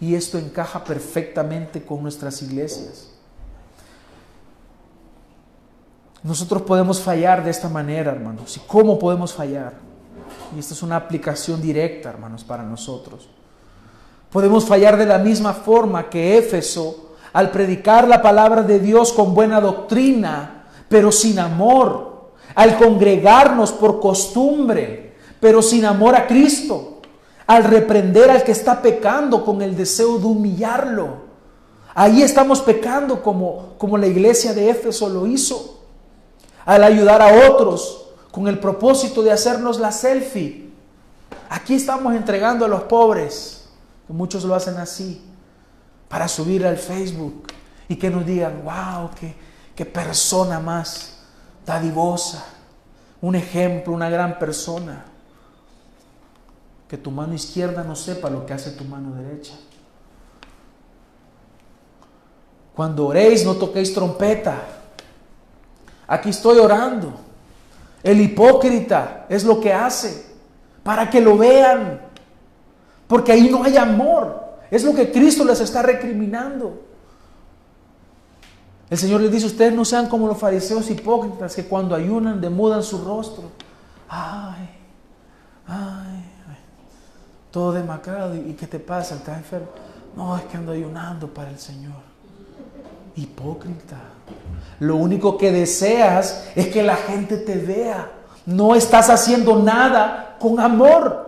y 0.00 0.14
esto 0.14 0.38
encaja 0.38 0.84
perfectamente 0.84 1.84
con 1.84 2.02
nuestras 2.02 2.42
iglesias. 2.42 3.10
Nosotros 6.22 6.62
podemos 6.62 7.00
fallar 7.00 7.44
de 7.44 7.50
esta 7.50 7.68
manera, 7.68 8.12
hermanos. 8.12 8.56
¿Y 8.56 8.60
cómo 8.60 8.98
podemos 8.98 9.32
fallar? 9.32 9.74
Y 10.54 10.58
esta 10.58 10.72
es 10.74 10.82
una 10.82 10.96
aplicación 10.96 11.60
directa, 11.60 12.10
hermanos, 12.10 12.44
para 12.44 12.62
nosotros. 12.62 13.28
Podemos 14.35 14.64
fallar 14.64 14.97
de 14.97 15.07
la 15.07 15.18
misma 15.18 15.53
forma 15.53 16.11
que 16.11 16.37
Éfeso 16.37 17.11
al 17.32 17.53
predicar 17.53 18.09
la 18.09 18.20
palabra 18.20 18.64
de 18.64 18.80
Dios 18.80 19.12
con 19.12 19.32
buena 19.32 19.61
doctrina, 19.61 20.64
pero 20.89 21.12
sin 21.12 21.39
amor, 21.39 22.32
al 22.57 22.76
congregarnos 22.76 23.70
por 23.70 24.01
costumbre, 24.01 25.14
pero 25.39 25.62
sin 25.62 25.85
amor 25.85 26.16
a 26.16 26.26
Cristo, 26.26 27.01
al 27.47 27.62
reprender 27.62 28.28
al 28.28 28.43
que 28.43 28.51
está 28.51 28.82
pecando 28.82 29.45
con 29.45 29.62
el 29.62 29.76
deseo 29.76 30.18
de 30.18 30.26
humillarlo. 30.26 31.18
Ahí 31.95 32.20
estamos 32.20 32.61
pecando 32.61 33.22
como, 33.22 33.74
como 33.78 33.97
la 33.97 34.09
iglesia 34.09 34.53
de 34.53 34.68
Éfeso 34.68 35.09
lo 35.09 35.28
hizo, 35.28 35.78
al 36.64 36.82
ayudar 36.82 37.22
a 37.22 37.49
otros 37.49 38.07
con 38.32 38.49
el 38.49 38.59
propósito 38.59 39.22
de 39.22 39.30
hacernos 39.30 39.78
la 39.78 39.93
selfie. 39.93 40.70
Aquí 41.51 41.76
estamos 41.76 42.16
entregando 42.16 42.64
a 42.64 42.68
los 42.68 42.82
pobres 42.82 43.63
muchos 44.12 44.44
lo 44.44 44.55
hacen 44.55 44.76
así, 44.76 45.22
para 46.09 46.28
subir 46.28 46.66
al 46.66 46.76
Facebook 46.76 47.46
y 47.88 47.96
que 47.96 48.11
nos 48.11 48.24
digan, 48.26 48.62
wow, 48.64 49.11
qué, 49.18 49.34
qué 49.74 49.84
persona 49.84 50.61
más 50.61 51.18
dadivosa, 51.64 52.44
un 53.20 53.34
ejemplo, 53.34 53.92
una 53.94 54.11
gran 54.11 54.38
persona. 54.38 55.07
que 56.88 56.98
tu 56.98 57.11
mano 57.11 57.34
izquierda 57.34 57.82
no 57.82 57.96
sepa 57.96 58.30
lo 58.30 58.44
que 58.46 58.52
hace 58.52 58.70
tu 58.72 58.84
mano 58.84 59.16
derecha. 59.16 59.55
Cuando 62.74 63.07
oréis 63.07 63.44
no 63.44 63.55
toquéis 63.55 63.94
trompeta. 63.94 64.61
Aquí 66.07 66.28
estoy 66.30 66.59
orando. 66.59 67.14
El 68.02 68.20
hipócrita 68.20 69.26
es 69.28 69.44
lo 69.44 69.61
que 69.61 69.72
hace 69.72 70.26
para 70.82 71.09
que 71.09 71.20
lo 71.20 71.38
vean. 71.38 72.00
Porque 73.07 73.32
ahí 73.32 73.48
no 73.50 73.62
hay 73.64 73.76
amor. 73.76 74.42
Es 74.70 74.84
lo 74.84 74.94
que 74.94 75.11
Cristo 75.12 75.44
les 75.44 75.61
está 75.61 75.82
recriminando. 75.82 76.80
El 78.90 78.98
Señor 78.98 79.20
les 79.20 79.32
dice, 79.32 79.46
ustedes 79.46 79.74
no 79.74 79.84
sean 79.84 80.09
como 80.09 80.26
los 80.26 80.38
fariseos 80.38 80.90
hipócritas 80.90 81.55
que 81.55 81.64
cuando 81.64 81.94
ayunan 81.94 82.40
demudan 82.40 82.82
su 82.82 83.05
rostro. 83.05 83.44
Ay, 84.09 84.68
ay, 85.66 86.24
ay. 86.48 86.57
todo 87.50 87.72
demacrado. 87.72 88.34
¿Y 88.34 88.52
qué 88.55 88.66
te 88.66 88.78
pasa? 88.78 89.16
¿Estás 89.16 89.38
enfermo? 89.38 89.68
No, 90.16 90.36
es 90.36 90.44
que 90.44 90.57
ando 90.57 90.72
ayunando 90.72 91.28
para 91.28 91.50
el 91.50 91.59
Señor 91.59 92.14
hipócrita. 93.16 93.96
Lo 94.80 94.96
único 94.96 95.38
que 95.38 95.52
deseas 95.52 96.48
es 96.55 96.68
que 96.68 96.82
la 96.82 96.96
gente 96.96 97.36
te 97.36 97.57
vea. 97.57 98.11
No 98.46 98.74
estás 98.74 99.09
haciendo 99.09 99.59
nada 99.61 100.36
con 100.38 100.61
amor. 100.61 101.23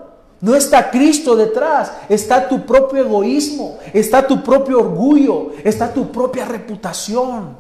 No 0.46 0.54
está 0.54 0.92
Cristo 0.92 1.34
detrás, 1.34 1.90
está 2.08 2.48
tu 2.48 2.64
propio 2.64 3.04
egoísmo, 3.04 3.80
está 3.92 4.24
tu 4.24 4.44
propio 4.44 4.78
orgullo, 4.78 5.50
está 5.64 5.92
tu 5.92 6.12
propia 6.12 6.44
reputación. 6.44 7.56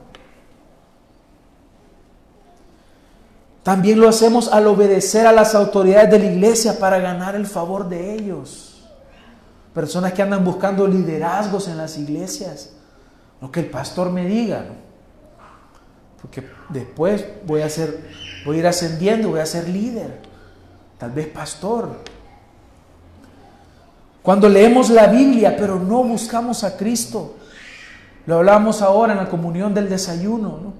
También 3.64 3.98
lo 3.98 4.08
hacemos 4.08 4.52
al 4.52 4.68
obedecer 4.68 5.26
a 5.26 5.32
las 5.32 5.56
autoridades 5.56 6.12
de 6.12 6.20
la 6.20 6.26
iglesia 6.26 6.78
para 6.78 7.00
ganar 7.00 7.34
el 7.34 7.48
favor 7.48 7.88
de 7.88 8.14
ellos. 8.14 8.86
Personas 9.74 10.12
que 10.12 10.22
andan 10.22 10.44
buscando 10.44 10.86
liderazgos 10.86 11.66
en 11.66 11.78
las 11.78 11.98
iglesias 11.98 12.70
lo 13.40 13.50
que 13.50 13.58
el 13.58 13.66
pastor 13.66 14.12
me 14.12 14.26
diga, 14.26 14.64
Porque 16.22 16.48
después 16.68 17.24
voy 17.44 17.62
a 17.62 17.68
ser, 17.68 18.10
voy 18.44 18.58
a 18.58 18.60
ir 18.60 18.66
ascendiendo, 18.68 19.30
voy 19.30 19.40
a 19.40 19.46
ser 19.46 19.68
líder, 19.68 20.20
tal 20.98 21.10
vez 21.10 21.26
pastor. 21.26 22.14
Cuando 24.26 24.48
leemos 24.48 24.90
la 24.90 25.06
Biblia, 25.06 25.56
pero 25.56 25.78
no 25.78 26.02
buscamos 26.02 26.64
a 26.64 26.76
Cristo, 26.76 27.36
lo 28.26 28.38
hablamos 28.38 28.82
ahora 28.82 29.12
en 29.12 29.20
la 29.20 29.28
comunión 29.28 29.72
del 29.72 29.88
desayuno, 29.88 30.58
¿no? 30.60 30.74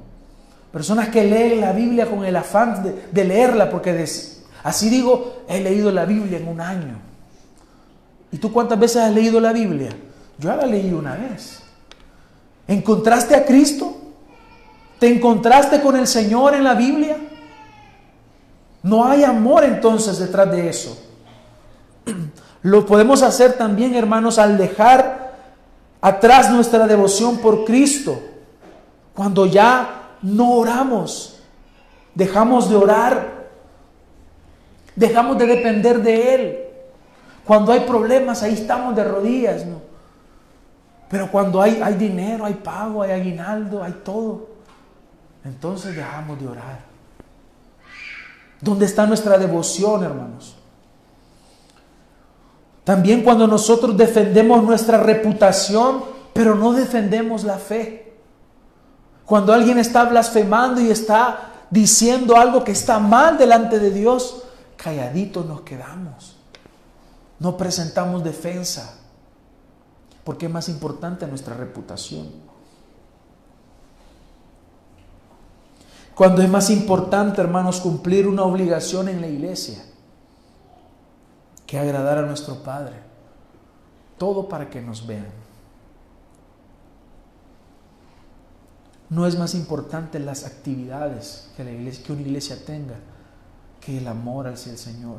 Personas 0.73 1.11
que 1.11 1.23
leen 1.23 1.61
la 1.61 1.71
Biblia 1.71 2.11
con 2.11 2.25
el 2.25 2.35
afán 2.35 2.83
de, 3.13 3.25
leerla, 3.25 3.71
porque 3.71 4.05
así 4.65 4.89
digo, 4.89 5.45
he 5.49 5.61
leído 5.61 5.93
la 5.93 6.05
Biblia 6.07 6.39
en 6.39 6.49
un 6.49 6.61
año. 6.61 6.99
¿Y 8.33 8.39
tú 8.39 8.53
cuántas 8.53 8.81
veces 8.81 8.97
has 8.97 9.15
leído 9.15 9.39
la 9.39 9.53
Biblia? 9.53 9.91
Yo 10.39 10.57
la 10.57 10.67
leí 10.67 10.93
una 10.93 11.15
vez. 11.15 11.63
¿Encontraste 12.67 13.37
a 13.37 13.47
Cristo? 13.47 13.97
¿Te 14.99 15.07
encontraste 15.07 15.81
con 15.81 15.95
el 15.95 16.09
Señor 16.09 16.57
en 16.57 16.65
la 16.65 16.75
Biblia? 16.75 17.17
No 18.83 19.07
hay 19.07 19.23
amor 19.23 19.63
entonces 19.63 20.19
detrás 20.19 20.51
de 20.51 20.69
eso. 20.69 21.01
Lo 22.67 22.85
podemos 22.85 23.23
hacer 23.23 23.53
también, 23.53 23.95
hermanos, 23.95 24.41
al 24.41 24.59
dejar 24.59 25.37
atrás 26.01 26.51
nuestra 26.51 26.85
devoción 26.89 27.39
por 27.39 27.65
Cristo. 27.65 28.21
Cuando 29.15 29.47
ya 29.47 30.17
no 30.21 30.51
oramos, 30.55 31.39
dejamos 32.13 32.69
de 32.69 32.75
orar, 32.75 33.47
dejamos 34.97 35.39
de 35.39 35.47
depender 35.47 36.03
de 36.03 36.35
Él. 36.35 36.59
Cuando 37.45 37.71
hay 37.71 37.81
problemas, 37.87 38.43
ahí 38.43 38.55
estamos 38.55 38.97
de 38.97 39.05
rodillas, 39.05 39.65
¿no? 39.65 39.81
Pero 41.09 41.31
cuando 41.31 41.63
hay, 41.63 41.81
hay 41.81 41.95
dinero, 41.95 42.47
hay 42.47 42.55
pago, 42.55 43.01
hay 43.01 43.13
aguinaldo, 43.13 43.81
hay 43.81 43.93
todo, 44.05 44.49
entonces 45.45 45.95
dejamos 45.95 46.41
de 46.41 46.49
orar. 46.49 46.81
¿Dónde 48.61 48.87
está 48.87 49.07
nuestra 49.07 49.39
devoción, 49.39 50.03
hermanos? 50.03 50.57
También 52.87 53.25
cuando 53.25 53.49
nosotros 53.49 53.97
defendemos 53.97 54.63
nuestra 54.63 54.99
reputación, 54.99 56.05
pero 56.33 56.55
no 56.55 56.73
defendemos 56.73 57.43
la 57.43 57.59
fe. 57.59 58.15
Cuando 59.25 59.53
alguien 59.53 59.81
está 59.81 60.05
blasfemando 60.05 60.81
y 60.81 60.93
está 60.93 61.51
diciendo 61.69 62.37
algo 62.37 62.63
que 62.63 62.71
está 62.71 63.01
mal 63.01 63.39
delante 63.39 63.81
de 63.81 63.91
Dios, 63.91 64.45
calladitos 64.77 65.45
nos 65.47 65.63
quedamos. 65.63 66.37
No 67.41 67.57
presentamos 67.57 68.23
defensa 68.23 69.01
porque 70.23 70.47
es 70.47 70.53
más 70.53 70.69
importante 70.69 71.27
nuestra 71.27 71.57
reputación. 71.57 72.29
Cuando 76.15 76.41
es 76.41 76.49
más 76.49 76.71
importante, 76.71 77.41
hermanos, 77.41 77.81
cumplir 77.81 78.29
una 78.29 78.45
obligación 78.45 79.09
en 79.09 79.21
la 79.21 79.27
iglesia 79.27 79.83
que 81.67 81.79
agradar 81.79 82.19
a 82.19 82.23
nuestro 82.23 82.63
Padre. 82.63 82.97
Todo 84.19 84.49
para 84.49 84.71
que 84.71 84.81
nos 84.81 85.07
vean. 85.07 85.47
No 89.09 89.27
es 89.27 89.39
más 89.39 89.55
importante 89.55 90.19
las 90.19 90.45
actividades 90.45 91.51
que, 91.57 91.63
una 92.13 92.21
iglesia 92.21 92.57
tenga 92.65 92.97
que 93.81 93.99
el 93.99 94.09
amor 94.09 94.49
hacia 94.49 94.73
el 94.73 94.79
Señor. 94.79 95.19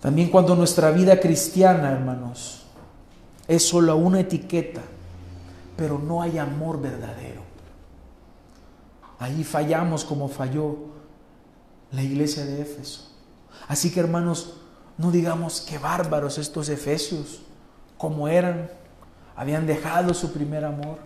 También 0.00 0.30
cuando 0.30 0.54
nuestra 0.54 0.92
vida 0.92 1.18
cristiana, 1.18 1.90
hermanos, 1.90 2.64
es 3.48 3.66
solo 3.66 3.96
una 3.96 4.20
etiqueta, 4.20 4.82
pero 5.76 5.98
no 5.98 6.22
hay 6.22 6.38
amor 6.38 6.80
verdadero. 6.80 7.42
Ahí 9.18 9.42
fallamos 9.42 10.04
como 10.04 10.28
falló 10.28 10.76
la 11.90 12.02
iglesia 12.02 12.44
de 12.44 12.62
Éfeso. 12.62 13.10
Así 13.68 13.92
que 13.92 14.00
hermanos, 14.00 14.54
no 14.96 15.12
digamos 15.12 15.60
que 15.60 15.78
bárbaros 15.78 16.38
estos 16.38 16.68
efesios, 16.68 17.42
como 17.96 18.26
eran, 18.26 18.70
habían 19.36 19.66
dejado 19.66 20.14
su 20.14 20.32
primer 20.32 20.64
amor, 20.64 20.98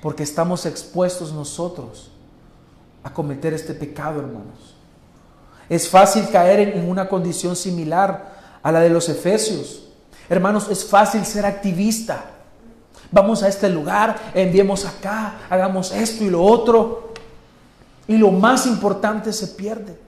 porque 0.00 0.22
estamos 0.22 0.66
expuestos 0.66 1.32
nosotros 1.32 2.12
a 3.02 3.12
cometer 3.12 3.52
este 3.54 3.74
pecado, 3.74 4.20
hermanos. 4.20 4.76
Es 5.68 5.88
fácil 5.88 6.28
caer 6.30 6.60
en 6.60 6.88
una 6.88 7.08
condición 7.08 7.56
similar 7.56 8.36
a 8.62 8.70
la 8.70 8.80
de 8.80 8.90
los 8.90 9.08
efesios 9.08 9.86
Hermanos, 10.28 10.68
es 10.70 10.84
fácil 10.84 11.24
ser 11.24 11.46
activista. 11.46 12.24
Vamos 13.12 13.42
a 13.42 13.48
este 13.48 13.68
lugar, 13.68 14.16
enviemos 14.34 14.84
acá, 14.84 15.38
hagamos 15.48 15.92
esto 15.92 16.24
y 16.24 16.30
lo 16.30 16.42
otro. 16.42 17.12
Y 18.08 18.16
lo 18.16 18.30
más 18.30 18.66
importante 18.66 19.32
se 19.32 19.48
pierde. 19.48 19.98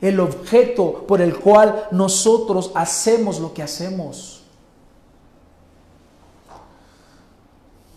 El 0.00 0.20
objeto 0.20 1.04
por 1.06 1.20
el 1.20 1.38
cual 1.38 1.88
nosotros 1.90 2.70
hacemos 2.74 3.40
lo 3.40 3.54
que 3.54 3.62
hacemos. 3.62 4.42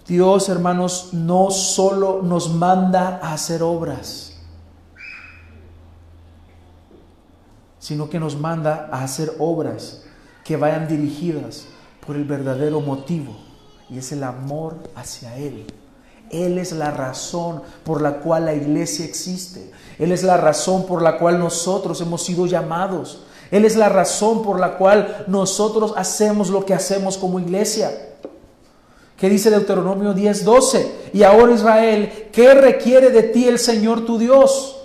Dios, 0.08 0.48
hermanos, 0.48 1.10
no 1.12 1.52
solo 1.52 2.22
nos 2.24 2.50
manda 2.54 3.20
a 3.22 3.34
hacer 3.34 3.62
obras, 3.62 4.38
sino 7.78 8.10
que 8.10 8.20
nos 8.20 8.38
manda 8.38 8.90
a 8.92 9.04
hacer 9.04 9.36
obras 9.40 10.04
que 10.46 10.56
vayan 10.56 10.88
dirigidas 10.88 11.66
por 12.06 12.16
el 12.16 12.24
verdadero 12.24 12.80
motivo 12.80 13.36
y 13.90 13.98
es 13.98 14.14
el 14.14 14.24
amor 14.24 14.78
hacia 14.96 15.38
Él. 15.38 15.66
Él 16.30 16.58
es 16.58 16.72
la 16.72 16.92
razón 16.92 17.62
por 17.84 18.02
la 18.02 18.20
cual 18.20 18.46
la 18.46 18.54
iglesia 18.54 19.06
existe. 19.06 19.72
Él 20.00 20.12
es 20.12 20.24
la 20.24 20.38
razón 20.38 20.86
por 20.86 21.02
la 21.02 21.18
cual 21.18 21.40
nosotros 21.40 22.02
hemos 22.02 22.24
sido 22.24 22.46
llamados. 22.46 23.22
Él 23.52 23.66
es 23.66 23.76
la 23.76 23.90
razón 23.90 24.44
por 24.44 24.60
la 24.60 24.78
cual 24.78 25.26
nosotros 25.28 25.94
hacemos 25.96 26.50
lo 26.50 26.66
que 26.66 26.74
hacemos 26.74 27.18
como 27.18 27.40
iglesia. 27.40 27.92
¿Qué 29.16 29.30
dice 29.30 29.50
Deuteronomio 29.50 30.14
10:12? 30.14 30.86
Y 31.14 31.24
ahora 31.24 31.54
Israel, 31.54 32.30
¿qué 32.32 32.54
requiere 32.54 33.10
de 33.10 33.24
ti 33.24 33.48
el 33.48 33.58
Señor 33.58 34.06
tu 34.06 34.18
Dios? 34.18 34.78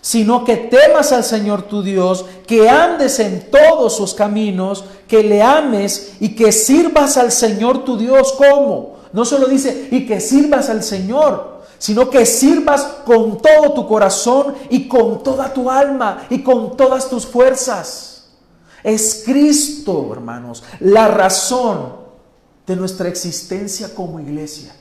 sino 0.00 0.44
que 0.44 0.56
temas 0.56 1.12
al 1.12 1.24
Señor 1.24 1.62
tu 1.62 1.82
Dios, 1.82 2.24
que 2.46 2.68
andes 2.68 3.18
en 3.18 3.50
todos 3.50 3.96
sus 3.96 4.14
caminos, 4.14 4.84
que 5.06 5.22
le 5.22 5.42
ames 5.42 6.14
y 6.20 6.34
que 6.34 6.52
sirvas 6.52 7.16
al 7.16 7.32
Señor 7.32 7.84
tu 7.84 7.96
Dios. 7.98 8.32
¿Cómo? 8.32 8.97
No 9.12 9.24
solo 9.24 9.46
dice, 9.46 9.88
y 9.90 10.06
que 10.06 10.20
sirvas 10.20 10.68
al 10.68 10.82
Señor, 10.82 11.62
sino 11.78 12.10
que 12.10 12.26
sirvas 12.26 12.82
con 13.04 13.40
todo 13.40 13.72
tu 13.72 13.86
corazón 13.86 14.54
y 14.70 14.88
con 14.88 15.22
toda 15.22 15.52
tu 15.52 15.70
alma 15.70 16.26
y 16.30 16.42
con 16.42 16.76
todas 16.76 17.08
tus 17.08 17.26
fuerzas. 17.26 18.30
Es 18.82 19.22
Cristo, 19.24 20.08
hermanos, 20.12 20.62
la 20.80 21.08
razón 21.08 21.96
de 22.66 22.76
nuestra 22.76 23.08
existencia 23.08 23.94
como 23.94 24.20
iglesia. 24.20 24.74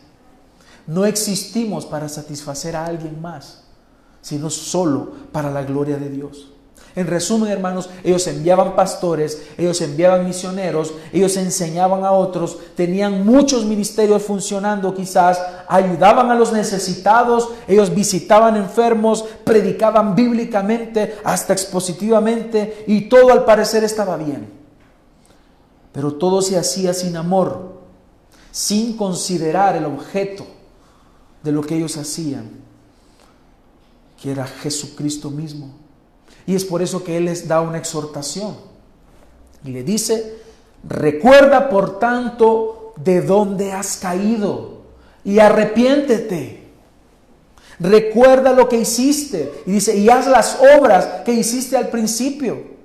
No 0.86 1.06
existimos 1.06 1.86
para 1.86 2.10
satisfacer 2.10 2.76
a 2.76 2.86
alguien 2.86 3.22
más 3.22 3.68
sino 4.28 4.50
solo 4.50 5.14
para 5.32 5.50
la 5.50 5.64
gloria 5.64 5.96
de 5.96 6.10
Dios. 6.10 6.52
En 6.98 7.06
resumen, 7.06 7.52
hermanos, 7.52 7.92
ellos 8.04 8.26
enviaban 8.26 8.76
pastores, 8.76 9.44
ellos 9.56 9.80
enviaban 9.82 10.26
misioneros, 10.26 10.96
ellos 11.14 11.38
enseñaban 11.38 12.04
a 12.04 12.12
otros, 12.12 12.58
tenían 12.76 13.24
muchos 13.24 13.66
ministerios 13.66 14.24
funcionando 14.24 14.96
quizás, 14.96 15.40
ayudaban 15.68 16.32
a 16.32 16.36
los 16.36 16.52
necesitados, 16.52 17.50
ellos 17.68 17.94
visitaban 17.94 18.58
enfermos, 18.58 19.24
predicaban 19.44 20.16
bíblicamente, 20.16 21.20
hasta 21.24 21.54
expositivamente, 21.54 22.86
y 22.88 23.02
todo 23.02 23.32
al 23.32 23.46
parecer 23.46 23.84
estaba 23.84 24.18
bien. 24.18 24.50
Pero 25.92 26.16
todo 26.16 26.42
se 26.42 26.58
hacía 26.58 26.96
sin 26.96 27.16
amor, 27.16 27.78
sin 28.52 28.98
considerar 28.98 29.76
el 29.76 29.86
objeto 29.86 30.48
de 31.44 31.52
lo 31.52 31.62
que 31.62 31.76
ellos 31.76 31.96
hacían, 31.96 32.50
que 34.20 34.32
era 34.32 34.48
Jesucristo 34.48 35.30
mismo. 35.30 35.86
Y 36.48 36.56
es 36.56 36.66
por 36.66 36.82
eso 36.82 37.04
que 37.04 37.18
Él 37.18 37.26
les 37.26 37.48
da 37.48 37.62
una 37.62 37.78
exhortación. 37.78 38.56
Y 39.64 39.70
le 39.70 39.84
dice, 39.84 40.40
recuerda 40.88 41.70
por 41.70 42.00
tanto 42.00 42.94
de 42.96 43.22
dónde 43.22 43.74
has 43.74 43.98
caído 43.98 44.78
y 45.24 45.40
arrepiéntete. 45.40 46.64
Recuerda 47.80 48.54
lo 48.54 48.70
que 48.70 48.78
hiciste. 48.78 49.62
Y 49.66 49.74
dice, 49.74 49.96
y 49.98 50.10
haz 50.10 50.26
las 50.26 50.58
obras 50.78 51.06
que 51.26 51.34
hiciste 51.34 51.76
al 51.76 51.90
principio. 51.90 52.78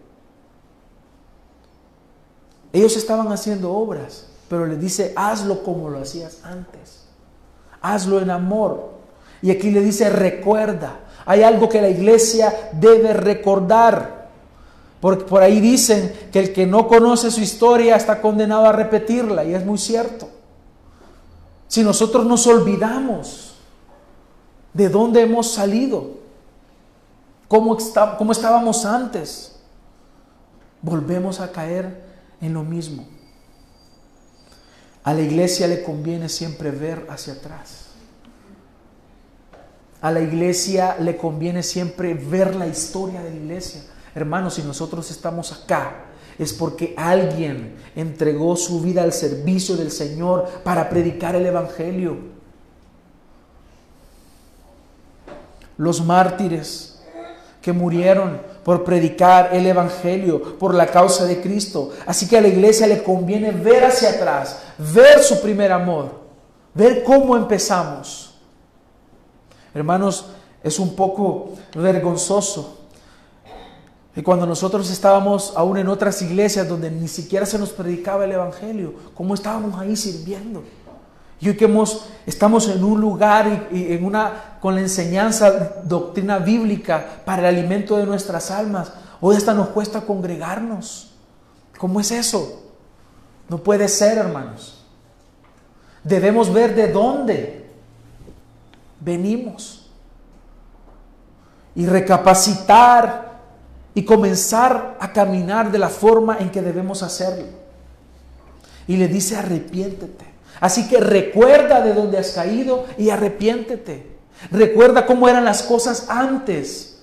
Ellos 2.72 2.96
estaban 2.96 3.30
haciendo 3.30 3.72
obras, 3.72 4.26
pero 4.48 4.66
le 4.66 4.76
dice, 4.76 5.12
hazlo 5.14 5.62
como 5.62 5.88
lo 5.88 6.00
hacías 6.00 6.40
antes. 6.42 7.04
Hazlo 7.80 8.20
en 8.20 8.30
amor. 8.30 8.90
Y 9.40 9.52
aquí 9.52 9.70
le 9.70 9.82
dice, 9.82 10.10
recuerda. 10.10 10.98
Hay 11.26 11.42
algo 11.42 11.68
que 11.68 11.80
la 11.80 11.88
iglesia 11.88 12.70
debe 12.72 13.12
recordar. 13.12 14.28
Porque 15.00 15.24
por 15.24 15.42
ahí 15.42 15.60
dicen 15.60 16.12
que 16.32 16.38
el 16.38 16.52
que 16.52 16.66
no 16.66 16.86
conoce 16.86 17.30
su 17.30 17.40
historia 17.40 17.96
está 17.96 18.20
condenado 18.20 18.66
a 18.66 18.72
repetirla. 18.72 19.44
Y 19.44 19.54
es 19.54 19.64
muy 19.64 19.78
cierto. 19.78 20.28
Si 21.68 21.82
nosotros 21.82 22.26
nos 22.26 22.46
olvidamos 22.46 23.54
de 24.72 24.88
dónde 24.88 25.22
hemos 25.22 25.50
salido, 25.50 26.10
cómo, 27.48 27.76
está, 27.76 28.16
cómo 28.16 28.32
estábamos 28.32 28.84
antes, 28.84 29.56
volvemos 30.80 31.40
a 31.40 31.50
caer 31.50 32.04
en 32.40 32.54
lo 32.54 32.62
mismo. 32.62 33.06
A 35.04 35.14
la 35.14 35.20
iglesia 35.20 35.66
le 35.66 35.82
conviene 35.82 36.28
siempre 36.28 36.70
ver 36.70 37.06
hacia 37.10 37.34
atrás. 37.34 37.81
A 40.02 40.10
la 40.10 40.20
iglesia 40.20 40.96
le 40.98 41.16
conviene 41.16 41.62
siempre 41.62 42.12
ver 42.12 42.56
la 42.56 42.66
historia 42.66 43.22
de 43.22 43.30
la 43.30 43.36
iglesia. 43.36 43.82
Hermanos, 44.16 44.54
si 44.54 44.62
nosotros 44.62 45.08
estamos 45.12 45.52
acá, 45.52 46.06
es 46.38 46.52
porque 46.52 46.92
alguien 46.96 47.76
entregó 47.94 48.56
su 48.56 48.80
vida 48.80 49.04
al 49.04 49.12
servicio 49.12 49.76
del 49.76 49.92
Señor 49.92 50.48
para 50.64 50.88
predicar 50.88 51.36
el 51.36 51.46
Evangelio. 51.46 52.16
Los 55.76 56.04
mártires 56.04 57.00
que 57.60 57.72
murieron 57.72 58.40
por 58.64 58.82
predicar 58.82 59.50
el 59.54 59.66
Evangelio, 59.66 60.58
por 60.58 60.74
la 60.74 60.88
causa 60.88 61.26
de 61.26 61.40
Cristo. 61.40 61.92
Así 62.06 62.28
que 62.28 62.38
a 62.38 62.40
la 62.40 62.48
iglesia 62.48 62.88
le 62.88 63.04
conviene 63.04 63.52
ver 63.52 63.84
hacia 63.84 64.10
atrás, 64.10 64.62
ver 64.78 65.22
su 65.22 65.40
primer 65.40 65.70
amor, 65.70 66.10
ver 66.74 67.04
cómo 67.04 67.36
empezamos. 67.36 68.31
Hermanos, 69.74 70.26
es 70.62 70.78
un 70.78 70.94
poco 70.94 71.50
vergonzoso. 71.74 72.78
Y 74.14 74.22
cuando 74.22 74.46
nosotros 74.46 74.90
estábamos 74.90 75.54
aún 75.56 75.78
en 75.78 75.88
otras 75.88 76.20
iglesias 76.20 76.68
donde 76.68 76.90
ni 76.90 77.08
siquiera 77.08 77.46
se 77.46 77.58
nos 77.58 77.70
predicaba 77.70 78.24
el 78.24 78.32
Evangelio, 78.32 78.94
¿cómo 79.14 79.34
estábamos 79.34 79.78
ahí 79.80 79.96
sirviendo? 79.96 80.62
Y 81.40 81.48
hoy 81.48 81.56
que 81.56 81.64
hemos, 81.64 82.04
estamos 82.26 82.68
en 82.68 82.84
un 82.84 83.00
lugar 83.00 83.68
y, 83.72 83.94
en 83.94 84.04
una, 84.04 84.58
con 84.60 84.74
la 84.74 84.82
enseñanza, 84.82 85.82
doctrina 85.82 86.38
bíblica 86.38 87.22
para 87.24 87.48
el 87.48 87.56
alimento 87.56 87.96
de 87.96 88.06
nuestras 88.06 88.50
almas, 88.50 88.92
hoy 89.20 89.34
hasta 89.34 89.54
nos 89.54 89.68
cuesta 89.68 90.02
congregarnos. 90.02 91.14
¿Cómo 91.78 91.98
es 91.98 92.12
eso? 92.12 92.62
No 93.48 93.58
puede 93.58 93.88
ser, 93.88 94.18
hermanos. 94.18 94.84
Debemos 96.04 96.52
ver 96.52 96.74
de 96.74 96.92
dónde 96.92 97.61
venimos. 99.04 99.90
Y 101.74 101.86
recapacitar 101.86 103.40
y 103.94 104.04
comenzar 104.04 104.96
a 105.00 105.12
caminar 105.12 105.70
de 105.70 105.78
la 105.78 105.88
forma 105.88 106.38
en 106.38 106.50
que 106.50 106.62
debemos 106.62 107.02
hacerlo. 107.02 107.46
Y 108.86 108.96
le 108.96 109.08
dice, 109.08 109.36
arrepiéntete. 109.36 110.24
Así 110.60 110.88
que 110.88 110.98
recuerda 110.98 111.80
de 111.80 111.94
dónde 111.94 112.18
has 112.18 112.30
caído 112.30 112.86
y 112.98 113.10
arrepiéntete. 113.10 114.12
Recuerda 114.50 115.06
cómo 115.06 115.28
eran 115.28 115.44
las 115.44 115.62
cosas 115.62 116.06
antes. 116.08 117.02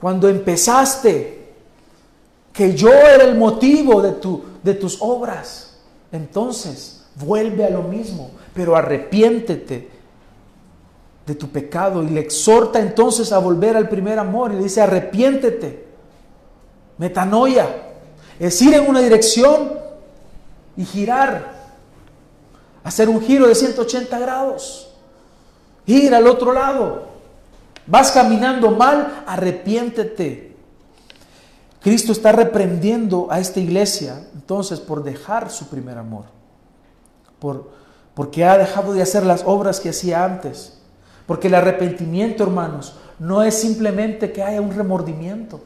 Cuando 0.00 0.28
empezaste, 0.28 1.36
que 2.52 2.74
yo 2.74 2.90
era 2.90 3.24
el 3.24 3.36
motivo 3.36 4.00
de, 4.00 4.12
tu, 4.12 4.42
de 4.62 4.74
tus 4.74 4.96
obras. 5.00 5.76
Entonces, 6.10 7.04
vuelve 7.16 7.64
a 7.66 7.70
lo 7.70 7.82
mismo, 7.82 8.30
pero 8.54 8.76
arrepiéntete 8.76 9.95
de 11.26 11.34
tu 11.34 11.48
pecado 11.48 12.02
y 12.04 12.08
le 12.08 12.20
exhorta 12.20 12.78
entonces 12.78 13.32
a 13.32 13.38
volver 13.38 13.76
al 13.76 13.88
primer 13.88 14.18
amor 14.18 14.52
y 14.52 14.56
le 14.56 14.62
dice 14.62 14.80
arrepiéntete, 14.80 15.86
metanoia, 16.98 17.66
es 18.38 18.62
ir 18.62 18.74
en 18.74 18.88
una 18.88 19.00
dirección 19.00 19.72
y 20.76 20.84
girar, 20.84 21.52
hacer 22.84 23.08
un 23.08 23.20
giro 23.20 23.48
de 23.48 23.56
180 23.56 24.18
grados, 24.20 24.94
ir 25.84 26.14
al 26.14 26.28
otro 26.28 26.52
lado, 26.52 27.08
vas 27.86 28.12
caminando 28.12 28.70
mal, 28.70 29.24
arrepiéntete. 29.26 30.54
Cristo 31.80 32.12
está 32.12 32.32
reprendiendo 32.32 33.28
a 33.30 33.38
esta 33.38 33.60
iglesia 33.60 34.26
entonces 34.34 34.80
por 34.80 35.02
dejar 35.02 35.50
su 35.50 35.68
primer 35.68 35.98
amor, 35.98 36.24
por, 37.38 37.70
porque 38.14 38.44
ha 38.44 38.58
dejado 38.58 38.92
de 38.92 39.02
hacer 39.02 39.24
las 39.24 39.42
obras 39.44 39.80
que 39.80 39.88
hacía 39.88 40.24
antes. 40.24 40.75
Porque 41.26 41.48
el 41.48 41.54
arrepentimiento, 41.54 42.44
hermanos, 42.44 42.96
no 43.18 43.42
es 43.42 43.54
simplemente 43.58 44.32
que 44.32 44.42
haya 44.42 44.60
un 44.60 44.74
remordimiento. 44.74 45.60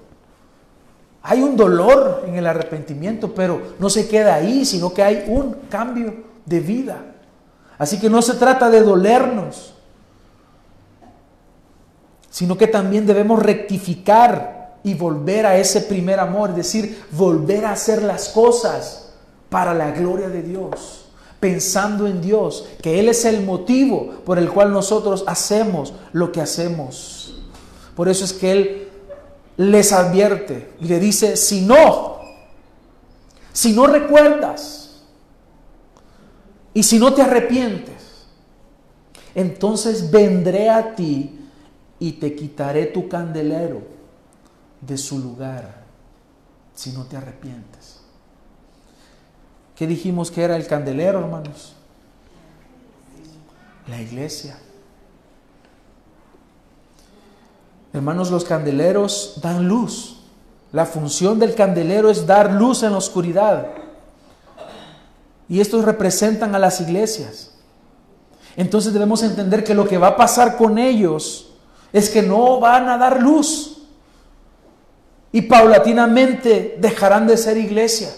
Hay 1.22 1.42
un 1.42 1.56
dolor 1.56 2.24
en 2.26 2.36
el 2.36 2.46
arrepentimiento, 2.46 3.34
pero 3.34 3.74
no 3.78 3.90
se 3.90 4.08
queda 4.08 4.34
ahí, 4.34 4.64
sino 4.64 4.92
que 4.92 5.02
hay 5.02 5.24
un 5.28 5.52
cambio 5.68 6.14
de 6.46 6.60
vida. 6.60 7.04
Así 7.76 7.98
que 7.98 8.08
no 8.08 8.22
se 8.22 8.34
trata 8.34 8.70
de 8.70 8.82
dolernos, 8.82 9.74
sino 12.30 12.56
que 12.56 12.66
también 12.66 13.06
debemos 13.06 13.42
rectificar 13.42 14.78
y 14.82 14.94
volver 14.94 15.44
a 15.44 15.58
ese 15.58 15.82
primer 15.82 16.20
amor, 16.20 16.50
es 16.50 16.56
decir, 16.56 17.04
volver 17.10 17.66
a 17.66 17.72
hacer 17.72 18.02
las 18.02 18.30
cosas 18.30 19.12
para 19.50 19.74
la 19.74 19.90
gloria 19.90 20.28
de 20.28 20.42
Dios 20.42 21.09
pensando 21.40 22.06
en 22.06 22.20
Dios, 22.20 22.68
que 22.82 23.00
Él 23.00 23.08
es 23.08 23.24
el 23.24 23.44
motivo 23.44 24.14
por 24.24 24.38
el 24.38 24.50
cual 24.50 24.72
nosotros 24.72 25.24
hacemos 25.26 25.94
lo 26.12 26.30
que 26.30 26.40
hacemos. 26.40 27.34
Por 27.96 28.08
eso 28.08 28.24
es 28.24 28.32
que 28.32 28.52
Él 28.52 28.88
les 29.56 29.92
advierte 29.92 30.72
y 30.80 30.84
le 30.84 31.00
dice, 31.00 31.36
si 31.36 31.62
no, 31.62 32.20
si 33.52 33.72
no 33.72 33.86
recuerdas 33.86 35.02
y 36.72 36.82
si 36.82 36.98
no 36.98 37.12
te 37.12 37.22
arrepientes, 37.22 38.26
entonces 39.34 40.10
vendré 40.10 40.68
a 40.70 40.94
ti 40.94 41.38
y 41.98 42.12
te 42.12 42.34
quitaré 42.34 42.86
tu 42.86 43.08
candelero 43.08 43.82
de 44.80 44.96
su 44.96 45.18
lugar 45.18 45.84
si 46.74 46.92
no 46.92 47.04
te 47.04 47.16
arrepientes. 47.16 47.99
¿Qué 49.80 49.86
dijimos 49.86 50.30
que 50.30 50.42
era 50.42 50.56
el 50.56 50.66
candelero, 50.66 51.20
hermanos? 51.20 51.72
La 53.86 53.98
iglesia. 53.98 54.58
Hermanos, 57.94 58.30
los 58.30 58.44
candeleros 58.44 59.40
dan 59.42 59.66
luz. 59.66 60.20
La 60.70 60.84
función 60.84 61.38
del 61.38 61.54
candelero 61.54 62.10
es 62.10 62.26
dar 62.26 62.52
luz 62.52 62.82
en 62.82 62.92
la 62.92 62.98
oscuridad. 62.98 63.68
Y 65.48 65.60
estos 65.62 65.82
representan 65.86 66.54
a 66.54 66.58
las 66.58 66.82
iglesias. 66.82 67.54
Entonces 68.56 68.92
debemos 68.92 69.22
entender 69.22 69.64
que 69.64 69.74
lo 69.74 69.88
que 69.88 69.96
va 69.96 70.08
a 70.08 70.16
pasar 70.18 70.58
con 70.58 70.76
ellos 70.76 71.54
es 71.90 72.10
que 72.10 72.20
no 72.20 72.60
van 72.60 72.86
a 72.90 72.98
dar 72.98 73.22
luz. 73.22 73.78
Y 75.32 75.40
paulatinamente 75.40 76.76
dejarán 76.78 77.26
de 77.26 77.38
ser 77.38 77.56
iglesia 77.56 78.10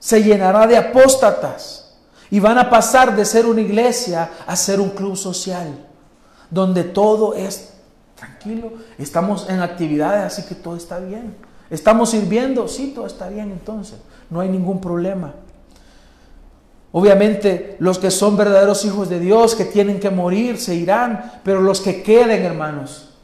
se 0.00 0.24
llenará 0.24 0.66
de 0.66 0.76
apóstatas 0.76 1.94
y 2.28 2.40
van 2.40 2.58
a 2.58 2.68
pasar 2.68 3.14
de 3.14 3.24
ser 3.24 3.46
una 3.46 3.60
iglesia 3.60 4.28
a 4.44 4.56
ser 4.56 4.80
un 4.80 4.90
club 4.90 5.16
social, 5.16 5.86
donde 6.50 6.82
todo 6.82 7.34
es 7.34 7.70
Tranquilo, 8.20 8.72
estamos 8.98 9.48
en 9.48 9.60
actividades, 9.60 10.24
así 10.24 10.46
que 10.46 10.54
todo 10.54 10.76
está 10.76 10.98
bien. 10.98 11.34
¿Estamos 11.70 12.10
sirviendo? 12.10 12.68
Sí, 12.68 12.92
todo 12.94 13.06
está 13.06 13.30
bien 13.30 13.50
entonces. 13.50 13.98
No 14.28 14.40
hay 14.40 14.50
ningún 14.50 14.78
problema. 14.78 15.32
Obviamente 16.92 17.76
los 17.78 17.98
que 17.98 18.10
son 18.10 18.36
verdaderos 18.36 18.84
hijos 18.84 19.08
de 19.08 19.20
Dios, 19.20 19.54
que 19.54 19.64
tienen 19.64 20.00
que 20.00 20.10
morir, 20.10 20.58
se 20.58 20.74
irán, 20.74 21.40
pero 21.44 21.62
los 21.62 21.80
que 21.80 22.02
queden, 22.02 22.44
hermanos, 22.44 23.14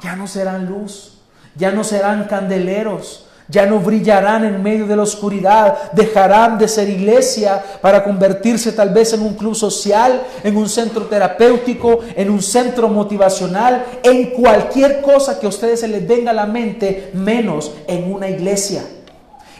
ya 0.00 0.14
no 0.14 0.28
serán 0.28 0.66
luz, 0.66 1.18
ya 1.56 1.72
no 1.72 1.82
serán 1.82 2.28
candeleros, 2.28 3.26
ya 3.48 3.66
no 3.66 3.80
brillarán 3.80 4.44
en 4.44 4.62
medio 4.62 4.86
de 4.86 4.96
la 4.96 5.02
oscuridad, 5.02 5.92
dejarán 5.92 6.58
de 6.58 6.68
ser 6.68 6.88
iglesia 6.88 7.62
para 7.80 8.04
convertirse 8.04 8.72
tal 8.72 8.90
vez 8.90 9.12
en 9.12 9.22
un 9.22 9.34
club 9.34 9.54
social, 9.54 10.22
en 10.42 10.56
un 10.56 10.68
centro 10.68 11.06
terapéutico, 11.06 12.00
en 12.16 12.30
un 12.30 12.42
centro 12.42 12.88
motivacional, 12.88 13.84
en 14.02 14.30
cualquier 14.30 15.02
cosa 15.02 15.38
que 15.38 15.46
a 15.46 15.50
ustedes 15.50 15.80
se 15.80 15.88
les 15.88 16.06
venga 16.06 16.30
a 16.30 16.34
la 16.34 16.46
mente, 16.46 17.10
menos 17.14 17.72
en 17.86 18.12
una 18.12 18.28
iglesia. 18.28 18.84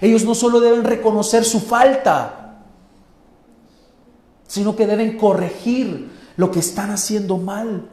Ellos 0.00 0.24
no 0.24 0.34
solo 0.34 0.60
deben 0.60 0.84
reconocer 0.84 1.44
su 1.44 1.60
falta, 1.60 2.56
sino 4.46 4.74
que 4.74 4.86
deben 4.86 5.16
corregir 5.16 6.10
lo 6.36 6.50
que 6.50 6.58
están 6.58 6.90
haciendo 6.90 7.38
mal. 7.38 7.88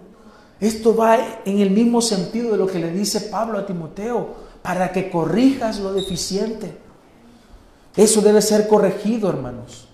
Esto 0.59 0.95
va 0.95 1.17
en 1.45 1.59
el 1.59 1.71
mismo 1.71 2.01
sentido 2.01 2.51
de 2.51 2.57
lo 2.57 2.67
que 2.67 2.79
le 2.79 2.91
dice 2.91 3.21
Pablo 3.21 3.57
a 3.57 3.65
Timoteo, 3.65 4.48
para 4.61 4.91
que 4.91 5.09
corrijas 5.09 5.79
lo 5.79 5.93
deficiente. 5.93 6.77
Eso 7.95 8.21
debe 8.21 8.41
ser 8.41 8.67
corregido, 8.67 9.29
hermanos. 9.29 9.87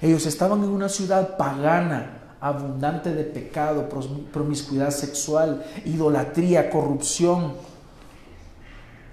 Ellos 0.00 0.26
estaban 0.26 0.62
en 0.62 0.70
una 0.70 0.88
ciudad 0.88 1.36
pagana, 1.36 2.36
abundante 2.40 3.14
de 3.14 3.24
pecado, 3.24 3.88
promiscuidad 4.32 4.90
sexual, 4.90 5.64
idolatría, 5.84 6.70
corrupción. 6.70 7.54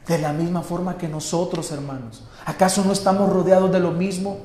De 0.07 0.17
la 0.17 0.33
misma 0.33 0.61
forma 0.61 0.97
que 0.97 1.07
nosotros, 1.07 1.71
hermanos. 1.71 2.23
¿Acaso 2.45 2.83
no 2.83 2.91
estamos 2.91 3.31
rodeados 3.31 3.71
de 3.71 3.79
lo 3.79 3.91
mismo? 3.91 4.39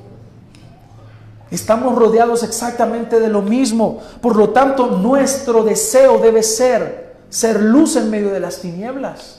Estamos 1.51 1.95
rodeados 1.95 2.43
exactamente 2.43 3.19
de 3.19 3.27
lo 3.27 3.41
mismo. 3.41 3.99
Por 4.21 4.35
lo 4.35 4.51
tanto, 4.51 4.87
nuestro 4.87 5.63
deseo 5.63 6.19
debe 6.19 6.43
ser 6.43 7.09
ser 7.29 7.61
luz 7.61 7.95
en 7.95 8.09
medio 8.09 8.31
de 8.31 8.39
las 8.39 8.59
tinieblas. 8.59 9.38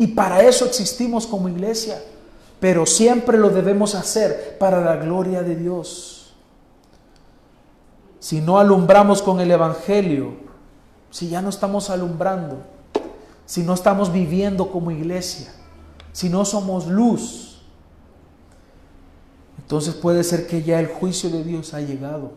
Y 0.00 0.06
para 0.06 0.42
eso 0.42 0.64
existimos 0.64 1.26
como 1.26 1.50
iglesia. 1.50 2.02
Pero 2.58 2.86
siempre 2.86 3.36
lo 3.36 3.50
debemos 3.50 3.94
hacer 3.94 4.56
para 4.58 4.80
la 4.80 4.96
gloria 4.96 5.42
de 5.42 5.54
Dios. 5.54 6.32
Si 8.18 8.40
no 8.40 8.58
alumbramos 8.58 9.20
con 9.20 9.40
el 9.40 9.50
Evangelio, 9.50 10.36
si 11.10 11.28
ya 11.28 11.42
no 11.42 11.50
estamos 11.50 11.90
alumbrando, 11.90 12.62
si 13.44 13.62
no 13.62 13.74
estamos 13.74 14.10
viviendo 14.10 14.70
como 14.70 14.90
iglesia, 14.90 15.52
si 16.12 16.30
no 16.30 16.46
somos 16.46 16.86
luz, 16.86 17.60
entonces 19.58 19.94
puede 19.94 20.24
ser 20.24 20.46
que 20.46 20.62
ya 20.62 20.80
el 20.80 20.86
juicio 20.86 21.28
de 21.28 21.44
Dios 21.44 21.74
ha 21.74 21.82
llegado 21.82 22.32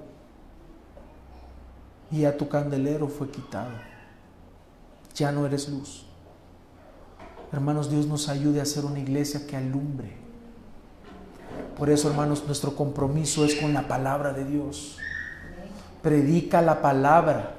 y 2.11 2.21
ya 2.21 2.35
tu 2.35 2.49
candelero 2.49 3.07
fue 3.07 3.29
quitado. 3.29 3.71
Ya 5.15 5.31
no 5.31 5.45
eres 5.45 5.69
luz. 5.69 6.05
Hermanos, 7.53 7.89
Dios 7.89 8.07
nos 8.07 8.27
ayude 8.27 8.59
a 8.59 8.65
ser 8.65 8.83
una 8.83 8.99
iglesia 8.99 9.47
que 9.47 9.55
alumbre. 9.55 10.11
Por 11.77 11.89
eso, 11.89 12.09
hermanos, 12.09 12.43
nuestro 12.45 12.75
compromiso 12.75 13.45
es 13.45 13.55
con 13.55 13.73
la 13.73 13.87
palabra 13.87 14.33
de 14.33 14.43
Dios. 14.43 14.97
Predica 16.01 16.61
la 16.61 16.81
palabra 16.81 17.55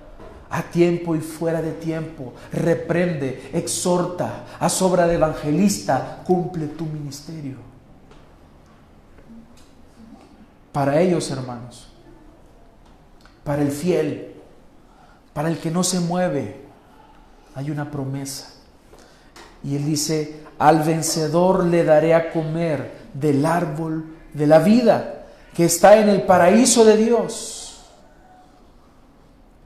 a 0.50 0.62
tiempo 0.64 1.16
y 1.16 1.20
fuera 1.20 1.62
de 1.62 1.72
tiempo. 1.72 2.34
Reprende, 2.52 3.50
exhorta, 3.54 4.44
a 4.60 4.68
sobra 4.68 5.06
de 5.06 5.14
evangelista, 5.14 6.22
cumple 6.26 6.66
tu 6.66 6.84
ministerio 6.84 7.74
para 10.74 11.00
ellos, 11.00 11.30
hermanos, 11.30 11.86
para 13.44 13.62
el 13.62 13.70
fiel, 13.70 14.34
para 15.32 15.48
el 15.48 15.58
que 15.58 15.70
no 15.70 15.84
se 15.84 16.00
mueve, 16.00 16.62
hay 17.54 17.70
una 17.70 17.92
promesa. 17.92 18.53
Y 19.64 19.76
él 19.76 19.84
dice, 19.84 20.40
al 20.58 20.82
vencedor 20.82 21.64
le 21.64 21.84
daré 21.84 22.14
a 22.14 22.30
comer 22.30 22.92
del 23.14 23.44
árbol 23.46 24.04
de 24.32 24.46
la 24.46 24.58
vida 24.58 25.24
que 25.54 25.64
está 25.64 25.98
en 25.98 26.08
el 26.08 26.22
paraíso 26.22 26.84
de 26.84 26.96
Dios. 26.96 27.80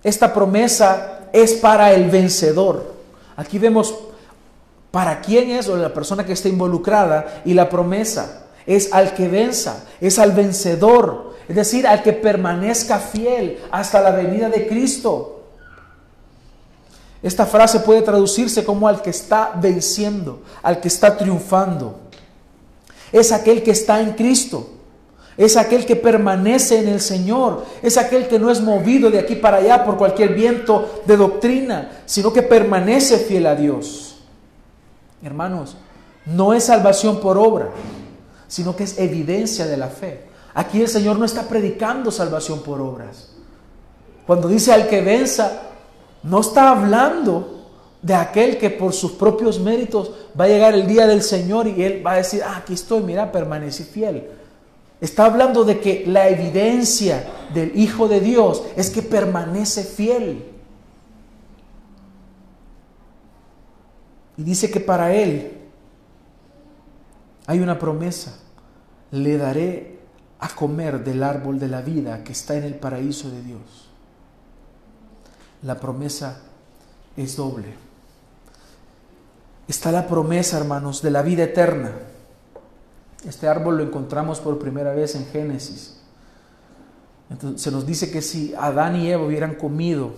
Esta 0.02 0.32
promesa 0.32 1.28
es 1.32 1.54
para 1.54 1.92
el 1.92 2.10
vencedor. 2.10 2.94
Aquí 3.36 3.58
vemos 3.58 3.94
para 4.90 5.20
quién 5.20 5.50
es 5.50 5.68
o 5.68 5.76
la 5.76 5.92
persona 5.92 6.24
que 6.24 6.32
está 6.32 6.48
involucrada 6.48 7.42
y 7.44 7.54
la 7.54 7.68
promesa 7.68 8.46
es 8.66 8.92
al 8.92 9.14
que 9.14 9.28
venza, 9.28 9.84
es 10.00 10.18
al 10.18 10.32
vencedor, 10.32 11.34
es 11.48 11.56
decir, 11.56 11.86
al 11.86 12.02
que 12.02 12.12
permanezca 12.12 12.98
fiel 12.98 13.58
hasta 13.70 14.00
la 14.00 14.10
venida 14.10 14.48
de 14.48 14.68
Cristo. 14.68 15.37
Esta 17.22 17.46
frase 17.46 17.80
puede 17.80 18.02
traducirse 18.02 18.64
como 18.64 18.86
al 18.88 19.02
que 19.02 19.10
está 19.10 19.52
venciendo, 19.60 20.42
al 20.62 20.80
que 20.80 20.88
está 20.88 21.16
triunfando. 21.16 21.98
Es 23.10 23.32
aquel 23.32 23.62
que 23.62 23.72
está 23.72 24.00
en 24.00 24.12
Cristo. 24.12 24.70
Es 25.36 25.56
aquel 25.56 25.86
que 25.86 25.96
permanece 25.96 26.80
en 26.80 26.88
el 26.88 27.00
Señor. 27.00 27.64
Es 27.82 27.96
aquel 27.96 28.28
que 28.28 28.38
no 28.38 28.50
es 28.50 28.60
movido 28.60 29.10
de 29.10 29.18
aquí 29.18 29.36
para 29.36 29.58
allá 29.58 29.84
por 29.84 29.96
cualquier 29.96 30.34
viento 30.34 31.02
de 31.06 31.16
doctrina, 31.16 32.02
sino 32.06 32.32
que 32.32 32.42
permanece 32.42 33.18
fiel 33.18 33.46
a 33.46 33.54
Dios. 33.54 34.20
Hermanos, 35.22 35.76
no 36.26 36.54
es 36.54 36.64
salvación 36.64 37.20
por 37.20 37.38
obra 37.38 37.70
sino 38.48 38.74
que 38.74 38.84
es 38.84 38.98
evidencia 38.98 39.66
de 39.66 39.76
la 39.76 39.88
fe. 39.88 40.24
Aquí 40.54 40.80
el 40.80 40.88
Señor 40.88 41.18
no 41.18 41.26
está 41.26 41.42
predicando 41.42 42.10
salvación 42.10 42.62
por 42.62 42.80
obras. 42.80 43.28
Cuando 44.26 44.48
dice 44.48 44.72
al 44.72 44.88
que 44.88 45.02
venza, 45.02 45.62
no 46.22 46.40
está 46.40 46.70
hablando 46.70 47.58
de 48.02 48.14
aquel 48.14 48.58
que 48.58 48.70
por 48.70 48.92
sus 48.92 49.12
propios 49.12 49.58
méritos 49.58 50.12
va 50.38 50.44
a 50.44 50.48
llegar 50.48 50.74
el 50.74 50.86
día 50.86 51.06
del 51.06 51.22
Señor 51.22 51.66
y 51.66 51.82
él 51.82 52.06
va 52.06 52.12
a 52.12 52.16
decir, 52.16 52.42
ah, 52.44 52.58
aquí 52.58 52.74
estoy, 52.74 53.02
mira, 53.02 53.32
permanecí 53.32 53.84
fiel. 53.84 54.28
Está 55.00 55.26
hablando 55.26 55.64
de 55.64 55.80
que 55.80 56.04
la 56.06 56.28
evidencia 56.28 57.24
del 57.54 57.78
Hijo 57.78 58.08
de 58.08 58.20
Dios 58.20 58.64
es 58.76 58.90
que 58.90 59.02
permanece 59.02 59.84
fiel. 59.84 60.44
Y 64.36 64.42
dice 64.42 64.70
que 64.70 64.80
para 64.80 65.14
él 65.14 65.52
hay 67.46 67.60
una 67.60 67.78
promesa. 67.78 68.38
Le 69.10 69.36
daré 69.38 69.98
a 70.38 70.48
comer 70.48 71.02
del 71.02 71.22
árbol 71.22 71.58
de 71.58 71.68
la 71.68 71.80
vida 71.80 72.22
que 72.22 72.32
está 72.32 72.56
en 72.56 72.64
el 72.64 72.74
paraíso 72.74 73.30
de 73.30 73.42
Dios. 73.42 73.87
La 75.62 75.78
promesa 75.78 76.40
es 77.16 77.36
doble. 77.36 77.74
Está 79.66 79.92
la 79.92 80.06
promesa, 80.06 80.58
hermanos, 80.58 81.02
de 81.02 81.10
la 81.10 81.22
vida 81.22 81.44
eterna. 81.44 81.92
Este 83.26 83.48
árbol 83.48 83.78
lo 83.78 83.82
encontramos 83.82 84.40
por 84.40 84.58
primera 84.58 84.92
vez 84.92 85.14
en 85.14 85.26
Génesis. 85.26 86.00
Entonces, 87.30 87.60
se 87.60 87.70
nos 87.70 87.84
dice 87.84 88.10
que 88.10 88.22
si 88.22 88.54
Adán 88.54 88.96
y 88.96 89.10
Eva 89.10 89.24
hubieran 89.24 89.56
comido 89.56 90.12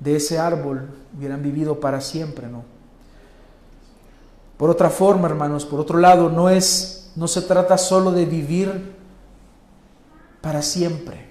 de 0.00 0.16
ese 0.16 0.38
árbol, 0.38 0.88
hubieran 1.16 1.42
vivido 1.42 1.78
para 1.78 2.00
siempre, 2.00 2.48
¿no? 2.48 2.64
Por 4.56 4.70
otra 4.70 4.90
forma, 4.90 5.28
hermanos, 5.28 5.64
por 5.64 5.78
otro 5.78 5.98
lado, 5.98 6.30
no 6.30 6.48
es 6.48 6.98
no 7.18 7.26
se 7.26 7.42
trata 7.42 7.76
solo 7.78 8.12
de 8.12 8.26
vivir 8.26 8.94
para 10.40 10.62
siempre, 10.62 11.27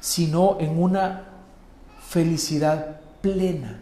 sino 0.00 0.58
en 0.60 0.80
una 0.80 1.24
felicidad 2.08 3.00
plena 3.20 3.80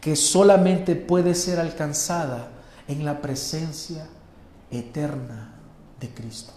que 0.00 0.16
solamente 0.16 0.96
puede 0.96 1.34
ser 1.34 1.58
alcanzada 1.58 2.48
en 2.86 3.04
la 3.04 3.20
presencia 3.20 4.06
eterna 4.70 5.54
de 6.00 6.08
Cristo. 6.10 6.52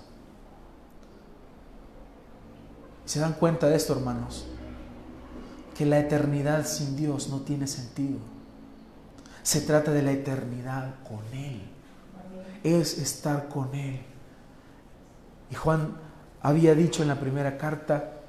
¿Se 3.06 3.20
dan 3.20 3.34
cuenta 3.34 3.68
de 3.68 3.76
esto, 3.76 3.94
hermanos? 3.94 4.46
Que 5.76 5.86
la 5.86 6.00
eternidad 6.00 6.66
sin 6.66 6.96
Dios 6.96 7.30
no 7.30 7.42
tiene 7.42 7.68
sentido. 7.68 8.20
Se 9.44 9.62
trata 9.62 9.92
de 9.92 10.04
la 10.04 10.12
eternidad 10.12 10.96
con 11.04 11.20
Él. 11.38 11.62
Es 12.64 12.98
estar 12.98 13.50
con 13.50 13.74
Él. 13.74 14.00
Y 15.50 15.56
Juan 15.56 15.98
había 16.42 16.76
dicho 16.76 17.02
en 17.02 17.10
la 17.10 17.20
primera 17.20 17.58
carta 17.58 18.21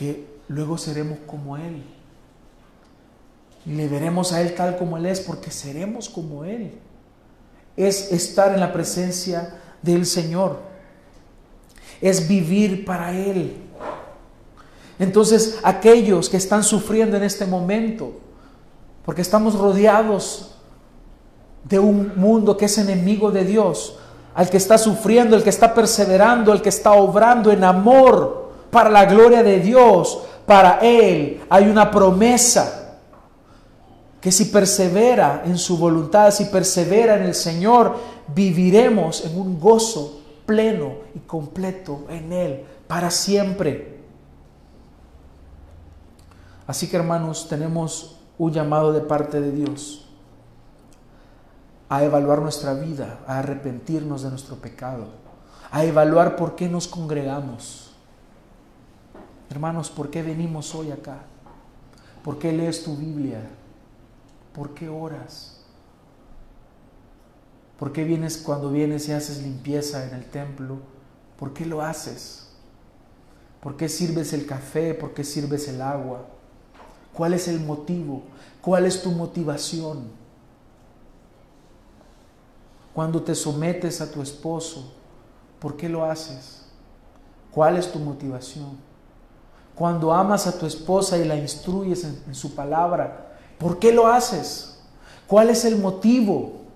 que 0.00 0.26
luego 0.48 0.78
seremos 0.78 1.18
como 1.26 1.58
Él. 1.58 1.84
Le 3.66 3.86
veremos 3.86 4.32
a 4.32 4.40
Él 4.40 4.54
tal 4.54 4.78
como 4.78 4.96
Él 4.96 5.04
es 5.04 5.20
porque 5.20 5.50
seremos 5.50 6.08
como 6.08 6.42
Él. 6.46 6.72
Es 7.76 8.10
estar 8.10 8.54
en 8.54 8.60
la 8.60 8.72
presencia 8.72 9.58
del 9.82 10.06
Señor. 10.06 10.58
Es 12.00 12.26
vivir 12.26 12.86
para 12.86 13.12
Él. 13.12 13.58
Entonces 14.98 15.58
aquellos 15.62 16.30
que 16.30 16.38
están 16.38 16.64
sufriendo 16.64 17.18
en 17.18 17.22
este 17.22 17.44
momento, 17.44 18.18
porque 19.04 19.20
estamos 19.20 19.54
rodeados 19.54 20.54
de 21.64 21.78
un 21.78 22.12
mundo 22.16 22.56
que 22.56 22.64
es 22.64 22.78
enemigo 22.78 23.30
de 23.30 23.44
Dios, 23.44 23.98
al 24.34 24.48
que 24.48 24.56
está 24.56 24.78
sufriendo, 24.78 25.36
el 25.36 25.42
que 25.42 25.50
está 25.50 25.74
perseverando, 25.74 26.54
el 26.54 26.62
que 26.62 26.70
está 26.70 26.92
obrando 26.92 27.52
en 27.52 27.64
amor 27.64 28.39
para 28.70 28.90
la 28.90 29.04
gloria 29.04 29.42
de 29.42 29.60
Dios, 29.60 30.22
para 30.46 30.78
Él 30.80 31.40
hay 31.48 31.68
una 31.68 31.90
promesa 31.90 32.98
que 34.20 34.30
si 34.30 34.46
persevera 34.46 35.42
en 35.44 35.56
su 35.56 35.78
voluntad, 35.78 36.30
si 36.30 36.46
persevera 36.46 37.16
en 37.16 37.22
el 37.22 37.34
Señor, 37.34 37.96
viviremos 38.34 39.24
en 39.24 39.38
un 39.38 39.58
gozo 39.58 40.20
pleno 40.44 40.94
y 41.14 41.20
completo 41.20 42.04
en 42.08 42.32
Él 42.32 42.64
para 42.86 43.10
siempre. 43.10 44.00
Así 46.66 46.88
que 46.88 46.96
hermanos, 46.96 47.48
tenemos 47.48 48.18
un 48.38 48.52
llamado 48.52 48.92
de 48.92 49.00
parte 49.00 49.40
de 49.40 49.52
Dios 49.52 50.06
a 51.88 52.04
evaluar 52.04 52.40
nuestra 52.40 52.74
vida, 52.74 53.20
a 53.26 53.38
arrepentirnos 53.38 54.22
de 54.22 54.30
nuestro 54.30 54.56
pecado, 54.56 55.08
a 55.72 55.84
evaluar 55.84 56.36
por 56.36 56.54
qué 56.54 56.68
nos 56.68 56.86
congregamos. 56.86 57.89
Hermanos, 59.50 59.90
¿por 59.90 60.10
qué 60.10 60.22
venimos 60.22 60.74
hoy 60.76 60.92
acá? 60.92 61.22
¿Por 62.22 62.38
qué 62.38 62.52
lees 62.52 62.84
tu 62.84 62.96
Biblia? 62.96 63.40
¿Por 64.54 64.74
qué 64.74 64.88
oras? 64.88 65.56
¿Por 67.76 67.92
qué 67.92 68.04
vienes 68.04 68.38
cuando 68.38 68.70
vienes 68.70 69.08
y 69.08 69.12
haces 69.12 69.42
limpieza 69.42 70.06
en 70.06 70.14
el 70.14 70.24
templo? 70.26 70.78
¿Por 71.36 71.52
qué 71.52 71.66
lo 71.66 71.82
haces? 71.82 72.46
¿Por 73.60 73.76
qué 73.76 73.88
sirves 73.88 74.32
el 74.32 74.46
café? 74.46 74.94
¿Por 74.94 75.14
qué 75.14 75.24
sirves 75.24 75.66
el 75.66 75.82
agua? 75.82 76.26
¿Cuál 77.12 77.34
es 77.34 77.48
el 77.48 77.58
motivo? 77.58 78.22
¿Cuál 78.62 78.86
es 78.86 79.02
tu 79.02 79.10
motivación? 79.10 80.12
Cuando 82.94 83.20
te 83.22 83.34
sometes 83.34 84.00
a 84.00 84.12
tu 84.12 84.22
esposo, 84.22 84.92
¿por 85.58 85.76
qué 85.76 85.88
lo 85.88 86.04
haces? 86.04 86.66
¿Cuál 87.50 87.78
es 87.78 87.90
tu 87.90 87.98
motivación? 87.98 88.89
Cuando 89.80 90.12
amas 90.12 90.46
a 90.46 90.58
tu 90.58 90.66
esposa 90.66 91.16
y 91.16 91.24
la 91.24 91.36
instruyes 91.36 92.04
en, 92.04 92.34
su 92.34 92.54
palabra, 92.54 93.32
¿por 93.56 93.78
qué 93.78 93.94
lo 93.94 94.08
haces? 94.08 94.78
¿Cuál 95.26 95.48
es 95.48 95.64
el 95.64 95.78
motivo? 95.78 96.66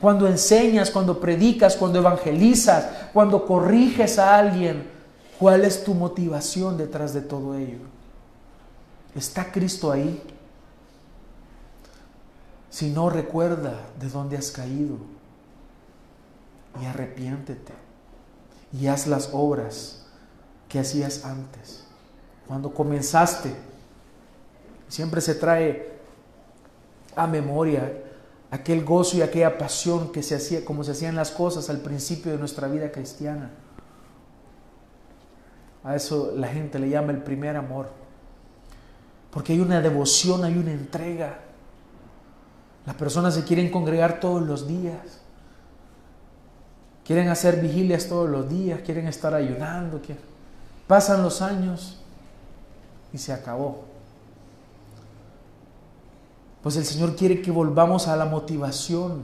Cuando 0.00 0.26
enseñas, 0.26 0.90
cuando 0.90 1.20
predicas, 1.20 1.76
cuando 1.76 2.00
evangelizas, 2.00 2.88
cuando 3.12 3.46
corriges 3.46 4.18
a 4.18 4.36
alguien, 4.36 4.90
¿cuál 5.38 5.64
es 5.64 5.84
tu 5.84 5.94
motivación 5.94 6.76
detrás 6.76 7.14
de 7.14 7.20
todo 7.20 7.54
ello? 7.54 7.78
¿Está 9.14 9.52
Cristo 9.52 9.92
ahí? 9.92 10.20
Si 12.68 12.90
no, 12.90 13.10
recuerda 13.10 13.78
de 14.00 14.08
dónde 14.08 14.36
has 14.36 14.50
caído 14.50 14.96
y 16.82 16.84
arrepiéntete 16.84 17.74
y 18.72 18.88
haz 18.88 19.06
las 19.06 19.30
obras 19.32 20.04
que 20.68 20.80
hacías 20.80 21.24
antes. 21.24 21.79
Cuando 22.50 22.74
comenzaste, 22.74 23.54
siempre 24.88 25.20
se 25.20 25.36
trae 25.36 26.00
a 27.14 27.28
memoria 27.28 27.92
aquel 28.50 28.84
gozo 28.84 29.16
y 29.16 29.22
aquella 29.22 29.56
pasión 29.56 30.10
que 30.10 30.20
se 30.20 30.34
hacía, 30.34 30.64
como 30.64 30.82
se 30.82 30.90
hacían 30.90 31.14
las 31.14 31.30
cosas 31.30 31.70
al 31.70 31.78
principio 31.78 32.32
de 32.32 32.38
nuestra 32.38 32.66
vida 32.66 32.90
cristiana. 32.90 33.52
A 35.84 35.94
eso 35.94 36.32
la 36.34 36.48
gente 36.48 36.80
le 36.80 36.88
llama 36.88 37.12
el 37.12 37.22
primer 37.22 37.54
amor. 37.54 37.88
Porque 39.30 39.52
hay 39.52 39.60
una 39.60 39.80
devoción, 39.80 40.42
hay 40.42 40.58
una 40.58 40.72
entrega. 40.72 41.38
Las 42.84 42.96
personas 42.96 43.36
se 43.36 43.44
quieren 43.44 43.70
congregar 43.70 44.18
todos 44.18 44.42
los 44.42 44.66
días. 44.66 45.20
Quieren 47.04 47.28
hacer 47.28 47.60
vigilias 47.60 48.08
todos 48.08 48.28
los 48.28 48.48
días, 48.48 48.80
quieren 48.80 49.06
estar 49.06 49.34
ayunando. 49.34 50.00
Pasan 50.88 51.22
los 51.22 51.42
años 51.42 51.99
y 53.12 53.18
se 53.18 53.32
acabó. 53.32 53.84
Pues 56.62 56.76
el 56.76 56.84
Señor 56.84 57.16
quiere 57.16 57.40
que 57.40 57.50
volvamos 57.50 58.06
a 58.08 58.16
la 58.16 58.26
motivación 58.26 59.22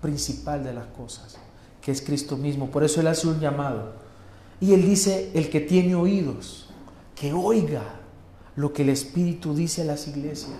principal 0.00 0.62
de 0.62 0.72
las 0.72 0.86
cosas, 0.86 1.36
que 1.80 1.90
es 1.90 2.00
Cristo 2.00 2.36
mismo. 2.36 2.70
Por 2.70 2.84
eso 2.84 3.00
Él 3.00 3.08
hace 3.08 3.26
un 3.26 3.40
llamado. 3.40 3.92
Y 4.60 4.72
Él 4.74 4.82
dice, 4.82 5.30
el 5.34 5.50
que 5.50 5.60
tiene 5.60 5.94
oídos, 5.94 6.68
que 7.14 7.32
oiga 7.32 7.82
lo 8.54 8.72
que 8.72 8.82
el 8.82 8.90
Espíritu 8.90 9.54
dice 9.54 9.82
a 9.82 9.86
las 9.86 10.06
iglesias. 10.06 10.58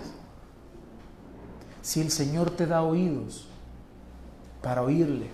Si 1.81 2.01
el 2.01 2.11
Señor 2.11 2.51
te 2.51 2.65
da 2.65 2.83
oídos 2.83 3.47
para 4.61 4.81
oírle, 4.81 5.27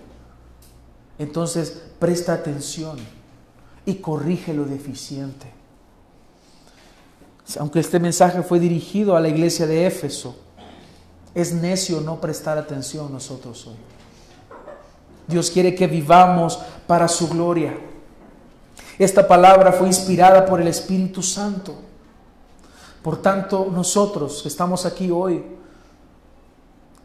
entonces 1.18 1.82
presta 1.98 2.32
atención 2.32 2.98
y 3.84 3.96
corrige 3.96 4.54
lo 4.54 4.64
deficiente. 4.64 5.55
Aunque 7.58 7.78
este 7.78 8.00
mensaje 8.00 8.42
fue 8.42 8.58
dirigido 8.58 9.16
a 9.16 9.20
la 9.20 9.28
iglesia 9.28 9.66
de 9.66 9.86
Éfeso, 9.86 10.36
es 11.34 11.52
necio 11.52 12.00
no 12.00 12.20
prestar 12.20 12.58
atención 12.58 13.12
nosotros 13.12 13.66
hoy. 13.66 13.76
Dios 15.28 15.50
quiere 15.50 15.74
que 15.74 15.86
vivamos 15.86 16.58
para 16.86 17.06
su 17.08 17.28
gloria. 17.28 17.78
Esta 18.98 19.28
palabra 19.28 19.72
fue 19.72 19.86
inspirada 19.86 20.44
por 20.46 20.60
el 20.60 20.68
Espíritu 20.68 21.22
Santo. 21.22 21.76
Por 23.02 23.22
tanto, 23.22 23.70
nosotros 23.72 24.42
que 24.42 24.48
estamos 24.48 24.86
aquí 24.86 25.10
hoy, 25.10 25.44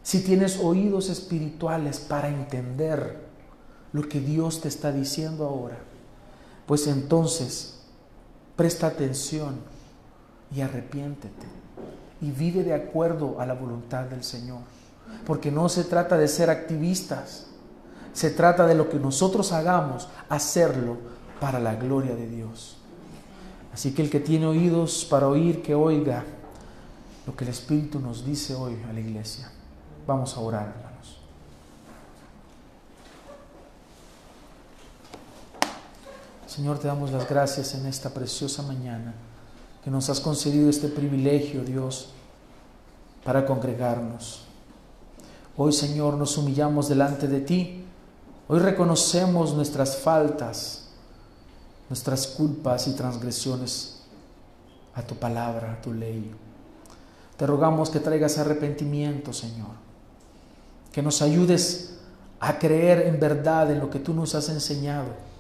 si 0.01 0.23
tienes 0.23 0.57
oídos 0.57 1.09
espirituales 1.09 1.99
para 1.99 2.29
entender 2.29 3.29
lo 3.93 4.07
que 4.07 4.19
Dios 4.19 4.61
te 4.61 4.67
está 4.67 4.91
diciendo 4.91 5.45
ahora, 5.45 5.77
pues 6.65 6.87
entonces 6.87 7.79
presta 8.55 8.87
atención 8.87 9.70
y 10.53 10.61
arrepiéntete 10.61 11.47
y 12.21 12.31
vive 12.31 12.63
de 12.63 12.73
acuerdo 12.73 13.39
a 13.39 13.45
la 13.45 13.53
voluntad 13.53 14.03
del 14.05 14.23
Señor. 14.23 14.59
Porque 15.25 15.51
no 15.51 15.67
se 15.69 15.83
trata 15.83 16.17
de 16.17 16.27
ser 16.27 16.49
activistas, 16.49 17.47
se 18.13 18.29
trata 18.29 18.67
de 18.67 18.75
lo 18.75 18.89
que 18.89 18.99
nosotros 18.99 19.51
hagamos, 19.51 20.07
hacerlo 20.29 20.97
para 21.39 21.59
la 21.59 21.75
gloria 21.75 22.15
de 22.15 22.27
Dios. 22.27 22.77
Así 23.73 23.93
que 23.93 24.03
el 24.03 24.09
que 24.09 24.19
tiene 24.19 24.45
oídos 24.45 25.05
para 25.09 25.27
oír, 25.27 25.61
que 25.63 25.73
oiga 25.73 26.23
lo 27.25 27.35
que 27.35 27.43
el 27.43 27.49
Espíritu 27.49 27.99
nos 27.99 28.25
dice 28.25 28.53
hoy 28.53 28.77
a 28.89 28.93
la 28.93 28.99
iglesia. 28.99 29.49
Vamos 30.05 30.35
a 30.37 30.41
orar. 30.41 30.91
Señor, 36.47 36.79
te 36.79 36.87
damos 36.87 37.11
las 37.11 37.29
gracias 37.29 37.75
en 37.75 37.85
esta 37.85 38.09
preciosa 38.09 38.61
mañana 38.61 39.13
que 39.83 39.89
nos 39.91 40.09
has 40.09 40.19
concedido 40.19 40.69
este 40.69 40.87
privilegio, 40.87 41.63
Dios, 41.63 42.09
para 43.23 43.45
congregarnos. 43.45 44.43
Hoy, 45.57 45.73
Señor, 45.73 46.15
nos 46.15 46.37
humillamos 46.37 46.87
delante 46.87 47.27
de 47.27 47.41
ti. 47.41 47.83
Hoy 48.47 48.59
reconocemos 48.59 49.53
nuestras 49.53 49.97
faltas, 49.97 50.89
nuestras 51.89 52.27
culpas 52.27 52.87
y 52.87 52.93
transgresiones 52.93 54.03
a 54.93 55.01
tu 55.01 55.15
palabra, 55.15 55.73
a 55.73 55.81
tu 55.81 55.93
ley. 55.93 56.31
Te 57.37 57.47
rogamos 57.47 57.89
que 57.89 57.99
traigas 57.99 58.37
arrepentimiento, 58.37 59.33
Señor. 59.33 59.71
Que 60.91 61.01
nos 61.01 61.21
ayudes 61.21 61.97
a 62.39 62.59
creer 62.59 63.07
en 63.07 63.19
verdad 63.19 63.71
en 63.71 63.79
lo 63.79 63.89
que 63.89 63.99
tú 63.99 64.13
nos 64.13 64.35
has 64.35 64.49
enseñado 64.49 65.31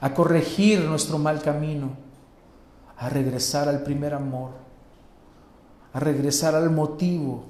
a 0.00 0.14
corregir 0.14 0.80
nuestro 0.80 1.18
mal 1.18 1.42
camino, 1.42 1.90
a 3.00 3.08
regresar 3.08 3.66
al 3.66 3.82
primer 3.82 4.12
amor, 4.12 4.50
a 5.92 5.98
regresar 6.00 6.54
al 6.54 6.70
motivo 6.70 7.44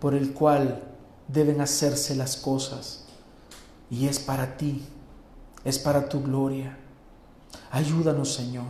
por 0.00 0.14
el 0.14 0.34
cual 0.34 0.82
deben 1.28 1.60
hacerse 1.60 2.16
las 2.16 2.36
cosas. 2.36 3.04
Y 3.88 4.08
es 4.08 4.18
para 4.18 4.56
ti, 4.56 4.84
es 5.64 5.78
para 5.78 6.08
tu 6.08 6.22
gloria. 6.22 6.76
Ayúdanos, 7.70 8.34
Señor. 8.34 8.66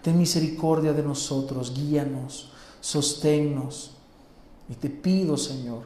Ten 0.00 0.16
misericordia 0.16 0.92
de 0.92 1.02
nosotros, 1.02 1.74
guíanos, 1.74 2.52
sosténnos. 2.80 3.96
Y 4.68 4.74
te 4.76 4.88
pido, 4.88 5.36
Señor, 5.36 5.82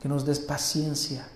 que 0.00 0.08
nos 0.08 0.24
des 0.24 0.38
paciencia 0.38 1.28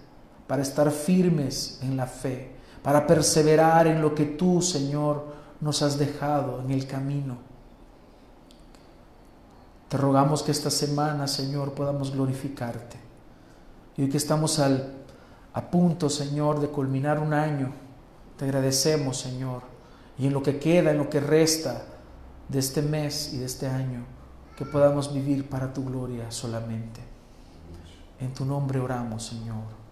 para 0.47 0.63
estar 0.63 0.91
firmes 0.93 1.81
en 1.83 1.97
la 1.97 2.07
fe 2.07 2.57
para 2.87 3.05
perseverar 3.05 3.89
en 3.89 4.01
lo 4.01 4.15
que 4.15 4.25
tú, 4.25 4.63
Señor, 4.63 5.27
nos 5.61 5.83
has 5.83 5.99
dejado 5.99 6.61
en 6.61 6.71
el 6.71 6.87
camino. 6.87 7.37
Te 9.89 9.97
rogamos 9.97 10.43
que 10.43 10.51
esta 10.51 10.71
semana, 10.71 11.29
Señor, 11.29 11.73
podamos 11.73 12.13
glorificarte. 12.13 12.99
Y 13.97 14.03
hoy 14.03 14.09
que 14.09 14.17
estamos 14.17 14.59
al, 14.59 14.93
a 15.53 15.71
punto, 15.71 16.11
Señor, 16.11 16.61
de 16.61 16.69
culminar 16.69 17.21
un 17.21 17.33
año, 17.33 17.73
te 18.37 18.45
agradecemos, 18.45 19.17
Señor. 19.19 19.63
Y 20.19 20.27
en 20.27 20.33
lo 20.33 20.43
que 20.43 20.59
queda, 20.59 20.91
en 20.91 20.99
lo 20.99 21.09
que 21.09 21.21
resta, 21.21 21.85
de 22.49 22.59
este 22.59 22.83
mes 22.83 23.33
y 23.33 23.39
de 23.39 23.47
este 23.47 23.67
año, 23.67 24.05
que 24.57 24.65
podamos 24.65 25.13
vivir 25.13 25.49
para 25.49 25.73
tu 25.73 25.85
gloria 25.85 26.31
solamente. 26.31 27.01
En 28.21 28.33
tu 28.33 28.45
nombre 28.45 28.81
oramos, 28.81 29.25
Señor. 29.25 29.86